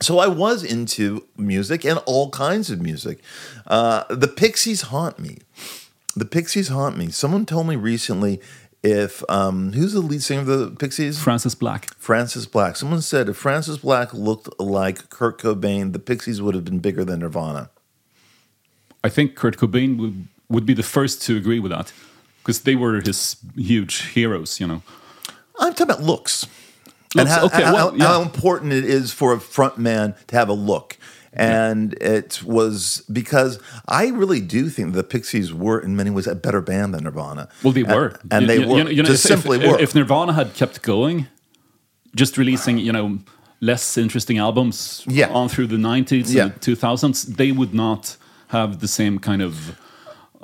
So 0.01 0.19
I 0.19 0.27
was 0.27 0.63
into 0.63 1.25
music 1.37 1.85
and 1.85 1.99
all 2.05 2.29
kinds 2.29 2.69
of 2.69 2.81
music. 2.81 3.21
Uh, 3.65 4.03
the 4.09 4.27
Pixies 4.27 4.83
haunt 4.83 5.19
me. 5.19 5.37
The 6.15 6.25
Pixies 6.25 6.67
haunt 6.67 6.97
me. 6.97 7.09
Someone 7.09 7.45
told 7.45 7.67
me 7.67 7.75
recently 7.75 8.41
if 8.83 9.23
um, 9.29 9.73
who's 9.73 9.93
the 9.93 10.01
lead 10.01 10.21
singer 10.21 10.41
of 10.41 10.47
the 10.47 10.71
Pixies? 10.71 11.21
Francis 11.21 11.55
Black. 11.55 11.93
Francis 11.95 12.45
Black. 12.45 12.75
Someone 12.75 13.01
said 13.01 13.29
if 13.29 13.37
Francis 13.37 13.77
Black 13.77 14.13
looked 14.13 14.59
like 14.59 15.09
Kurt 15.09 15.39
Cobain, 15.39 15.93
the 15.93 15.99
Pixies 15.99 16.41
would 16.41 16.55
have 16.55 16.65
been 16.65 16.79
bigger 16.79 17.05
than 17.05 17.21
Nirvana. 17.21 17.69
I 19.03 19.09
think 19.09 19.35
Kurt 19.35 19.57
Cobain 19.57 19.97
would, 19.97 20.27
would 20.49 20.65
be 20.65 20.73
the 20.73 20.83
first 20.83 21.21
to 21.23 21.37
agree 21.37 21.59
with 21.59 21.71
that 21.71 21.93
because 22.45 22.61
they 22.61 22.75
were 22.75 23.01
his 23.01 23.37
huge 23.55 24.03
heroes, 24.13 24.59
you 24.59 24.67
know. 24.67 24.83
I'm 25.59 25.73
talking 25.73 25.89
about 25.95 26.03
looks. 26.03 26.45
and 27.17 27.27
how, 27.27 27.45
okay, 27.45 27.63
how, 27.63 27.73
well, 27.73 27.97
yeah. 27.97 28.05
how 28.05 28.21
important 28.21 28.71
it 28.71 28.85
is 28.85 29.11
for 29.11 29.33
a 29.33 29.39
front 29.39 29.79
man 29.79 30.13
to 30.27 30.35
have 30.35 30.47
a 30.47 30.53
look. 30.53 30.97
And 31.33 31.93
it 32.01 32.43
was 32.43 33.03
because 33.11 33.59
I 33.87 34.07
really 34.09 34.39
do 34.41 34.69
think 34.69 34.93
the 34.93 35.03
Pixies 35.03 35.51
were, 35.53 35.79
in 35.79 35.95
many 35.95 36.09
ways, 36.11 36.27
a 36.27 36.35
better 36.35 36.61
band 36.61 36.93
than 36.93 37.03
Nirvana. 37.03 37.49
Well, 37.63 37.73
they 37.73 37.83
were, 37.83 38.19
and 38.29 38.47
they 38.47 38.59
you- 38.59 38.67
were 38.67 38.77
you 38.77 38.83
know- 38.83 38.89
you 38.91 39.03
know, 39.03 39.09
just 39.09 39.25
if- 39.25 39.31
simply 39.31 39.57
if, 39.59 39.71
were. 39.71 39.79
If 39.79 39.95
Nirvana 39.95 40.33
had 40.33 40.53
kept 40.53 40.81
going, 40.83 41.27
just 42.15 42.37
releasing, 42.37 42.77
you 42.77 42.91
know, 42.93 43.19
less 43.59 43.97
interesting 43.97 44.37
albums 44.37 45.03
Yeah. 45.07 45.29
on 45.29 45.49
through 45.49 45.67
the 45.67 45.77
nineties 45.77 46.33
Yeah. 46.33 46.43
and 46.45 46.61
two 46.61 46.75
thousands, 46.75 47.23
they 47.25 47.51
would 47.51 47.73
not 47.73 48.17
have 48.49 48.79
the 48.79 48.87
same 48.87 49.19
kind 49.19 49.41
of 49.41 49.75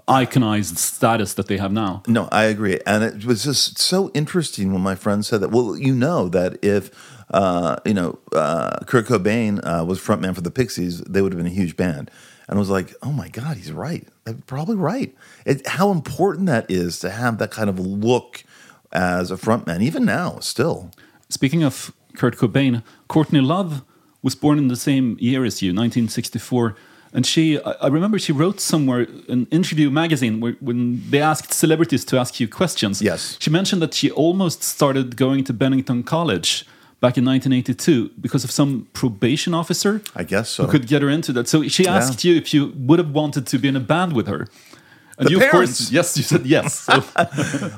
iconized 0.08 0.78
status 0.78 1.34
that 1.36 1.48
they 1.48 1.58
have 1.58 1.72
now. 1.72 2.04
No, 2.08 2.28
I 2.32 2.46
agree. 2.46 2.80
And 2.86 3.04
it 3.04 3.26
was 3.26 3.44
just 3.44 3.78
so 3.78 4.12
interesting 4.14 4.74
when 4.74 4.82
my 4.82 4.96
friend 4.96 5.26
said 5.26 5.42
that. 5.42 5.50
Well, 5.50 5.78
you 5.78 5.94
know 5.94 6.30
that 6.30 6.64
if 6.64 6.92
uh, 7.32 7.78
you 7.86 7.94
know 7.94 8.20
uh, 8.34 8.80
Kurt 8.86 9.08
Cobain 9.08 9.60
uh, 9.64 9.86
was 9.86 10.00
frontman 10.00 10.36
for 10.36 10.42
the 10.42 10.52
Pixies, 10.52 11.02
they 11.02 11.22
would 11.22 11.34
have 11.34 11.38
been 11.38 11.52
a 11.52 11.56
huge 11.56 11.78
band. 11.78 12.12
And 12.48 12.58
I 12.58 12.60
was 12.60 12.70
like, 12.70 12.94
oh 13.02 13.14
my 13.14 13.30
god, 13.30 13.58
he's 13.58 13.72
right. 13.72 14.08
They're 14.26 14.34
probably 14.34 14.76
right. 14.76 15.16
It, 15.46 15.66
how 15.66 15.92
important 15.92 16.48
that 16.48 16.70
is 16.70 17.00
to 17.00 17.10
have 17.10 17.38
that 17.38 17.52
kind 17.52 17.70
of 17.70 17.80
look 17.80 18.44
as 18.92 19.32
a 19.32 19.38
frontman, 19.38 19.82
even 19.82 20.04
now, 20.04 20.40
still. 20.40 20.92
Speaking 21.30 21.64
of 21.64 21.94
Kurt 22.16 22.38
Cobain, 22.38 22.84
Courtney 23.08 23.40
Love 23.40 23.84
was 24.22 24.36
born 24.36 24.58
in 24.58 24.68
the 24.68 24.76
same 24.76 25.18
year 25.20 25.46
as 25.46 25.62
you, 25.62 25.70
1964. 25.70 26.76
And 27.14 27.26
she, 27.26 27.62
I 27.62 27.88
remember 27.88 28.18
she 28.20 28.32
wrote 28.32 28.60
somewhere, 28.62 29.06
an 29.28 29.46
interview 29.52 29.90
magazine, 29.90 30.40
where, 30.40 30.54
when 30.62 31.02
they 31.10 31.22
asked 31.22 31.54
celebrities 31.54 32.06
to 32.06 32.18
ask 32.18 32.40
you 32.40 32.48
questions. 32.48 33.02
Yes. 33.02 33.36
She 33.40 33.50
mentioned 33.50 33.82
that 33.82 33.94
she 33.94 34.10
almost 34.12 34.64
started 34.64 35.18
going 35.18 35.44
to 35.46 35.54
Bennington 35.54 36.04
College 36.04 36.66
back 37.02 37.18
in 37.18 37.26
1982 37.26 38.12
because 38.22 38.44
of 38.44 38.52
some 38.52 38.88
probation 38.94 39.54
officer 39.56 40.02
I 40.16 40.24
guess 40.24 40.50
so. 40.52 40.64
who 40.66 40.72
could 40.72 40.88
get 40.88 41.02
her 41.02 41.10
into 41.10 41.34
that. 41.34 41.48
So 41.50 41.68
she 41.68 41.86
asked 41.88 42.24
you 42.24 42.36
if 42.36 42.54
you 42.54 42.74
would 42.78 43.00
have 43.00 43.12
wanted 43.12 43.48
to 43.48 43.58
be 43.58 43.68
in 43.68 43.76
a 43.76 43.80
band 43.80 44.14
with 44.14 44.28
her. 44.28 44.48
And 45.18 45.28
The 45.28 45.32
you, 45.32 45.38
of 45.38 45.52
parents. 45.52 45.80
course, 45.80 45.92
yes, 45.92 46.16
you 46.18 46.24
said 46.24 46.46
yes. 46.46 46.74
So 46.88 47.04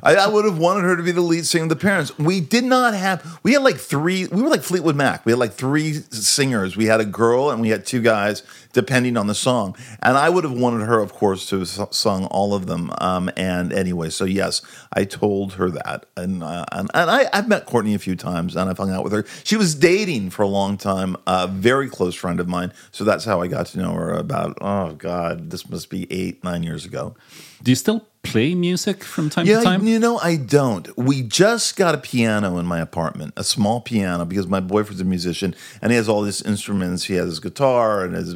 I, 0.04 0.16
I 0.16 0.28
would 0.28 0.46
have 0.46 0.58
wanted 0.58 0.82
her 0.84 0.96
to 0.96 1.04
be 1.04 1.12
the 1.12 1.22
lead 1.22 1.46
singer 1.46 1.64
of 1.64 1.70
the 1.70 1.76
parents. 1.76 2.18
We 2.18 2.40
did 2.42 2.64
not 2.64 2.94
have. 2.94 3.40
We 3.44 3.54
had 3.54 3.64
like 3.64 3.78
three. 3.78 4.28
We 4.28 4.42
were 4.42 4.50
like 4.50 4.62
Fleetwood 4.62 4.96
Mac. 4.96 5.26
We 5.26 5.32
had 5.32 5.40
like 5.40 5.54
three 5.54 5.94
singers. 6.12 6.78
We 6.78 6.86
had 6.86 7.00
a 7.02 7.06
girl 7.06 7.50
and 7.50 7.62
we 7.62 7.70
had 7.70 7.86
two 7.86 8.02
guys, 8.02 8.44
depending 8.74 9.16
on 9.16 9.28
the 9.28 9.36
song. 9.36 9.76
And 10.02 10.18
I 10.18 10.30
would 10.30 10.44
have 10.44 10.54
wanted 10.54 10.86
her, 10.86 11.00
of 11.00 11.14
course, 11.14 11.48
to 11.50 11.60
have 11.60 11.94
sung 11.94 12.26
all 12.26 12.54
of 12.54 12.66
them. 12.66 12.92
Um, 13.00 13.30
and 13.38 13.72
anyway, 13.72 14.10
so 14.10 14.26
yes, 14.26 14.62
I 14.92 15.06
told 15.06 15.54
her 15.54 15.70
that. 15.70 16.06
And 16.18 16.44
uh, 16.44 16.66
and, 16.72 16.90
and 16.94 17.10
I, 17.10 17.30
I've 17.32 17.48
met 17.48 17.66
Courtney 17.66 17.94
a 17.94 18.00
few 18.00 18.16
times 18.16 18.56
and 18.56 18.70
I've 18.70 18.78
hung 18.78 18.92
out 18.92 19.04
with 19.04 19.14
her. 19.14 19.26
She 19.44 19.56
was 19.56 19.76
dating 19.76 20.32
for 20.32 20.42
a 20.42 20.48
long 20.48 20.78
time, 20.78 21.16
a 21.26 21.48
very 21.48 21.88
close 21.88 22.16
friend 22.16 22.40
of 22.40 22.48
mine. 22.48 22.74
So 22.92 23.04
that's 23.04 23.24
how 23.26 23.42
I 23.42 23.48
got 23.48 23.68
to 23.68 23.80
know 23.80 23.94
her. 23.94 24.14
About 24.14 24.58
oh 24.62 24.94
god, 24.94 25.50
this 25.50 25.70
must 25.70 25.90
be 25.90 26.12
eight 26.12 26.44
nine 26.44 26.64
years 26.64 26.86
ago. 26.86 27.16
Do 27.64 27.72
you 27.72 27.76
still 27.76 28.06
play 28.24 28.56
music 28.56 29.04
from 29.04 29.30
time 29.30 29.46
Yeah, 29.46 29.60
to 29.60 29.64
time? 29.64 29.84
Yeah, 29.84 29.94
you 29.94 30.00
know, 30.00 30.18
I 30.18 30.36
don't. 30.36 30.96
We 30.98 31.22
just 31.22 31.76
got 31.76 31.96
a 31.96 31.98
piano 31.98 32.58
in 32.58 32.66
my 32.66 32.80
apartment, 32.80 33.34
a 33.38 33.44
small 33.44 33.80
piano, 33.82 34.26
because 34.26 34.48
my 34.48 34.60
boyfriend's 34.60 35.02
a 35.02 35.06
musician 35.06 35.56
and 35.82 35.92
he 35.92 35.96
has 35.98 36.10
all 36.10 36.22
these 36.22 36.42
instruments. 36.42 37.06
He 37.06 37.16
has 37.16 37.26
his 37.28 37.40
guitar 37.40 38.04
and 38.04 38.16
his 38.16 38.34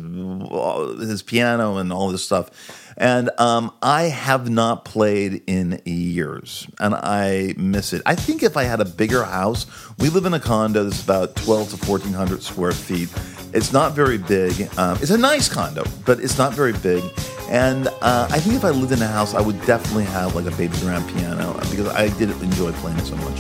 his 1.10 1.22
piano 1.22 1.78
and 1.78 1.92
all 1.92 2.10
this 2.10 2.24
stuff. 2.24 2.87
And 3.00 3.30
um, 3.38 3.72
I 3.84 4.04
have 4.04 4.50
not 4.50 4.84
played 4.84 5.43
in 5.45 5.80
years, 5.86 6.68
and 6.80 6.95
I 6.95 7.54
miss 7.56 7.93
it. 7.93 8.02
I 8.08 8.16
think 8.16 8.41
if 8.41 8.58
I 8.58 8.64
had 8.64 8.82
a 8.82 8.86
bigger 8.86 9.24
house, 9.24 9.68
we 10.00 10.10
live 10.10 10.26
in 10.26 10.34
a 10.34 10.39
condo 10.39 10.84
that's 10.84 11.04
about 11.04 11.36
twelve 11.36 11.70
to 11.70 11.78
fourteen 11.78 12.14
hundred 12.14 12.41
square 12.41 12.72
feet. 12.72 13.10
It's 13.54 13.72
not 13.72 13.93
very 13.93 14.18
big. 14.18 14.68
Um, 14.80 14.98
it's 15.00 15.12
a 15.12 15.18
nice 15.18 15.48
condo, 15.48 15.84
but 16.06 16.20
it's 16.20 16.39
not 16.39 16.54
very 16.54 16.74
big. 16.74 17.04
And 17.50 17.88
uh, 18.02 18.28
I 18.32 18.39
think 18.39 18.56
if 18.56 18.66
I 18.66 18.72
lived 18.72 18.91
in 18.91 19.02
a 19.02 19.08
house, 19.08 19.36
I 19.36 19.41
would 19.41 19.64
definitely 19.66 20.06
have 20.06 20.36
like 20.36 20.45
a 20.52 20.58
baby 20.58 20.76
grand 20.80 21.08
piano 21.10 21.54
because 21.70 21.88
I 21.89 22.10
did 22.18 22.32
enjoy 22.41 22.72
playing 22.74 22.98
it 22.98 23.06
so 23.06 23.16
much. 23.18 23.39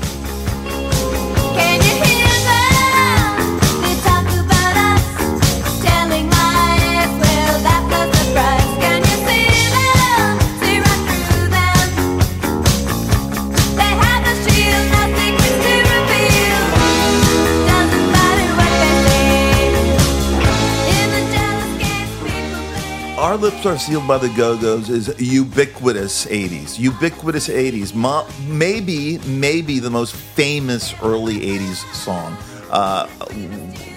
Our 23.27 23.35
Lips 23.35 23.65
Are 23.65 23.77
Sealed 23.77 24.07
by 24.07 24.19
the 24.19 24.29
Go-Go's 24.29 24.89
is 24.89 25.13
ubiquitous 25.19 26.25
80s. 26.27 26.79
Ubiquitous 26.79 27.49
80s. 27.49 27.93
Mo- 27.93 28.25
maybe, 28.47 29.17
maybe 29.27 29.79
the 29.79 29.89
most 29.89 30.15
famous 30.15 30.93
early 31.03 31.35
80s 31.41 31.93
song. 31.93 32.37
Uh, 32.71 33.05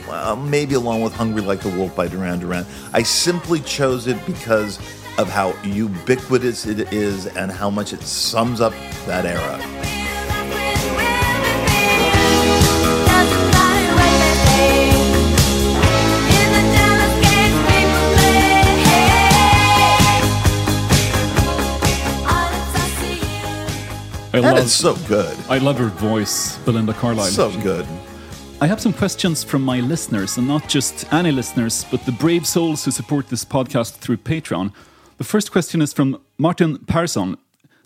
well, 0.08 0.34
maybe 0.34 0.74
along 0.74 1.02
with 1.02 1.12
Hungry 1.12 1.42
Like 1.42 1.60
the 1.60 1.68
Wolf 1.68 1.94
by 1.94 2.08
Duran 2.08 2.40
Duran. 2.40 2.66
I 2.92 3.04
simply 3.04 3.60
chose 3.60 4.08
it 4.08 4.18
because 4.26 4.80
of 5.16 5.28
how 5.28 5.54
ubiquitous 5.62 6.66
it 6.66 6.92
is 6.92 7.28
and 7.28 7.52
how 7.52 7.70
much 7.70 7.92
it 7.92 8.02
sums 8.02 8.60
up 8.60 8.72
that 9.06 9.26
era. 9.26 10.09
I 24.41 24.49
And 24.49 24.57
love, 24.57 24.64
it's 24.64 24.72
so 24.74 24.95
good. 25.07 25.36
I 25.49 25.59
love 25.59 25.78
her 25.78 25.88
voice, 25.88 26.57
Belinda 26.64 26.95
Carlisle. 26.95 27.26
So 27.30 27.51
good. 27.62 27.86
I 28.62 28.66
have 28.66 28.80
some 28.80 28.93
questions 28.93 29.45
from 29.45 29.62
my 29.62 29.80
listeners, 29.80 30.38
and 30.38 30.47
not 30.49 30.68
just 30.68 31.11
any 31.12 31.30
listeners, 31.32 31.84
but 31.91 32.05
the 32.07 32.12
brave 32.12 32.47
souls 32.47 32.84
who 32.84 32.91
support 32.91 33.28
this 33.28 33.45
podcast 33.45 33.97
through 33.97 34.18
Patreon. 34.18 34.72
The 35.18 35.24
first 35.24 35.53
question 35.53 35.82
is 35.82 35.93
from 35.93 36.20
Martin 36.38 36.78
Parson. 36.86 37.36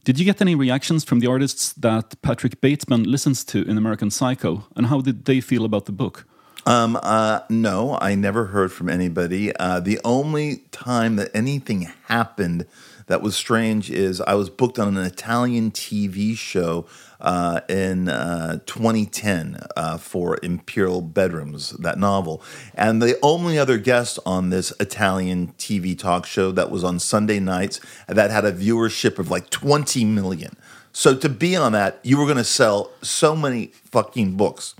Did 0.04 0.18
you 0.18 0.24
get 0.24 0.40
any 0.40 0.54
reactions 0.54 1.02
from 1.04 1.20
the 1.20 1.26
artists 1.26 1.72
that 1.74 2.20
Patrick 2.22 2.60
Bateman 2.60 3.04
listens 3.04 3.44
to 3.46 3.62
in 3.68 3.76
American 3.78 4.10
Psycho, 4.10 4.64
and 4.76 4.86
how 4.86 5.00
did 5.00 5.24
they 5.24 5.40
feel 5.40 5.64
about 5.64 5.86
the 5.86 5.92
book? 5.92 6.24
Um, 6.66 6.98
uh, 7.02 7.40
no, 7.50 7.98
I 8.00 8.14
never 8.14 8.46
heard 8.46 8.72
from 8.72 8.88
anybody. 8.88 9.54
Uh, 9.56 9.80
the 9.80 10.00
only 10.04 10.64
time 10.70 11.16
that 11.16 11.30
anything 11.34 11.92
happened 12.06 12.66
that 13.06 13.22
was 13.22 13.36
strange 13.36 13.90
is 13.90 14.20
I 14.20 14.34
was 14.34 14.50
booked 14.50 14.78
on 14.78 14.96
an 14.96 15.04
Italian 15.04 15.70
TV 15.70 16.36
show 16.36 16.86
uh, 17.20 17.60
in 17.68 18.08
uh, 18.08 18.60
2010 18.66 19.58
uh, 19.76 19.96
for 19.96 20.38
Imperial 20.42 21.00
Bedrooms, 21.00 21.70
that 21.70 21.98
novel. 21.98 22.42
And 22.74 23.00
the 23.00 23.18
only 23.22 23.58
other 23.58 23.78
guest 23.78 24.18
on 24.26 24.50
this 24.50 24.72
Italian 24.78 25.54
TV 25.58 25.98
talk 25.98 26.26
show 26.26 26.52
that 26.52 26.70
was 26.70 26.84
on 26.84 26.98
Sunday 26.98 27.40
nights 27.40 27.80
that 28.08 28.30
had 28.30 28.44
a 28.44 28.52
viewership 28.52 29.18
of 29.18 29.30
like 29.30 29.50
20 29.50 30.04
million. 30.04 30.56
So 30.92 31.16
to 31.16 31.28
be 31.28 31.56
on 31.56 31.72
that, 31.72 31.98
you 32.02 32.18
were 32.18 32.24
going 32.24 32.36
to 32.36 32.44
sell 32.44 32.90
so 33.02 33.34
many 33.34 33.68
fucking 33.90 34.36
books. 34.36 34.74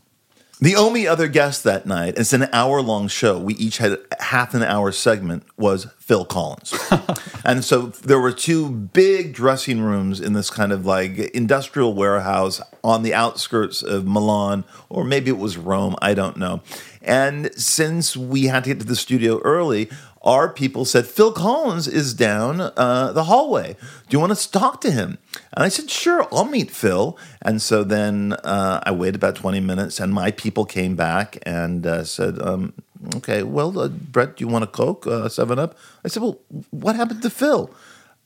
The 0.64 0.76
only 0.76 1.06
other 1.06 1.28
guest 1.28 1.62
that 1.64 1.84
night, 1.84 2.14
it's 2.16 2.32
an 2.32 2.48
hour 2.50 2.80
long 2.80 3.06
show. 3.06 3.38
We 3.38 3.52
each 3.56 3.76
had 3.76 3.98
a 4.18 4.22
half 4.22 4.54
an 4.54 4.62
hour 4.62 4.92
segment, 4.92 5.42
was 5.58 5.88
Phil 5.98 6.24
Collins. 6.24 6.72
and 7.44 7.62
so 7.62 7.88
there 7.88 8.18
were 8.18 8.32
two 8.32 8.70
big 8.70 9.34
dressing 9.34 9.82
rooms 9.82 10.22
in 10.22 10.32
this 10.32 10.48
kind 10.48 10.72
of 10.72 10.86
like 10.86 11.18
industrial 11.18 11.92
warehouse 11.92 12.62
on 12.82 13.02
the 13.02 13.12
outskirts 13.12 13.82
of 13.82 14.06
Milan, 14.06 14.64
or 14.88 15.04
maybe 15.04 15.28
it 15.28 15.36
was 15.36 15.58
Rome, 15.58 15.96
I 16.00 16.14
don't 16.14 16.38
know. 16.38 16.62
And 17.02 17.54
since 17.60 18.16
we 18.16 18.44
had 18.44 18.64
to 18.64 18.70
get 18.70 18.80
to 18.80 18.86
the 18.86 18.96
studio 18.96 19.40
early, 19.40 19.90
our 20.24 20.48
people 20.48 20.86
said, 20.86 21.06
Phil 21.06 21.32
Collins 21.32 21.86
is 21.86 22.14
down 22.14 22.60
uh, 22.60 23.12
the 23.12 23.24
hallway. 23.24 23.76
Do 24.08 24.16
you 24.16 24.18
want 24.18 24.36
to 24.36 24.50
talk 24.50 24.80
to 24.80 24.90
him? 24.90 25.18
And 25.52 25.64
I 25.64 25.68
said, 25.68 25.90
Sure, 25.90 26.26
I'll 26.32 26.46
meet 26.46 26.70
Phil. 26.70 27.16
And 27.42 27.60
so 27.60 27.84
then 27.84 28.32
uh, 28.32 28.80
I 28.84 28.90
waited 28.90 29.16
about 29.16 29.36
20 29.36 29.60
minutes, 29.60 30.00
and 30.00 30.12
my 30.12 30.30
people 30.30 30.64
came 30.64 30.96
back 30.96 31.38
and 31.44 31.86
uh, 31.86 32.04
said, 32.04 32.40
um, 32.40 32.72
Okay, 33.16 33.42
well, 33.42 33.78
uh, 33.78 33.88
Bret, 33.88 34.36
do 34.36 34.44
you 34.44 34.48
want 34.48 34.64
a 34.64 34.66
Coke, 34.66 35.06
uh, 35.06 35.28
7 35.28 35.58
Up? 35.58 35.76
I 36.04 36.08
said, 36.08 36.22
Well, 36.22 36.40
what 36.70 36.96
happened 36.96 37.22
to 37.22 37.30
Phil? 37.30 37.70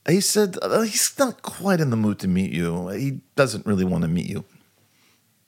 He 0.09 0.21
said, 0.21 0.57
uh, 0.63 0.83
He's 0.83 1.19
not 1.19 1.43
quite 1.43 1.81
in 1.81 1.91
the 1.91 1.97
mood 1.97 2.21
to 2.21 2.29
meet 2.29 2.53
you. 2.53 2.89
He 2.89 3.21
doesn't 3.35 3.67
really 3.67 3.85
want 3.85 4.03
to 4.03 4.09
meet 4.09 4.27
you. 4.27 4.45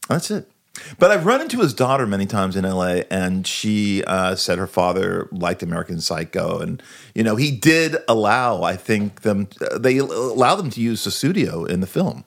That's 0.08 0.32
it. 0.32 0.50
But 0.98 1.10
I've 1.10 1.26
run 1.26 1.40
into 1.40 1.58
his 1.60 1.74
daughter 1.74 2.06
many 2.06 2.26
times 2.26 2.56
in 2.56 2.64
LA, 2.64 3.02
and 3.10 3.46
she 3.46 4.04
uh, 4.04 4.34
said 4.36 4.58
her 4.58 4.66
father 4.66 5.28
liked 5.32 5.62
American 5.62 6.00
Psycho, 6.00 6.58
and 6.60 6.82
you 7.14 7.22
know 7.22 7.36
he 7.36 7.50
did 7.50 7.96
allow, 8.08 8.62
I 8.62 8.76
think 8.76 9.22
them 9.22 9.48
they 9.78 9.98
allow 9.98 10.54
them 10.54 10.70
to 10.70 10.80
use 10.80 11.04
the 11.04 11.10
studio 11.10 11.64
in 11.64 11.80
the 11.80 11.86
film, 11.86 12.24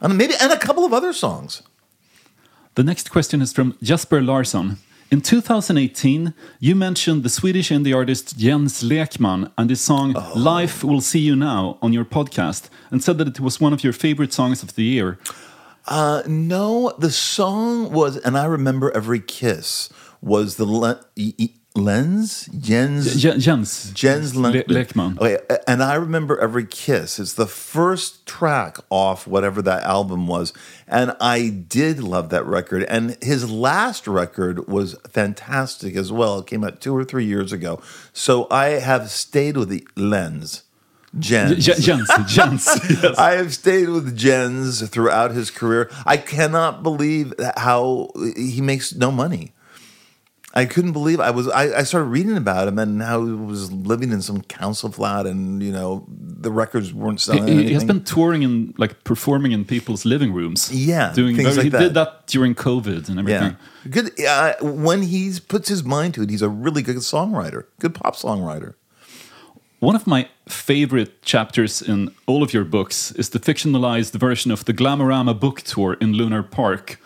and 0.00 0.16
maybe 0.16 0.34
and 0.40 0.52
a 0.52 0.58
couple 0.58 0.84
of 0.84 0.92
other 0.92 1.12
songs. 1.12 1.62
The 2.74 2.84
next 2.84 3.10
question 3.10 3.40
is 3.40 3.52
from 3.52 3.76
Jasper 3.82 4.20
Larsson. 4.20 4.76
In 5.08 5.20
2018, 5.20 6.34
you 6.58 6.74
mentioned 6.74 7.22
the 7.22 7.28
Swedish 7.28 7.70
indie 7.70 7.94
artist 7.94 8.36
Jens 8.36 8.82
Lekman 8.82 9.52
and 9.56 9.70
his 9.70 9.80
song 9.80 10.14
Life 10.34 10.82
Will 10.82 11.00
See 11.00 11.20
You 11.20 11.36
Now 11.36 11.78
on 11.80 11.92
your 11.92 12.04
podcast 12.04 12.68
and 12.90 13.02
said 13.02 13.16
that 13.18 13.28
it 13.28 13.40
was 13.40 13.60
one 13.60 13.72
of 13.72 13.84
your 13.84 13.92
favorite 13.92 14.32
songs 14.32 14.64
of 14.64 14.74
the 14.74 14.82
year. 14.82 15.18
Uh, 15.86 16.22
no, 16.26 16.92
the 16.98 17.10
song 17.10 17.92
was, 17.92 18.16
and 18.18 18.36
I 18.36 18.44
remember 18.46 18.90
every 18.94 19.20
kiss 19.20 19.88
was 20.20 20.56
the 20.56 20.64
le- 20.64 21.04
e- 21.14 21.34
e- 21.38 21.54
lens 21.76 22.48
Jens 22.58 23.16
J- 23.20 23.36
Jens. 23.38 23.90
Jens 23.92 24.34
Le- 24.34 24.48
Le- 24.48 24.64
Lekman. 24.64 25.18
Okay, 25.20 25.38
and 25.68 25.82
I 25.82 25.94
remember 25.94 26.38
every 26.40 26.64
kiss. 26.66 27.18
It's 27.18 27.34
the 27.34 27.46
first 27.46 28.26
track 28.26 28.78
off 28.90 29.26
whatever 29.26 29.60
that 29.62 29.82
album 29.84 30.26
was, 30.26 30.52
and 30.88 31.14
I 31.20 31.48
did 31.50 32.00
love 32.02 32.30
that 32.30 32.46
record. 32.46 32.82
And 32.84 33.16
his 33.22 33.50
last 33.50 34.08
record 34.08 34.66
was 34.68 34.96
fantastic 35.08 35.94
as 35.96 36.10
well. 36.10 36.38
It 36.40 36.46
came 36.46 36.64
out 36.64 36.80
two 36.80 36.96
or 36.96 37.04
three 37.04 37.26
years 37.26 37.52
ago. 37.52 37.80
So 38.12 38.48
I 38.50 38.80
have 38.80 39.10
stayed 39.10 39.56
with 39.56 39.68
the 39.68 39.86
lens. 39.96 40.62
Jens. 41.18 41.64
J- 41.64 41.74
Jens. 41.80 42.08
Jens. 42.26 42.66
Yes. 43.02 43.18
I 43.18 43.32
have 43.32 43.52
stayed 43.54 43.88
with 43.88 44.16
Jens 44.16 44.86
throughout 44.88 45.32
his 45.32 45.50
career. 45.50 45.90
I 46.04 46.16
cannot 46.16 46.82
believe 46.82 47.32
how 47.56 48.10
he 48.36 48.60
makes 48.60 48.94
no 48.94 49.10
money. 49.10 49.52
I 50.54 50.64
couldn't 50.64 50.92
believe 50.92 51.20
I 51.20 51.30
was. 51.32 51.48
I, 51.48 51.80
I 51.80 51.82
started 51.82 52.06
reading 52.06 52.34
about 52.34 52.66
him 52.66 52.78
and 52.78 53.02
how 53.02 53.26
he 53.26 53.32
was 53.32 53.70
living 53.70 54.10
in 54.10 54.22
some 54.22 54.40
council 54.40 54.90
flat, 54.90 55.26
and 55.26 55.62
you 55.62 55.70
know 55.70 56.06
the 56.08 56.50
records 56.50 56.94
weren't 56.94 57.20
selling. 57.20 57.46
he 57.46 57.54
has 57.74 57.82
anything. 57.82 57.86
been 57.88 58.04
touring 58.04 58.42
and 58.42 58.74
like 58.78 59.04
performing 59.04 59.52
in 59.52 59.66
people's 59.66 60.06
living 60.06 60.32
rooms. 60.32 60.70
Yeah, 60.72 61.12
doing 61.12 61.36
things 61.36 61.48
very, 61.48 61.56
like 61.56 61.64
he 61.64 61.68
that. 61.70 61.78
did 61.80 61.94
that 61.94 62.26
during 62.28 62.54
COVID 62.54 63.10
and 63.10 63.18
everything. 63.18 63.56
yeah, 63.84 63.90
good. 63.90 64.18
Uh, 64.24 64.54
when 64.62 65.02
he 65.02 65.34
puts 65.46 65.68
his 65.68 65.84
mind 65.84 66.14
to 66.14 66.22
it, 66.22 66.30
he's 66.30 66.40
a 66.40 66.48
really 66.48 66.80
good 66.80 66.96
songwriter, 66.96 67.66
good 67.78 67.94
pop 67.94 68.16
songwriter. 68.16 68.76
One 69.86 69.94
of 69.94 70.04
my 70.04 70.28
favorite 70.48 71.22
chapters 71.22 71.80
in 71.80 72.12
all 72.26 72.42
of 72.42 72.52
your 72.52 72.64
books 72.64 73.12
is 73.12 73.30
the 73.30 73.38
fictionalized 73.38 74.18
version 74.18 74.50
of 74.50 74.64
the 74.64 74.74
Glamorama 74.74 75.38
book 75.38 75.62
tour 75.62 75.96
in 76.00 76.12
Lunar 76.12 76.42
Park. 76.42 76.98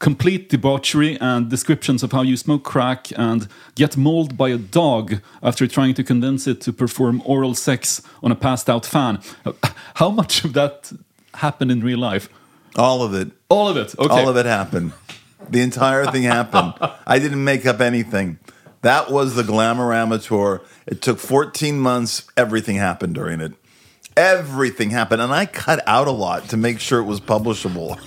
Complete 0.00 0.48
debauchery 0.48 1.16
and 1.20 1.48
descriptions 1.48 2.02
of 2.02 2.10
how 2.10 2.22
you 2.22 2.36
smoke 2.36 2.64
crack 2.64 3.16
and 3.16 3.46
get 3.76 3.96
mauled 3.96 4.36
by 4.36 4.48
a 4.48 4.58
dog 4.58 5.20
after 5.44 5.68
trying 5.68 5.94
to 5.94 6.02
convince 6.02 6.48
it 6.48 6.60
to 6.62 6.72
perform 6.72 7.22
oral 7.24 7.54
sex 7.54 8.02
on 8.20 8.32
a 8.32 8.34
passed 8.34 8.68
out 8.68 8.84
fan. 8.84 9.20
How 9.94 10.10
much 10.10 10.44
of 10.44 10.54
that 10.54 10.92
happened 11.34 11.70
in 11.70 11.82
real 11.82 12.00
life? 12.00 12.28
All 12.74 13.04
of 13.04 13.14
it. 13.14 13.30
All 13.48 13.68
of 13.68 13.76
it. 13.76 13.96
Okay. 13.96 14.12
All 14.12 14.28
of 14.28 14.36
it 14.36 14.46
happened. 14.46 14.92
The 15.48 15.60
entire 15.60 16.06
thing 16.06 16.24
happened. 16.24 16.74
I 17.06 17.20
didn't 17.20 17.44
make 17.44 17.64
up 17.64 17.80
anything. 17.80 18.40
That 18.84 19.10
was 19.10 19.34
the 19.34 19.42
Glamorama 19.42 20.22
tour. 20.22 20.60
It 20.86 21.00
took 21.00 21.18
14 21.18 21.80
months. 21.80 22.26
Everything 22.36 22.76
happened 22.76 23.14
during 23.14 23.40
it. 23.40 23.54
Everything 24.14 24.90
happened. 24.90 25.22
And 25.22 25.32
I 25.32 25.46
cut 25.46 25.82
out 25.86 26.06
a 26.06 26.10
lot 26.10 26.50
to 26.50 26.58
make 26.58 26.80
sure 26.80 27.00
it 27.00 27.04
was 27.04 27.18
publishable. 27.18 27.98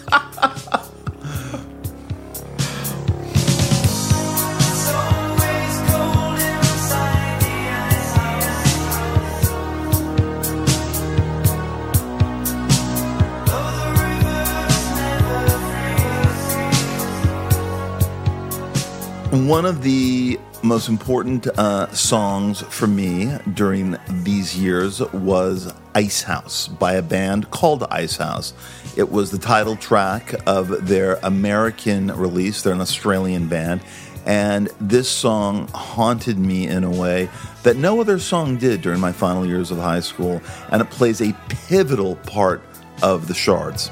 One 19.48 19.66
of 19.66 19.82
the 19.82 20.40
most 20.64 20.90
important 20.90 21.48
uh, 21.48 21.92
songs 21.94 22.62
for 22.62 22.88
me 22.88 23.32
during 23.54 23.98
these 24.10 24.58
years 24.58 25.02
was 25.14 25.74
Icehouse 25.96 26.68
by 26.68 26.94
a 26.94 27.02
band 27.02 27.52
called 27.52 27.84
Icehouse. 27.90 28.54
It 28.96 29.12
was 29.12 29.32
the 29.32 29.38
title 29.38 29.76
track 29.76 30.34
of 30.46 30.88
their 30.88 31.20
American 31.24 32.08
release. 32.08 32.62
They're 32.62 32.74
an 32.74 32.82
Australian 32.82 33.48
band. 33.48 33.82
And 34.26 34.70
this 34.82 35.10
song 35.10 35.68
haunted 35.70 36.38
me 36.38 36.68
in 36.68 36.84
a 36.84 36.92
way 36.92 37.30
that 37.64 37.78
no 37.78 38.02
other 38.02 38.20
song 38.20 38.58
did 38.58 38.82
during 38.82 39.00
my 39.00 39.12
final 39.12 39.46
years 39.46 39.72
of 39.72 39.78
high 39.78 40.02
school. 40.02 40.42
And 40.72 40.82
it 40.82 40.90
plays 40.90 41.22
a 41.22 41.34
pivotal 41.48 42.16
part 42.18 42.62
of 43.02 43.28
the 43.28 43.34
shards. 43.34 43.92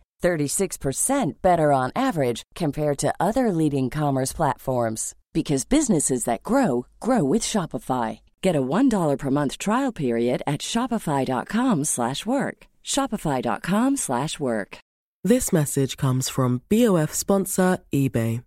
36% 0.21 1.41
better 1.41 1.71
on 1.73 1.91
average 1.95 2.43
compared 2.55 2.97
to 2.99 3.13
other 3.19 3.51
leading 3.51 3.89
commerce 3.89 4.33
platforms 4.33 5.15
because 5.33 5.65
businesses 5.65 6.25
that 6.25 6.43
grow 6.43 6.85
grow 6.99 7.23
with 7.23 7.41
Shopify. 7.41 8.19
Get 8.41 8.55
a 8.55 8.61
$1 8.61 9.17
per 9.17 9.31
month 9.31 9.57
trial 9.57 9.91
period 9.91 10.41
at 10.45 10.61
shopify.com/work. 10.61 12.57
shopify.com/work. 12.83 14.77
This 15.23 15.53
message 15.53 15.97
comes 15.97 16.29
from 16.29 16.61
BOF 16.69 17.13
sponsor 17.13 17.77
eBay. 17.93 18.43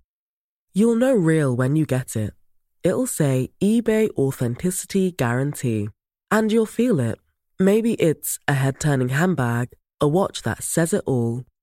You'll 0.72 0.96
know 0.96 1.14
real 1.14 1.54
when 1.54 1.76
you 1.76 1.86
get 1.86 2.16
it. 2.16 2.34
It'll 2.82 3.06
say 3.06 3.50
eBay 3.62 4.10
Authenticity 4.18 5.12
Guarantee. 5.12 5.88
And 6.30 6.50
you'll 6.50 6.66
feel 6.66 6.98
it. 6.98 7.18
Maybe 7.60 7.94
it's 7.94 8.40
a 8.48 8.54
head 8.54 8.80
turning 8.80 9.10
handbag, 9.10 9.68
a 10.00 10.08
watch 10.08 10.42
that 10.42 10.64
says 10.64 10.92
it 10.92 11.04
all, 11.06 11.44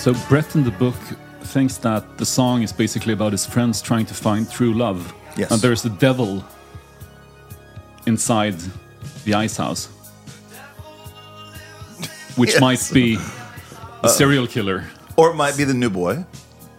So 0.00 0.14
Bret 0.30 0.54
in 0.56 0.64
the 0.64 0.70
book 0.70 0.94
thinks 1.42 1.76
that 1.76 2.16
the 2.16 2.24
song 2.24 2.62
is 2.62 2.72
basically 2.72 3.12
about 3.12 3.32
his 3.32 3.44
friends 3.44 3.82
trying 3.82 4.06
to 4.06 4.14
find 4.14 4.50
true 4.50 4.72
love. 4.72 5.12
Yes. 5.36 5.50
And 5.50 5.60
there's 5.60 5.82
the 5.82 5.90
devil 5.90 6.42
inside 8.06 8.54
the 9.26 9.34
ice 9.34 9.58
house. 9.58 9.88
Which 12.36 12.52
Yes. 12.52 12.60
might 12.62 12.90
be 12.94 13.18
the 14.00 14.08
serial 14.08 14.46
killer. 14.46 14.86
Or 15.16 15.32
it 15.32 15.34
might 15.34 15.58
be 15.58 15.64
the 15.64 15.74
new 15.74 15.90
boy. 15.90 16.24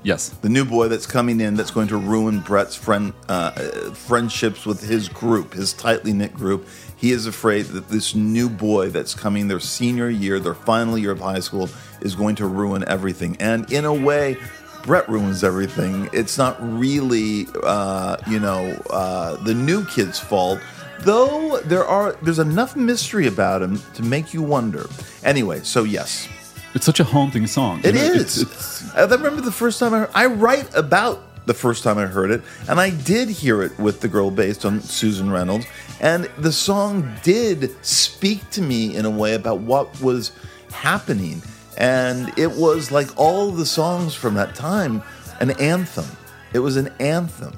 Yes. 0.01 0.29
The 0.41 0.49
new 0.49 0.65
boy 0.65 0.87
that's 0.87 1.05
coming 1.05 1.41
in 1.41 1.53
that's 1.55 1.69
going 1.69 1.89
to 1.89 1.97
ruin 1.97 2.39
Bret's 2.39 2.75
friend 2.75 3.13
uh, 3.29 3.51
uh, 3.55 3.61
friendships 3.93 4.65
with 4.65 4.81
his 4.81 5.07
group, 5.07 5.53
his 5.53 5.73
tightly 5.73 6.11
knit 6.11 6.33
group. 6.33 6.67
He 7.01 7.11
is 7.11 7.25
afraid 7.25 7.65
that 7.67 7.89
this 7.89 8.13
new 8.13 8.47
boy 8.47 8.89
that's 8.91 9.15
coming 9.15 9.47
their 9.47 9.59
senior 9.59 10.07
year, 10.09 10.39
their 10.39 10.53
final 10.53 10.97
year 10.99 11.11
of 11.11 11.19
high 11.19 11.39
school, 11.39 11.67
is 11.99 12.13
going 12.15 12.35
to 12.35 12.45
ruin 12.45 12.83
everything. 12.87 13.35
And 13.39 13.69
in 13.71 13.85
a 13.85 13.93
way, 13.93 14.37
Bret 14.83 15.09
ruins 15.09 15.43
everything. 15.43 16.09
It's 16.13 16.37
not 16.37 16.57
really, 16.61 17.47
uh, 17.63 18.17
you 18.27 18.39
know, 18.39 18.79
uh, 18.91 19.37
the 19.43 19.53
new 19.55 19.83
kid's 19.85 20.19
fault. 20.19 20.59
Though 20.99 21.59
there 21.61 21.83
are, 21.85 22.15
there's 22.21 22.37
enough 22.39 22.75
mystery 22.75 23.25
about 23.25 23.63
him 23.63 23.81
to 23.95 24.03
make 24.03 24.31
you 24.33 24.43
wonder. 24.43 24.87
Anyway, 25.23 25.61
so 25.63 25.83
yes, 25.83 26.27
It's 26.75 26.85
such 26.85 26.99
a 26.99 27.03
haunting 27.03 27.47
song. 27.47 27.79
it 27.83 27.87
You 27.87 27.91
know, 27.93 28.07
is. 28.13 28.37
it's- 28.37 28.81
it's- 28.83 28.91
I 28.95 29.01
remember 29.15 29.41
the 29.41 29.51
first 29.51 29.79
time 29.79 29.93
I 29.95 30.07
I 30.13 30.25
write 30.27 30.69
about 30.75 31.21
the 31.47 31.53
first 31.55 31.83
time 31.83 31.97
I 31.97 32.05
heard 32.05 32.29
it, 32.31 32.41
and 32.69 32.79
I 32.79 32.91
did 32.91 33.27
hear 33.29 33.63
it 33.63 33.77
with 33.79 33.99
the 34.01 34.07
girl 34.07 34.29
based 34.31 34.63
on 34.63 34.79
Susan 34.81 35.31
Reynolds, 35.31 35.65
and 36.01 36.25
the 36.37 36.51
song 36.51 37.15
did 37.23 37.73
speak 37.85 38.49
to 38.51 38.61
me 38.61 38.95
in 38.95 39.05
a 39.05 39.09
way 39.09 39.35
about 39.35 39.59
what 39.59 40.01
was 40.01 40.31
happening, 40.73 41.41
and 41.77 42.37
it 42.37 42.51
was 42.51 42.91
like 42.91 43.07
all 43.17 43.51
the 43.51 43.65
songs 43.65 44.13
from 44.13 44.33
that 44.33 44.55
time, 44.55 45.03
an 45.39 45.51
anthem. 45.51 46.05
It 46.53 46.59
was 46.59 46.75
an 46.75 46.91
anthem, 46.99 47.55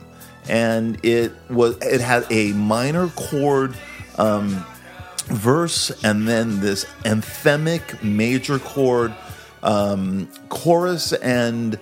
and 0.48 1.04
it 1.04 1.32
was 1.50 1.78
it 1.82 2.02
had 2.02 2.28
a 2.30 2.52
minor 2.54 3.08
chord. 3.16 3.76
Um, 4.18 4.66
verse 5.28 5.90
and 6.04 6.28
then 6.28 6.60
this 6.60 6.84
anthemic 7.06 8.04
major 8.04 8.60
chord 8.60 9.16
um, 9.64 10.28
chorus 10.50 11.14
and 11.14 11.80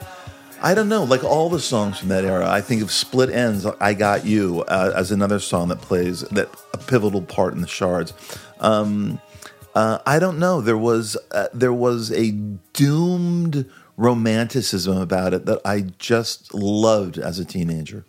I 0.64 0.76
don't 0.76 0.90
know, 0.90 1.04
like 1.04 1.24
all 1.24 1.50
the 1.50 1.60
songs 1.60 1.98
from 1.98 2.10
that 2.10 2.24
era. 2.24 2.48
I 2.48 2.62
think 2.62 2.84
of 2.84 2.92
Split 2.92 3.30
Enz, 3.30 3.76
I 3.80 3.96
Got 3.96 4.26
You, 4.26 4.62
uh, 4.68 4.94
as 4.96 5.12
another 5.12 5.40
song 5.40 5.70
that 5.70 5.82
plays 5.82 6.22
that 6.22 6.50
a 6.74 6.78
pivotal 6.78 7.24
part 7.24 7.56
in 7.56 7.62
the 7.62 7.68
shards. 7.68 8.14
Um, 8.60 9.20
uh, 9.74 9.98
I 10.06 10.20
don't 10.20 10.38
know. 10.38 10.62
There 10.62 10.78
was 10.78 11.18
uh, 11.32 11.48
there 11.52 11.74
was 11.74 12.12
a 12.12 12.32
doomed 12.74 13.66
romanticism 13.98 14.98
about 14.98 15.34
it 15.34 15.46
that 15.48 15.62
I 15.66 15.82
just 15.98 16.54
loved 16.54 17.18
as 17.18 17.40
a 17.40 17.46
teenager. 17.46 18.06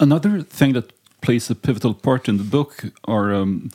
Another 0.00 0.40
thing 0.40 0.72
that 0.72 0.92
plays 1.20 1.50
a 1.50 1.54
pivotal 1.54 1.94
part 1.94 2.26
in 2.26 2.38
the 2.38 2.44
book 2.44 2.84
are 3.04 3.34
um, 3.34 3.70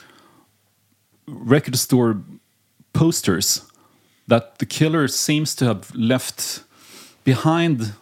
record 1.28 1.76
store 1.78 2.24
posters 2.94 3.62
that 4.28 4.58
the 4.58 4.66
killer 4.66 5.08
seems 5.08 5.54
to 5.56 5.66
have 5.66 5.94
left 5.94 6.64
behind 7.24 7.94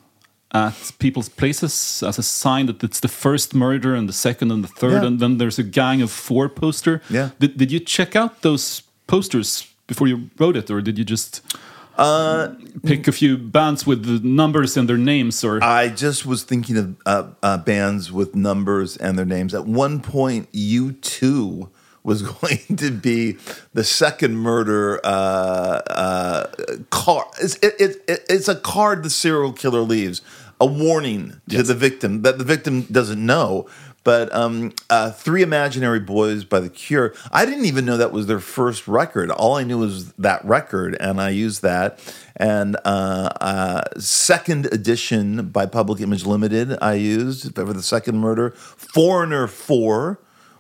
at 0.56 0.92
people's 1.00 1.30
places 1.30 2.04
as 2.04 2.18
a 2.20 2.24
sign 2.24 2.66
that 2.68 2.84
it's 2.84 3.00
the 3.00 3.08
first 3.24 3.54
murder 3.54 3.96
and 3.98 4.08
the 4.10 4.14
second 4.14 4.52
and 4.52 4.64
the 4.64 4.68
third, 4.82 5.02
Yeah. 5.02 5.08
and 5.08 5.20
then 5.20 5.38
there's 5.38 5.60
a 5.60 5.64
gang 5.64 6.02
of 6.04 6.10
four 6.12 6.50
poster. 6.50 7.02
Yeah. 7.10 7.30
Did, 7.40 7.58
did 7.58 7.72
you 7.72 7.80
check 7.96 8.16
out 8.16 8.42
those 8.42 8.84
posters 9.08 9.68
before 9.88 10.08
you 10.08 10.18
wrote 10.40 10.56
it, 10.62 10.70
or 10.72 10.82
did 10.82 10.98
you 10.98 11.06
just 11.06 11.42
Uh, 11.98 12.48
pick 12.84 13.08
a 13.08 13.12
few 13.12 13.38
bands 13.38 13.86
with 13.88 14.04
the 14.04 14.20
numbers 14.28 14.78
and 14.78 14.88
their 14.90 14.98
names? 15.14 15.44
Or 15.46 15.64
I 15.64 15.88
just 16.06 16.26
was 16.26 16.44
thinking 16.44 16.78
of 16.78 16.86
uh, 17.06 17.24
uh, 17.42 17.58
bands 17.64 18.12
with 18.12 18.36
numbers 18.36 18.98
and 18.98 19.18
their 19.18 19.26
names. 19.38 19.54
At 19.54 19.66
one 19.66 20.02
point, 20.02 20.50
U2 20.52 21.70
was 22.04 22.22
going 22.42 22.76
to 22.78 22.92
be 22.92 23.38
the 23.74 23.84
second 23.84 24.36
murder 24.36 25.00
uh, 25.06 25.80
uh, 25.90 26.44
card. 26.90 27.28
It's, 27.42 27.56
it, 27.62 27.74
it, 27.80 27.92
it- 28.08 28.26
it's 28.30 28.48
a 28.50 28.56
card 28.56 29.04
the 29.04 29.10
serial 29.10 29.54
killer 29.54 29.82
leaves, 29.82 30.22
a 30.60 30.66
warning 30.66 31.42
to 31.50 31.64
the 31.64 31.76
victim 31.76 32.22
that 32.22 32.38
the 32.38 32.44
victim 32.44 32.84
doesn't 32.84 33.24
know. 33.24 33.68
But 34.06 34.34
um, 34.36 34.72
uh, 34.88 35.10
Three 35.12 35.42
Imaginary 35.42 36.00
Boys 36.00 36.44
by 36.44 36.60
The 36.60 36.70
Cure, 36.70 37.16
I 37.32 37.44
didn't 37.44 37.66
even 37.66 37.86
know 37.86 37.98
that 37.98 38.12
was 38.12 38.28
their 38.28 38.40
first 38.40 38.88
record. 38.88 39.32
All 39.32 39.56
I 39.56 39.64
knew 39.64 39.80
was 39.80 40.14
that 40.14 40.46
record, 40.46 40.96
and 41.00 41.20
I 41.20 41.30
used 41.30 41.64
that. 41.64 42.00
And 42.36 42.78
uh, 42.86 43.30
uh, 43.42 43.82
second 43.98 44.68
edition 44.72 45.48
by 45.50 45.66
Public 45.66 46.02
Image 46.02 46.24
Limited, 46.24 46.78
I 46.82 46.94
used 46.94 47.56
for 47.56 47.74
the 47.74 47.82
second 47.82 48.20
murder. 48.20 48.52
Foreigner 48.52 49.48
4 49.48 50.20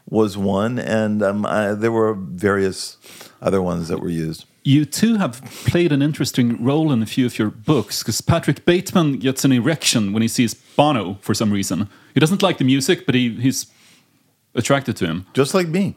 was 0.09 0.35
one, 0.35 0.79
and 0.79 1.21
um, 1.21 1.45
I, 1.45 1.73
there 1.73 1.91
were 1.91 2.15
various 2.15 2.97
other 3.43 3.61
ones 3.61 3.89
that 3.89 3.99
were 3.99 4.09
used. 4.09 4.45
U2 4.65 5.17
have 5.17 5.41
played 5.65 5.91
an 5.91 6.01
interesting 6.01 6.63
role 6.63 6.91
in 6.91 7.03
a 7.03 7.05
few 7.05 7.25
of 7.27 7.37
your 7.37 7.51
books 7.51 8.01
because 8.01 8.19
Patrick 8.21 8.65
Bateman 8.65 9.19
gets 9.19 9.45
an 9.45 9.51
erection 9.51 10.11
when 10.11 10.21
he 10.21 10.27
sees 10.27 10.53
Bono 10.55 11.17
for 11.21 11.33
some 11.35 11.51
reason. 11.51 11.87
He 12.13 12.19
doesn't 12.19 12.41
like 12.41 12.57
the 12.57 12.63
music, 12.63 13.05
but 13.05 13.13
he, 13.13 13.35
he's 13.35 13.67
attracted 14.55 14.95
to 14.97 15.05
him. 15.05 15.27
Just 15.33 15.53
like 15.53 15.67
me. 15.67 15.95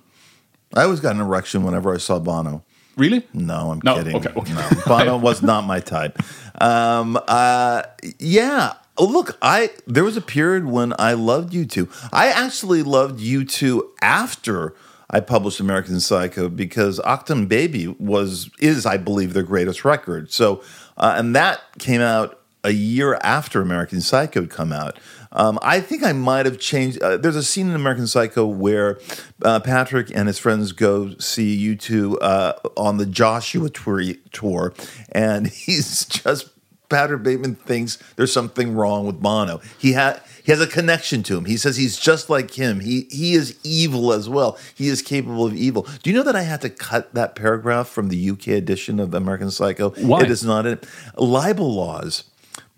I 0.74 0.82
always 0.82 1.00
got 1.00 1.14
an 1.14 1.20
erection 1.22 1.62
whenever 1.62 1.94
I 1.94 1.98
saw 1.98 2.18
Bono. 2.18 2.62
Really? 2.96 3.26
No, 3.32 3.70
I'm 3.70 3.80
No, 3.84 3.94
kidding. 3.96 4.16
okay, 4.16 4.32
okay. 4.36 4.52
No, 4.52 4.68
Bono 4.86 5.16
was 5.16 5.40
not 5.40 5.64
my 5.64 5.80
type. 5.80 6.18
Um, 6.60 7.18
uh, 7.26 7.84
yeah. 8.18 8.74
Oh, 8.98 9.06
Look, 9.06 9.38
I 9.40 9.70
there 9.86 10.02
was 10.04 10.16
a 10.16 10.20
period 10.20 10.66
when 10.66 10.92
I 10.98 11.12
loved 11.14 11.52
U2. 11.54 11.88
I 12.12 12.28
actually 12.28 12.82
loved 12.82 13.20
U2 13.20 13.82
after 14.02 14.74
I 15.10 15.20
published 15.20 15.60
American 15.60 16.00
Psycho 16.00 16.48
because 16.48 17.00
Achtung 17.00 17.48
Baby 17.48 17.88
was 17.98 18.50
is 18.58 18.84
I 18.84 18.96
believe 18.96 19.32
their 19.32 19.42
greatest 19.42 19.84
record. 19.84 20.30
So, 20.32 20.62
uh, 20.96 21.14
and 21.16 21.34
that 21.34 21.60
came 21.78 22.00
out 22.00 22.40
a 22.64 22.70
year 22.70 23.18
after 23.22 23.60
American 23.60 24.00
Psycho 24.00 24.42
had 24.42 24.50
come 24.50 24.72
out. 24.72 24.98
Um, 25.32 25.58
I 25.62 25.80
think 25.80 26.02
I 26.02 26.12
might 26.12 26.46
have 26.46 26.58
changed. 26.58 27.00
Uh, 27.02 27.16
there's 27.16 27.36
a 27.36 27.42
scene 27.42 27.68
in 27.68 27.74
American 27.74 28.06
Psycho 28.06 28.46
where 28.46 28.98
uh, 29.42 29.60
Patrick 29.60 30.10
and 30.14 30.26
his 30.26 30.38
friends 30.38 30.72
go 30.72 31.14
see 31.18 31.74
U2 31.76 32.16
uh, 32.20 32.54
on 32.76 32.96
the 32.96 33.06
Joshua 33.06 33.68
tour, 33.70 34.02
tour, 34.32 34.74
and 35.12 35.46
he's 35.48 36.04
just 36.04 36.50
Patrick 36.88 37.22
Bateman 37.22 37.54
thinks 37.54 37.98
there's 38.16 38.32
something 38.32 38.74
wrong 38.74 39.06
with 39.06 39.20
Bono. 39.20 39.60
He 39.78 39.92
had 39.92 40.22
he 40.42 40.52
has 40.52 40.60
a 40.60 40.66
connection 40.66 41.22
to 41.24 41.36
him. 41.36 41.44
He 41.44 41.56
says 41.56 41.76
he's 41.76 41.98
just 41.98 42.30
like 42.30 42.52
him. 42.52 42.80
He 42.80 43.06
he 43.10 43.34
is 43.34 43.58
evil 43.62 44.12
as 44.12 44.28
well. 44.28 44.58
He 44.74 44.88
is 44.88 45.02
capable 45.02 45.44
of 45.44 45.54
evil. 45.54 45.86
Do 46.02 46.10
you 46.10 46.16
know 46.16 46.22
that 46.22 46.36
I 46.36 46.42
had 46.42 46.62
to 46.62 46.70
cut 46.70 47.12
that 47.14 47.34
paragraph 47.34 47.88
from 47.88 48.08
the 48.08 48.30
UK 48.30 48.48
edition 48.48 48.98
of 49.00 49.12
American 49.12 49.50
Psycho? 49.50 49.90
Why? 49.90 50.22
It 50.22 50.30
is 50.30 50.44
not 50.44 50.66
in 50.66 50.80
libel 51.16 51.74
laws. 51.74 52.24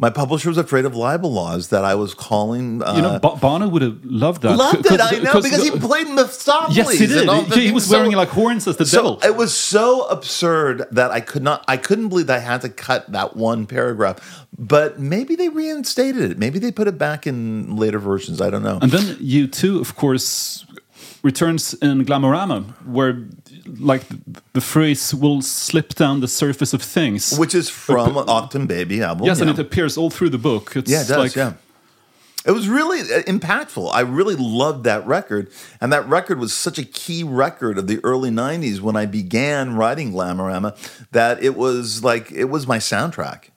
My 0.01 0.09
publisher 0.09 0.48
was 0.48 0.57
afraid 0.57 0.86
of 0.86 0.96
libel 0.96 1.30
laws 1.30 1.68
that 1.68 1.84
I 1.84 1.94
was 1.94 2.14
calling. 2.14 2.82
Uh, 2.82 2.94
you 2.96 3.03
know, 3.03 3.18
Bo- 3.18 3.36
Bono 3.36 3.68
would 3.68 3.82
have 3.82 4.03
loved 4.03 4.40
that. 4.42 4.57
loved 4.57 4.86
it. 4.86 4.98
I 4.98 5.18
know, 5.18 5.42
because 5.42 5.62
he 5.62 5.70
played 5.72 6.09
Mephistopheles. 6.09 6.74
Yes, 6.74 6.98
he 6.98 7.07
did. 7.07 7.28
He, 7.53 7.66
he 7.66 7.72
was 7.72 7.84
things. 7.84 7.90
wearing 7.92 8.12
like 8.12 8.30
horns 8.30 8.66
as 8.66 8.78
the 8.78 8.86
so 8.86 8.96
devil. 8.96 9.20
it 9.22 9.36
was 9.36 9.55
so 9.55 10.07
absurd 10.09 10.86
that 10.92 11.11
I 11.11 11.20
could 11.20 11.42
not. 11.42 11.66
I 11.68 11.76
couldn't 11.76 12.09
believe 12.09 12.28
that 12.28 12.38
I 12.38 12.40
had 12.40 12.62
to 12.62 12.70
cut 12.70 13.12
that 13.12 13.36
one 13.36 13.66
paragraph. 13.66 14.46
But 14.59 14.98
maybe 14.98 15.36
they 15.36 15.48
reinstated 15.51 16.30
it. 16.30 16.38
Maybe 16.38 16.59
they 16.59 16.72
put 16.72 16.88
it 16.88 16.96
back 16.98 17.26
in 17.26 17.76
later 17.76 17.98
versions. 17.98 18.40
I 18.40 18.48
don't 18.48 18.62
know. 18.62 18.78
And 18.80 18.90
then 18.90 19.16
U2, 19.16 19.80
of 19.80 19.96
course, 19.96 20.64
returns 21.22 21.74
in 21.74 22.04
Glamorama, 22.04 22.64
where 22.86 23.26
like 23.78 24.02
the 24.52 24.60
phrase 24.60 25.14
will 25.14 25.42
slip 25.42 25.94
down 25.94 26.20
the 26.20 26.28
surface 26.28 26.72
of 26.72 26.82
things. 26.82 27.38
Which 27.38 27.54
is 27.54 27.68
from 27.68 28.14
Achtung 28.14 28.66
Baby 28.66 29.02
album. 29.02 29.26
yes, 29.26 29.40
and 29.40 29.50
it 29.50 29.58
appears 29.58 29.96
all 29.96 30.10
through 30.10 30.30
the 30.30 30.38
book. 30.38 30.76
It's 30.76 30.90
Yeah, 30.90 31.02
it 31.02 31.08
does, 31.08 31.18
like 31.18 31.36
yeah. 31.36 31.54
It 32.44 32.52
was 32.52 32.68
really 32.68 33.00
uh, 33.00 33.22
impactful. 33.24 33.90
I 33.92 34.00
really 34.00 34.34
loved 34.34 34.84
that 34.84 35.06
record. 35.06 35.50
And 35.80 35.92
that 35.92 36.08
record 36.08 36.38
was 36.38 36.54
such 36.54 36.78
a 36.78 36.84
key 36.84 37.22
record 37.22 37.76
of 37.76 37.86
the 37.86 38.00
early 38.02 38.30
90s 38.30 38.80
when 38.80 38.96
I 38.96 39.04
began 39.04 39.76
writing 39.76 40.12
Glamorama 40.12 40.74
that 41.10 41.42
it 41.42 41.54
was 41.54 42.02
like, 42.02 42.32
it 42.32 42.44
was 42.44 42.66
my 42.66 42.78
soundtrack. 42.78 43.50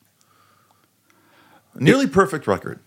Nearly 1.75 2.07
perfect 2.07 2.45
record. 2.45 2.79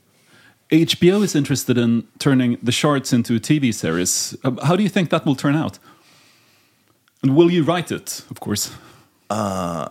HBO 0.70 1.22
is 1.22 1.34
interested 1.36 1.78
in 1.78 2.08
turning 2.18 2.58
the 2.62 2.72
Shards 2.72 3.12
into 3.12 3.36
a 3.36 3.40
TV 3.40 3.72
series. 3.72 4.36
Uh, 4.42 4.52
How 4.64 4.74
do 4.74 4.82
you 4.82 4.88
think 4.88 5.10
that 5.10 5.24
will 5.24 5.36
turn 5.36 5.54
out? 5.54 5.78
And 7.22 7.36
will 7.36 7.50
you 7.50 7.62
write 7.62 7.92
it, 7.92 8.22
of 8.30 8.40
course? 8.40 8.72
Uh, 9.30 9.88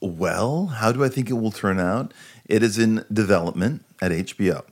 well, 0.00 0.66
how 0.66 0.92
do 0.92 1.04
I 1.04 1.08
think 1.08 1.30
it 1.30 1.34
will 1.34 1.50
turn 1.50 1.78
out? 1.78 2.12
It 2.46 2.62
is 2.62 2.78
in 2.78 3.04
development 3.12 3.84
at 4.02 4.12
HBO. 4.12 4.64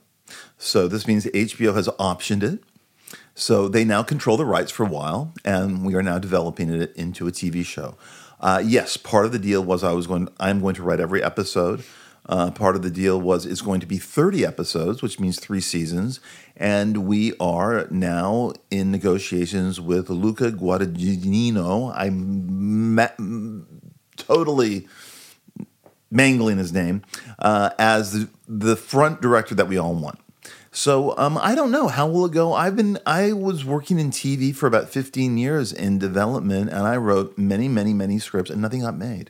So 0.57 0.87
this 0.87 1.07
means 1.07 1.25
HBO 1.25 1.73
has 1.75 1.87
optioned 1.99 2.43
it. 2.43 2.63
So 3.35 3.67
they 3.67 3.83
now 3.83 4.03
control 4.03 4.37
the 4.37 4.45
rights 4.45 4.71
for 4.71 4.83
a 4.83 4.89
while, 4.89 5.33
and 5.43 5.83
we 5.83 5.95
are 5.95 6.03
now 6.03 6.19
developing 6.19 6.69
it 6.69 6.95
into 6.95 7.27
a 7.27 7.31
TV 7.31 7.65
show. 7.65 7.95
Uh, 8.39 8.61
yes, 8.63 8.97
part 8.97 9.25
of 9.25 9.31
the 9.31 9.39
deal 9.39 9.63
was 9.63 9.83
I 9.83 9.93
was 9.93 10.05
going. 10.05 10.27
I'm 10.39 10.59
going 10.61 10.75
to 10.75 10.83
write 10.83 10.99
every 10.99 11.23
episode. 11.23 11.83
Uh, 12.25 12.51
part 12.51 12.75
of 12.75 12.81
the 12.81 12.89
deal 12.89 13.19
was 13.19 13.45
it's 13.45 13.61
going 13.61 13.81
to 13.81 13.85
be 13.85 13.97
30 13.97 14.45
episodes, 14.45 15.01
which 15.01 15.19
means 15.19 15.39
three 15.39 15.59
seasons, 15.59 16.21
and 16.55 17.05
we 17.05 17.33
are 17.37 17.85
now 17.91 18.53
in 18.71 18.91
negotiations 18.91 19.81
with 19.81 20.09
Luca 20.09 20.51
Guadagnino. 20.51 21.91
I'm 21.95 22.95
ma- 22.95 23.57
totally 24.15 24.87
mangling 26.09 26.59
his 26.59 26.71
name 26.71 27.03
uh, 27.39 27.71
as 27.77 28.13
the, 28.13 28.29
the 28.47 28.75
front 28.75 29.19
director 29.19 29.55
that 29.55 29.67
we 29.67 29.77
all 29.77 29.93
want. 29.93 30.19
So 30.71 31.15
um, 31.17 31.37
I 31.37 31.53
don't 31.53 31.71
know 31.71 31.87
how 31.87 32.07
will 32.07 32.25
it 32.25 32.31
go. 32.31 32.53
I've 32.53 32.75
been 32.75 32.97
I 33.05 33.33
was 33.33 33.63
working 33.63 33.99
in 33.99 34.09
TV 34.09 34.55
for 34.55 34.65
about 34.65 34.89
15 34.89 35.37
years 35.37 35.71
in 35.71 35.99
development, 35.99 36.71
and 36.71 36.87
I 36.87 36.97
wrote 36.97 37.37
many, 37.37 37.67
many, 37.67 37.93
many 37.93 38.17
scripts, 38.17 38.49
and 38.49 38.61
nothing 38.61 38.81
got 38.81 38.97
made. 38.97 39.29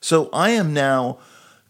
So 0.00 0.30
I 0.32 0.50
am 0.50 0.72
now 0.72 1.18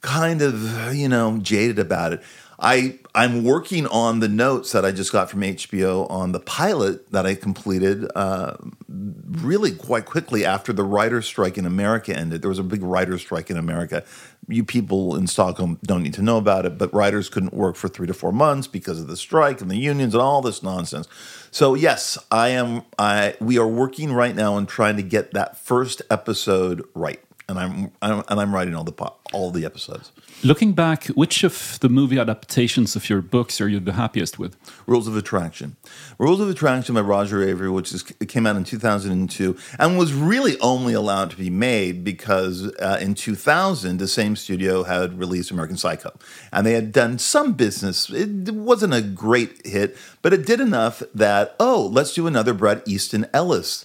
kind 0.00 0.42
of 0.42 0.94
you 0.94 1.08
know 1.08 1.38
jaded 1.38 1.78
about 1.78 2.12
it. 2.12 2.22
I 2.60 2.98
I'm 3.14 3.42
working 3.42 3.86
on 3.86 4.20
the 4.20 4.28
notes 4.28 4.72
that 4.72 4.84
I 4.84 4.92
just 4.92 5.12
got 5.12 5.30
from 5.30 5.40
HBO 5.40 6.08
on 6.10 6.32
the 6.32 6.40
pilot 6.40 7.10
that 7.10 7.24
I 7.26 7.34
completed 7.34 8.06
uh, 8.14 8.56
really 8.86 9.72
quite 9.72 10.04
quickly 10.04 10.44
after 10.44 10.72
the 10.72 10.84
writer's 10.84 11.26
strike 11.26 11.56
in 11.56 11.64
America 11.64 12.14
ended. 12.14 12.42
There 12.42 12.50
was 12.50 12.58
a 12.58 12.62
big 12.62 12.82
writer's 12.82 13.22
strike 13.22 13.50
in 13.50 13.56
America. 13.56 14.04
You 14.46 14.62
people 14.62 15.16
in 15.16 15.26
Stockholm 15.26 15.78
don't 15.84 16.02
need 16.02 16.14
to 16.14 16.22
know 16.22 16.36
about 16.36 16.66
it, 16.66 16.76
but 16.76 16.92
writers 16.92 17.30
couldn't 17.30 17.54
work 17.54 17.76
for 17.76 17.88
three 17.88 18.06
to 18.06 18.14
four 18.14 18.32
months 18.32 18.66
because 18.66 19.00
of 19.00 19.06
the 19.06 19.16
strike 19.16 19.62
and 19.62 19.70
the 19.70 19.78
unions 19.78 20.14
and 20.14 20.22
all 20.22 20.42
this 20.42 20.62
nonsense. 20.62 21.08
So 21.50 21.74
yes, 21.74 22.18
I 22.30 22.50
am. 22.50 22.82
I 22.98 23.36
we 23.40 23.58
are 23.58 23.68
working 23.68 24.12
right 24.12 24.36
now 24.36 24.54
on 24.54 24.66
trying 24.66 24.96
to 24.96 25.02
get 25.02 25.32
that 25.32 25.56
first 25.56 26.02
episode 26.10 26.86
right, 26.94 27.20
and 27.50 27.58
I'm, 27.58 27.92
I'm 28.00 28.22
and 28.28 28.40
I'm 28.40 28.54
writing 28.54 28.74
all 28.74 28.84
the 28.84 28.92
po- 28.92 29.16
all 29.32 29.50
the 29.50 29.64
episodes. 29.64 30.12
Looking 30.42 30.72
back, 30.72 31.06
which 31.08 31.44
of 31.44 31.78
the 31.80 31.88
movie 31.88 32.18
adaptations 32.18 32.96
of 32.96 33.10
your 33.10 33.20
books 33.20 33.60
are 33.60 33.68
you 33.68 33.80
the 33.80 33.92
happiest 33.92 34.38
with? 34.38 34.56
Rules 34.86 35.06
of 35.08 35.16
Attraction. 35.16 35.76
Rules 36.18 36.40
of 36.40 36.48
Attraction 36.48 36.94
by 36.94 37.02
Roger 37.02 37.38
Avary, 37.38 37.72
which 37.72 37.92
is, 37.92 38.02
came 38.02 38.46
out 38.46 38.56
in 38.56 38.64
2002 38.64 39.56
and 39.78 39.98
was 39.98 40.14
really 40.14 40.58
only 40.60 40.94
allowed 40.94 41.30
to 41.30 41.36
be 41.36 41.50
made 41.50 42.04
because 42.04 42.72
uh, 42.76 42.98
in 43.00 43.14
2000, 43.14 43.98
the 43.98 44.08
same 44.08 44.36
studio 44.36 44.84
had 44.84 45.18
released 45.18 45.50
American 45.50 45.76
Psycho. 45.76 46.16
And 46.52 46.66
they 46.66 46.72
had 46.72 46.92
done 46.92 47.18
some 47.18 47.52
business. 47.52 48.08
It 48.08 48.54
wasn't 48.54 48.94
a 48.94 49.02
great 49.02 49.66
hit, 49.66 49.96
but 50.22 50.32
it 50.32 50.46
did 50.46 50.60
enough 50.60 51.02
that, 51.14 51.56
oh, 51.58 51.90
let's 51.92 52.14
do 52.14 52.26
another 52.26 52.54
Bret 52.54 52.86
Easton 52.86 53.26
Ellis 53.34 53.84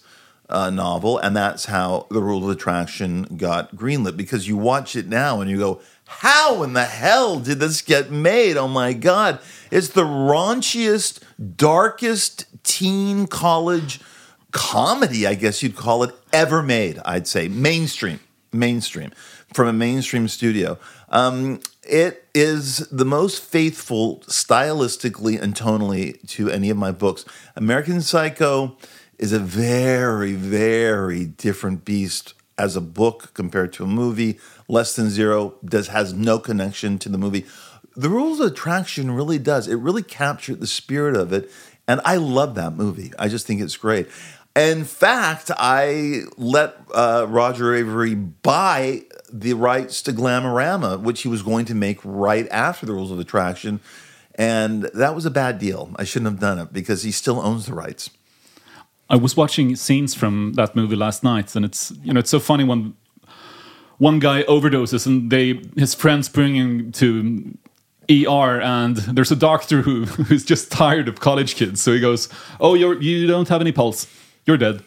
uh, 0.49 0.69
novel. 0.69 1.17
And 1.17 1.35
that's 1.35 1.65
how 1.65 2.07
The 2.09 2.21
Rules 2.21 2.43
of 2.43 2.49
Attraction 2.49 3.23
got 3.37 3.75
greenlit 3.75 4.17
because 4.17 4.47
you 4.47 4.57
watch 4.57 4.95
it 4.95 5.07
now 5.07 5.41
and 5.41 5.49
you 5.49 5.57
go, 5.57 5.81
how 6.07 6.61
in 6.63 6.73
the 6.73 6.85
hell 6.85 7.39
did 7.39 7.59
this 7.59 7.81
get 7.81 8.11
made? 8.11 8.57
Oh 8.57 8.67
my 8.67 8.93
God. 8.93 9.39
It's 9.71 9.89
the 9.89 10.03
raunchiest, 10.03 11.21
darkest 11.55 12.45
teen 12.63 13.27
college 13.27 13.99
comedy, 14.51 15.27
I 15.27 15.33
guess 15.33 15.61
you'd 15.61 15.75
call 15.75 16.03
it, 16.03 16.15
ever 16.31 16.63
made, 16.63 16.99
I'd 17.03 17.27
say. 17.27 17.47
Mainstream. 17.47 18.19
Mainstream. 18.53 19.11
From 19.53 19.67
a 19.67 19.73
mainstream 19.73 20.27
studio. 20.27 20.77
Um, 21.09 21.59
it 21.83 22.27
is 22.33 22.77
the 22.89 23.05
most 23.05 23.43
faithful 23.43 24.19
stylistically 24.21 25.39
and 25.39 25.53
tonally 25.55 26.27
to 26.31 26.49
any 26.49 26.69
of 26.69 26.77
my 26.77 26.91
books. 26.91 27.25
American 27.55 28.01
Psycho 28.01 28.77
is 29.17 29.31
a 29.31 29.39
very, 29.39 30.33
very 30.33 31.25
different 31.25 31.85
beast 31.85 32.33
as 32.57 32.75
a 32.75 32.81
book 32.81 33.33
compared 33.33 33.73
to 33.73 33.83
a 33.83 33.87
movie. 33.87 34.39
Less 34.67 34.95
Than 34.95 35.09
Zero 35.09 35.55
does 35.63 35.89
has 35.89 36.13
no 36.13 36.39
connection 36.39 36.97
to 36.99 37.09
the 37.09 37.17
movie. 37.17 37.45
The 37.95 38.09
Rules 38.09 38.39
of 38.39 38.47
Attraction 38.47 39.11
really 39.11 39.39
does. 39.39 39.67
It 39.67 39.75
really 39.75 40.03
captured 40.03 40.59
the 40.59 40.67
spirit 40.67 41.15
of 41.15 41.31
it, 41.31 41.49
and 41.87 42.01
I 42.03 42.17
love 42.17 42.55
that 42.55 42.73
movie. 42.73 43.13
I 43.17 43.29
just 43.29 43.47
think 43.47 43.61
it's 43.61 43.77
great. 43.77 44.07
In 44.55 44.85
fact, 44.85 45.51
I 45.57 46.21
let 46.37 46.75
uh, 46.93 47.25
Roger 47.27 47.65
Avary 47.71 48.31
buy 48.41 49.03
the 49.31 49.53
rights 49.53 50.01
to 50.03 50.13
Glamorama, 50.13 50.99
which 50.99 51.23
he 51.23 51.27
was 51.27 51.41
going 51.41 51.65
to 51.65 51.75
make 51.75 51.99
right 52.03 52.47
after 52.49 52.85
the 52.85 52.93
Rules 52.93 53.11
of 53.11 53.19
Attraction, 53.19 53.81
and 54.35 54.83
that 54.93 55.15
was 55.15 55.25
a 55.25 55.31
bad 55.31 55.59
deal. 55.59 55.91
I 55.97 56.03
shouldn't 56.03 56.31
have 56.31 56.39
done 56.39 56.59
it 56.59 56.73
because 56.73 57.03
he 57.03 57.11
still 57.11 57.39
owns 57.41 57.65
the 57.65 57.73
rights. 57.73 58.09
I 59.09 59.15
was 59.15 59.37
watching 59.37 59.75
scenes 59.75 60.15
from 60.15 60.53
that 60.53 60.75
movie 60.75 60.95
last 60.95 61.23
night, 61.23 61.55
and 61.55 61.65
it's 61.65 61.91
you 62.03 62.13
know 62.13 62.19
it's 62.19 62.29
so 62.29 62.39
funny 62.39 62.63
when 62.63 62.95
one 63.97 64.19
guy 64.19 64.43
overdoses 64.43 65.05
and 65.05 65.31
they 65.31 65.61
his 65.75 65.93
friends 65.93 66.27
bring 66.27 66.55
him 66.55 66.91
to 66.93 67.57
ER 68.09 68.61
and 68.61 68.97
there's 68.97 69.31
a 69.31 69.35
doctor 69.35 69.81
who 69.81 70.05
who's 70.27 70.43
just 70.43 70.71
tired 70.71 71.07
of 71.07 71.19
college 71.19 71.55
kids, 71.55 71.81
so 71.81 71.93
he 71.93 71.99
goes, 71.99 72.29
"Oh, 72.59 72.73
you're 72.73 73.01
you 73.01 73.27
don't 73.27 73.47
have 73.49 73.61
any 73.61 73.71
pulse, 73.71 74.07
you're 74.45 74.57
dead." 74.57 74.83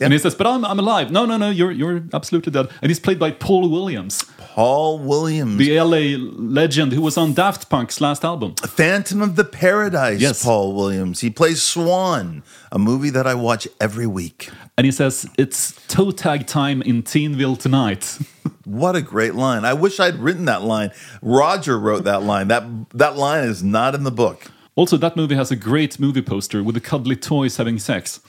And 0.00 0.12
he 0.12 0.18
says, 0.18 0.34
"But 0.34 0.46
I'm 0.46 0.64
I'm 0.64 0.78
alive." 0.78 1.10
No, 1.10 1.26
no, 1.26 1.36
no, 1.36 1.50
you're 1.50 1.72
you're 1.72 2.04
absolutely 2.12 2.52
dead. 2.52 2.68
And 2.82 2.90
he's 2.90 3.00
played 3.00 3.18
by 3.18 3.32
Paul 3.32 3.68
Williams. 3.68 4.24
Paul 4.38 4.98
Williams, 5.00 5.56
the 5.56 5.80
LA 5.80 6.16
legend 6.18 6.92
who 6.92 7.00
was 7.00 7.16
on 7.16 7.34
Daft 7.34 7.68
Punk's 7.68 8.00
last 8.00 8.24
album, 8.24 8.54
Phantom 8.56 9.22
of 9.22 9.36
the 9.36 9.44
Paradise. 9.44 10.20
Yes. 10.20 10.44
Paul 10.44 10.74
Williams. 10.74 11.20
He 11.20 11.30
plays 11.30 11.62
Swan, 11.62 12.42
a 12.70 12.78
movie 12.78 13.10
that 13.10 13.26
I 13.26 13.34
watch 13.34 13.66
every 13.80 14.06
week. 14.06 14.50
And 14.76 14.84
he 14.84 14.92
says 14.92 15.28
it's 15.36 15.74
toe 15.88 16.10
tag 16.12 16.46
time 16.46 16.82
in 16.82 17.02
Teenville 17.02 17.58
tonight. 17.58 18.18
What 18.64 18.96
a 18.96 19.00
great 19.00 19.34
line! 19.34 19.64
I 19.64 19.72
wish 19.72 19.98
I'd 19.98 20.16
written 20.16 20.44
that 20.44 20.62
line. 20.62 20.90
Roger 21.22 21.78
wrote 21.78 22.04
that 22.04 22.22
line. 22.22 22.48
That 22.48 22.64
that 22.90 23.16
line 23.16 23.44
is 23.44 23.62
not 23.62 23.94
in 23.94 24.04
the 24.04 24.10
book. 24.10 24.50
Also, 24.74 24.98
that 24.98 25.16
movie 25.16 25.34
has 25.36 25.50
a 25.50 25.56
great 25.56 25.98
movie 25.98 26.20
poster 26.20 26.62
with 26.62 26.74
the 26.74 26.80
cuddly 26.80 27.16
toys 27.16 27.56
having 27.56 27.78
sex. 27.78 28.20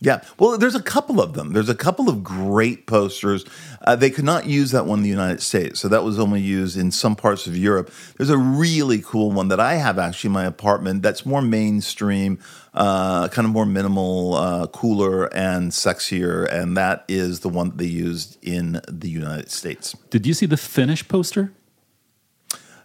Yeah, 0.00 0.22
well, 0.38 0.56
there's 0.58 0.76
a 0.76 0.82
couple 0.82 1.20
of 1.20 1.34
them. 1.34 1.52
There's 1.52 1.68
a 1.68 1.74
couple 1.74 2.08
of 2.08 2.22
great 2.22 2.86
posters. 2.86 3.44
Uh, 3.82 3.96
they 3.96 4.10
could 4.10 4.24
not 4.24 4.46
use 4.46 4.70
that 4.70 4.86
one 4.86 5.00
in 5.00 5.02
the 5.02 5.08
United 5.08 5.42
States, 5.42 5.80
so 5.80 5.88
that 5.88 6.04
was 6.04 6.20
only 6.20 6.40
used 6.40 6.76
in 6.76 6.92
some 6.92 7.16
parts 7.16 7.48
of 7.48 7.56
Europe. 7.56 7.90
There's 8.16 8.30
a 8.30 8.38
really 8.38 9.00
cool 9.00 9.32
one 9.32 9.48
that 9.48 9.58
I 9.58 9.74
have 9.74 9.98
actually 9.98 10.28
in 10.28 10.34
my 10.34 10.44
apartment 10.44 11.02
that's 11.02 11.26
more 11.26 11.42
mainstream, 11.42 12.38
uh, 12.74 13.26
kind 13.28 13.44
of 13.44 13.52
more 13.52 13.66
minimal, 13.66 14.34
uh, 14.34 14.66
cooler, 14.68 15.24
and 15.34 15.72
sexier, 15.72 16.48
and 16.48 16.76
that 16.76 17.04
is 17.08 17.40
the 17.40 17.48
one 17.48 17.70
that 17.70 17.78
they 17.78 17.86
used 17.86 18.38
in 18.40 18.80
the 18.88 19.10
United 19.10 19.50
States. 19.50 19.96
Did 20.10 20.26
you 20.26 20.34
see 20.34 20.46
the 20.46 20.56
Finnish 20.56 21.08
poster? 21.08 21.52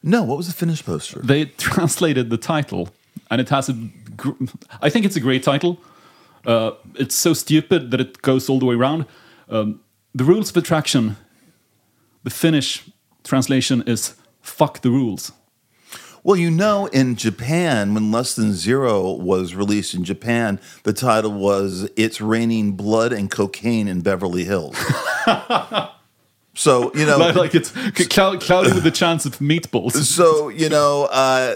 No, 0.02 0.24
what 0.24 0.38
was 0.38 0.48
the 0.48 0.54
Finnish 0.54 0.84
poster? 0.84 1.22
They 1.24 1.46
translated 1.58 2.32
the 2.32 2.38
title, 2.38 2.90
and 3.30 3.40
it 3.40 3.50
has 3.50 3.70
a. 3.70 3.74
Gr- 4.18 4.32
I 4.82 4.90
think 4.90 5.06
it's 5.06 5.16
a 5.16 5.20
great 5.22 5.44
title. 5.44 5.80
Uh, 6.46 6.72
it's 6.96 7.16
so 7.16 7.34
stupid 7.34 7.92
that 7.92 8.02
it 8.02 8.22
goes 8.22 8.50
all 8.50 8.60
the 8.60 8.66
way 8.66 8.76
around. 8.76 9.06
Um, 9.50 9.82
the 10.14 10.24
rules 10.24 10.50
of 10.50 10.58
attraction. 10.58 11.18
The 12.24 12.30
Finnish 12.30 12.90
translation 13.24 13.84
is 13.86 14.16
"fuck 14.42 14.82
the 14.82 14.90
rules." 14.90 15.32
Well, 16.26 16.38
you 16.38 16.50
know, 16.50 16.86
in 16.88 17.18
Japan, 17.18 17.94
when 17.94 18.10
Less 18.10 18.34
Than 18.34 18.54
Zero 18.54 19.12
was 19.12 19.56
released 19.56 19.94
in 19.94 20.06
Japan, 20.06 20.58
the 20.84 20.94
title 20.94 21.34
was 21.34 21.90
It's 21.98 22.22
Raining 22.22 22.74
Blood 22.74 23.12
and 23.12 23.30
Cocaine 23.30 23.90
in 23.90 24.00
Beverly 24.00 24.46
Hills. 24.46 24.78
So 26.56 26.94
you 26.94 27.06
know, 27.06 27.18
like, 27.36 27.56
it's 27.56 27.72
clou- 27.72 28.38
cloudy 28.40 28.72
with 28.74 28.84
the 28.84 28.92
chance 28.92 29.26
of 29.26 29.38
meatballs. 29.40 29.94
So 30.14 30.50
you 30.50 30.70
know, 30.70 31.06
uh, 31.06 31.56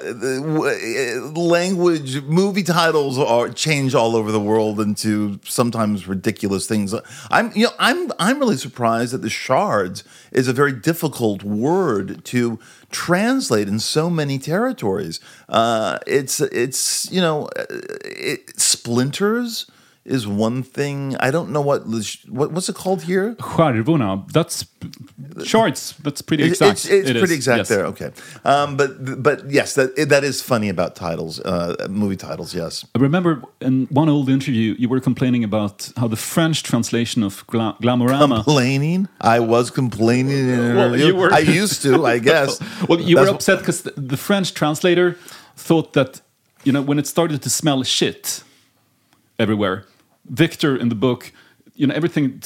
language, 1.35 2.23
movie 2.23 2.63
titles 2.63 3.19
are 3.19 3.49
change 3.49 3.93
all 3.93 4.15
over 4.15 4.31
the 4.31 4.39
world 4.39 4.79
into 4.79 5.39
sometimes 5.43 6.07
ridiculous 6.07 6.65
things. 6.65 6.95
I'm, 7.29 7.51
you 7.55 7.65
know, 7.65 7.73
I'm, 7.77 8.11
I'm 8.19 8.39
really 8.39 8.57
surprised 8.57 9.13
that 9.13 9.21
the 9.21 9.29
shards 9.29 10.03
is 10.31 10.47
a 10.47 10.53
very 10.53 10.71
difficult 10.71 11.43
word 11.43 12.23
to 12.25 12.59
translate 12.89 13.67
in 13.67 13.79
so 13.79 14.09
many 14.09 14.39
territories. 14.39 15.19
Uh, 15.49 15.99
it's, 16.07 16.39
it's, 16.39 17.11
you 17.11 17.21
know, 17.21 17.49
it, 17.69 18.59
splinters 18.59 19.69
is 20.07 20.25
one 20.25 20.63
thing. 20.63 21.15
I 21.19 21.29
don't 21.31 21.49
know 21.51 21.61
what 21.69 21.81
what 22.29 22.51
what's 22.53 22.69
it 22.69 22.75
called 22.75 23.01
here. 23.03 23.35
Skärvorna. 23.39 24.09
That's 24.31 24.65
shards. 25.43 25.93
That's 26.03 26.21
pretty 26.21 26.43
It- 26.43 26.49
exact. 26.51 26.71
It's, 26.71 26.85
it's 26.85 27.09
It 27.09 27.17
pretty 27.17 27.33
is, 27.33 27.39
exact 27.47 27.57
yes. 27.57 27.67
there. 27.69 27.85
Okay, 27.87 28.11
um, 28.45 28.77
but 28.77 28.89
but 29.27 29.37
yes, 29.49 29.73
that 29.73 29.89
that 30.09 30.23
is 30.23 30.41
funny 30.41 30.69
about 30.69 30.95
titles, 30.95 31.39
uh, 31.41 31.87
movie 31.89 32.15
titles. 32.15 32.53
Yes. 32.53 32.85
I 32.95 32.99
remember 32.99 33.41
in 33.59 33.87
one 33.91 34.09
old 34.09 34.29
interview 34.29 34.75
you 34.79 34.89
were 34.89 35.01
complaining 35.01 35.43
about 35.43 35.91
how 35.97 36.07
the 36.07 36.15
French 36.33 36.63
translation 36.63 37.23
of 37.23 37.43
gla- 37.47 37.75
Glamorama. 37.81 38.43
Complaining. 38.43 39.07
I 39.37 39.39
was 39.39 39.69
complaining. 39.71 40.49
In 40.49 40.75
Well, 40.75 40.95
you 40.99 41.15
were- 41.15 41.33
I 41.33 41.39
used 41.61 41.81
to. 41.83 42.05
I 42.15 42.19
guess. 42.29 42.59
well, 42.87 42.99
you 43.01 43.17
were 43.17 43.29
upset 43.35 43.59
because 43.59 43.81
the, 43.81 43.91
the 44.11 44.17
French 44.17 44.53
translator 44.53 45.15
thought 45.55 45.93
that 45.93 46.21
you 46.63 46.71
know 46.73 46.81
when 46.87 46.97
it 46.99 47.07
started 47.07 47.41
to 47.41 47.49
smell 47.49 47.83
shit 47.83 48.43
everywhere. 49.39 49.83
Victor 50.29 50.75
in 50.75 50.89
the 50.89 50.95
book, 50.95 51.31
you 51.75 51.87
know, 51.87 51.95
everything 51.95 52.41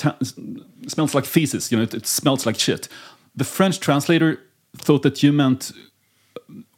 smells 0.88 1.13
like 1.15 1.25
feces. 1.25 1.71
You 1.71 1.77
know, 1.77 1.84
it, 1.84 1.93
it 1.93 2.07
smells 2.07 2.45
like 2.45 2.57
shit. 2.59 2.88
The 3.36 3.43
French 3.45 3.79
translator 3.79 4.39
thought 4.77 5.01
that 5.03 5.23
you 5.23 5.32
meant 5.32 5.71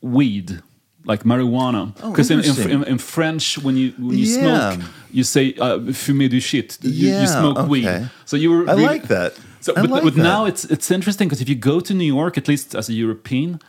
weed, 0.01 0.61
like 1.05 1.23
marijuana. 1.23 1.93
Oh, 2.01 2.11
Because 2.11 2.31
in, 2.31 2.39
in, 2.41 2.69
in, 2.69 2.83
in 2.83 2.97
French, 2.97 3.57
when 3.57 3.75
you 3.77 3.91
when 3.97 4.17
you 4.17 4.25
Yeah. 4.25 4.73
smoke, 4.75 4.89
you 5.11 5.23
say 5.23 5.53
uh, 5.59 5.79
"fumer 5.91 6.29
du 6.29 6.39
shit." 6.39 6.77
You, 6.81 6.91
you 6.91 7.07
Yeah, 7.09 7.25
smoke 7.25 7.67
weed. 7.69 8.09
So 8.25 8.37
you 8.37 8.51
were. 8.51 8.69
I 8.69 8.73
really- 8.73 8.83
like 8.93 9.07
that. 9.07 9.33
So, 9.61 9.71
I 9.77 9.81
but, 9.81 9.89
like 9.91 10.03
but 10.03 10.15
now 10.17 10.45
it's 10.45 10.65
it's 10.65 10.91
interesting 10.91 11.27
because 11.29 11.41
if 11.41 11.47
you 11.47 11.55
go 11.55 11.79
to 11.79 11.93
New 11.93 12.13
York, 12.17 12.37
at 12.37 12.47
least 12.47 12.75
as 12.75 12.89
a 12.89 12.93
European, 12.93 13.59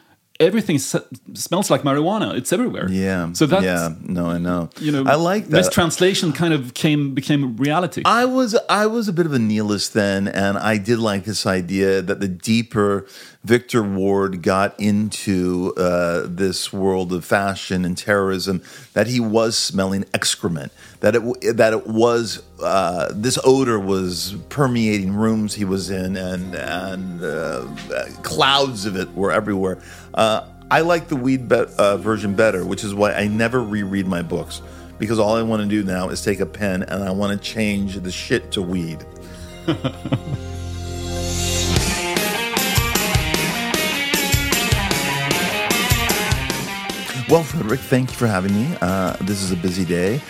everything 0.41 0.77
s- 0.77 0.97
smells 1.35 1.71
like 1.71 1.83
marijuana. 1.83 2.35
It's 2.37 2.53
everywhere. 2.53 2.89
Yeah. 2.91 3.33
So 3.33 3.47
that 3.47 3.63
yeah. 3.63 3.95
No, 4.03 4.27
I 4.27 4.39
know. 4.39 4.71
you 4.81 4.93
know, 4.93 5.05
I 5.11 5.15
like 5.15 5.47
that. 5.47 5.57
Mistranslation 5.57 6.33
kind 6.33 6.53
of 6.55 6.75
came 6.75 7.15
became 7.15 7.45
a 7.45 7.47
reality. 7.47 8.03
I 8.05 8.25
was 8.25 8.57
I 8.69 8.87
was 8.87 9.09
a 9.09 9.13
bit 9.13 9.27
of 9.27 9.33
a 9.33 9.39
nihilist 9.39 9.93
then, 9.95 10.29
and 10.29 10.59
I 10.59 10.79
did 10.79 10.99
like 10.99 11.25
this 11.25 11.47
idea 11.47 12.03
that 12.03 12.21
the 12.21 12.29
deeper 12.29 13.07
Victor 13.45 13.83
Ward 13.83 14.43
got 14.43 14.79
into 14.81 15.75
uh, 15.77 16.23
this 16.27 16.73
world 16.73 17.13
of 17.13 17.25
fashion 17.27 17.85
and 17.85 17.97
terrorism, 17.97 18.63
that 18.95 19.07
he 19.07 19.21
was 19.21 19.59
smelling 19.59 20.05
excrement, 20.15 20.73
that 21.05 21.17
it 21.17 21.57
that 21.59 21.75
it 21.75 21.87
was 21.87 22.43
uh, 22.63 23.13
this 23.13 23.39
odor 23.45 23.79
was 23.79 24.37
permeating 24.49 25.13
rooms 25.13 25.53
he 25.53 25.67
was 25.67 25.91
in, 25.91 26.17
and 26.17 26.55
and 26.55 27.23
uh, 27.23 27.67
clouds 28.23 28.87
of 28.87 28.97
it 28.97 29.15
were 29.15 29.31
everywhere. 29.31 29.83
Uh, 30.15 30.47
I 30.71 30.81
like 30.81 31.09
the 31.09 31.17
weed 31.17 31.47
be- 31.47 31.67
uh, 31.77 31.99
version 31.99 32.35
better, 32.35 32.65
which 32.65 32.85
is 32.85 32.95
why 32.95 33.13
I 33.13 33.27
never 33.27 33.63
reread 33.63 34.07
my 34.07 34.23
books 34.23 34.63
because 34.99 35.19
all 35.19 35.37
I 35.37 35.43
want 35.43 35.61
to 35.61 35.69
do 35.69 35.85
now 35.85 36.09
is 36.09 36.25
take 36.25 36.41
a 36.41 36.47
pen 36.47 36.85
and 36.85 37.05
I 37.05 37.11
want 37.11 37.39
to 37.39 37.49
change 37.53 37.97
the 37.97 38.11
shit 38.11 38.51
to 38.53 38.63
weed. 38.63 39.05
Well, 47.27 47.43
Fredrik, 47.43 47.81
thank 47.81 48.11
you 48.11 48.17
for 48.17 48.27
having 48.27 48.55
me. 48.55 48.77
Uh, 48.83 49.17
this 49.23 49.43
is 49.43 49.51
a 49.51 49.57
busy 49.57 49.85
day. 49.85 50.21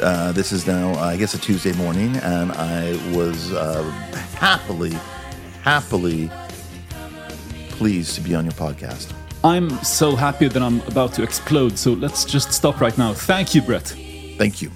Uh, 0.00 0.32
this 0.32 0.52
is 0.52 0.66
now, 0.66 0.94
I 0.94 1.16
guess, 1.16 1.34
a 1.34 1.38
Tuesday 1.38 1.72
morning, 1.72 2.16
and 2.18 2.52
I 2.52 2.92
was 3.14 3.52
uh, 3.52 3.82
happily, 4.36 4.96
happily 5.62 6.30
pleased 7.70 8.14
to 8.14 8.20
be 8.20 8.34
on 8.34 8.44
your 8.44 8.54
podcast. 8.54 9.12
I'm 9.44 9.70
so 9.82 10.14
happy 10.14 10.48
that 10.48 10.62
I'm 10.62 10.80
about 10.82 11.12
to 11.14 11.22
explode. 11.22 11.76
So 11.76 11.92
let's 11.92 12.24
just 12.24 12.52
stop 12.52 12.80
right 12.80 12.96
now. 12.96 13.12
Thank 13.12 13.54
you, 13.54 13.62
Bret. 13.62 13.94
Thank 14.38 14.62
you. 14.62 14.70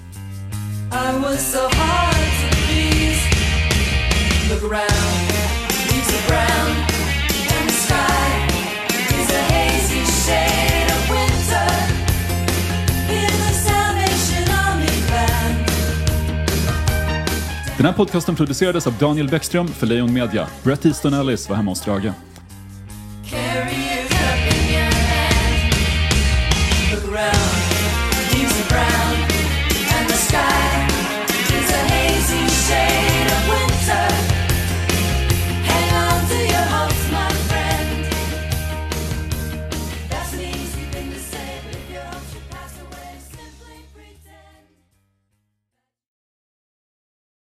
I 0.91 1.17
was 1.19 1.39
so 1.45 1.67
hard 1.71 2.15
to 2.15 2.57
please. 2.67 3.21
Look 4.49 4.63
around, 4.69 4.87
leaves 5.89 6.13
are 6.13 6.27
brown, 6.27 6.69
and 7.53 7.69
the 7.69 7.73
sky 7.73 8.47
is 9.19 9.29
a 9.31 9.56
Den 17.77 17.85
här 17.85 17.93
podcasten 17.93 18.35
producerades 18.35 18.87
av 18.87 18.93
Daniel 18.93 19.29
Bäckström 19.29 19.67
för 19.67 19.87
Lejon 19.87 20.13
Media. 20.13 20.47
Brett 20.63 20.85
Easton 20.85 21.13
Ellis 21.13 21.49
var 21.49 21.55
hemma 21.55 21.71
hos 21.71 21.81
Drage. 21.81 22.11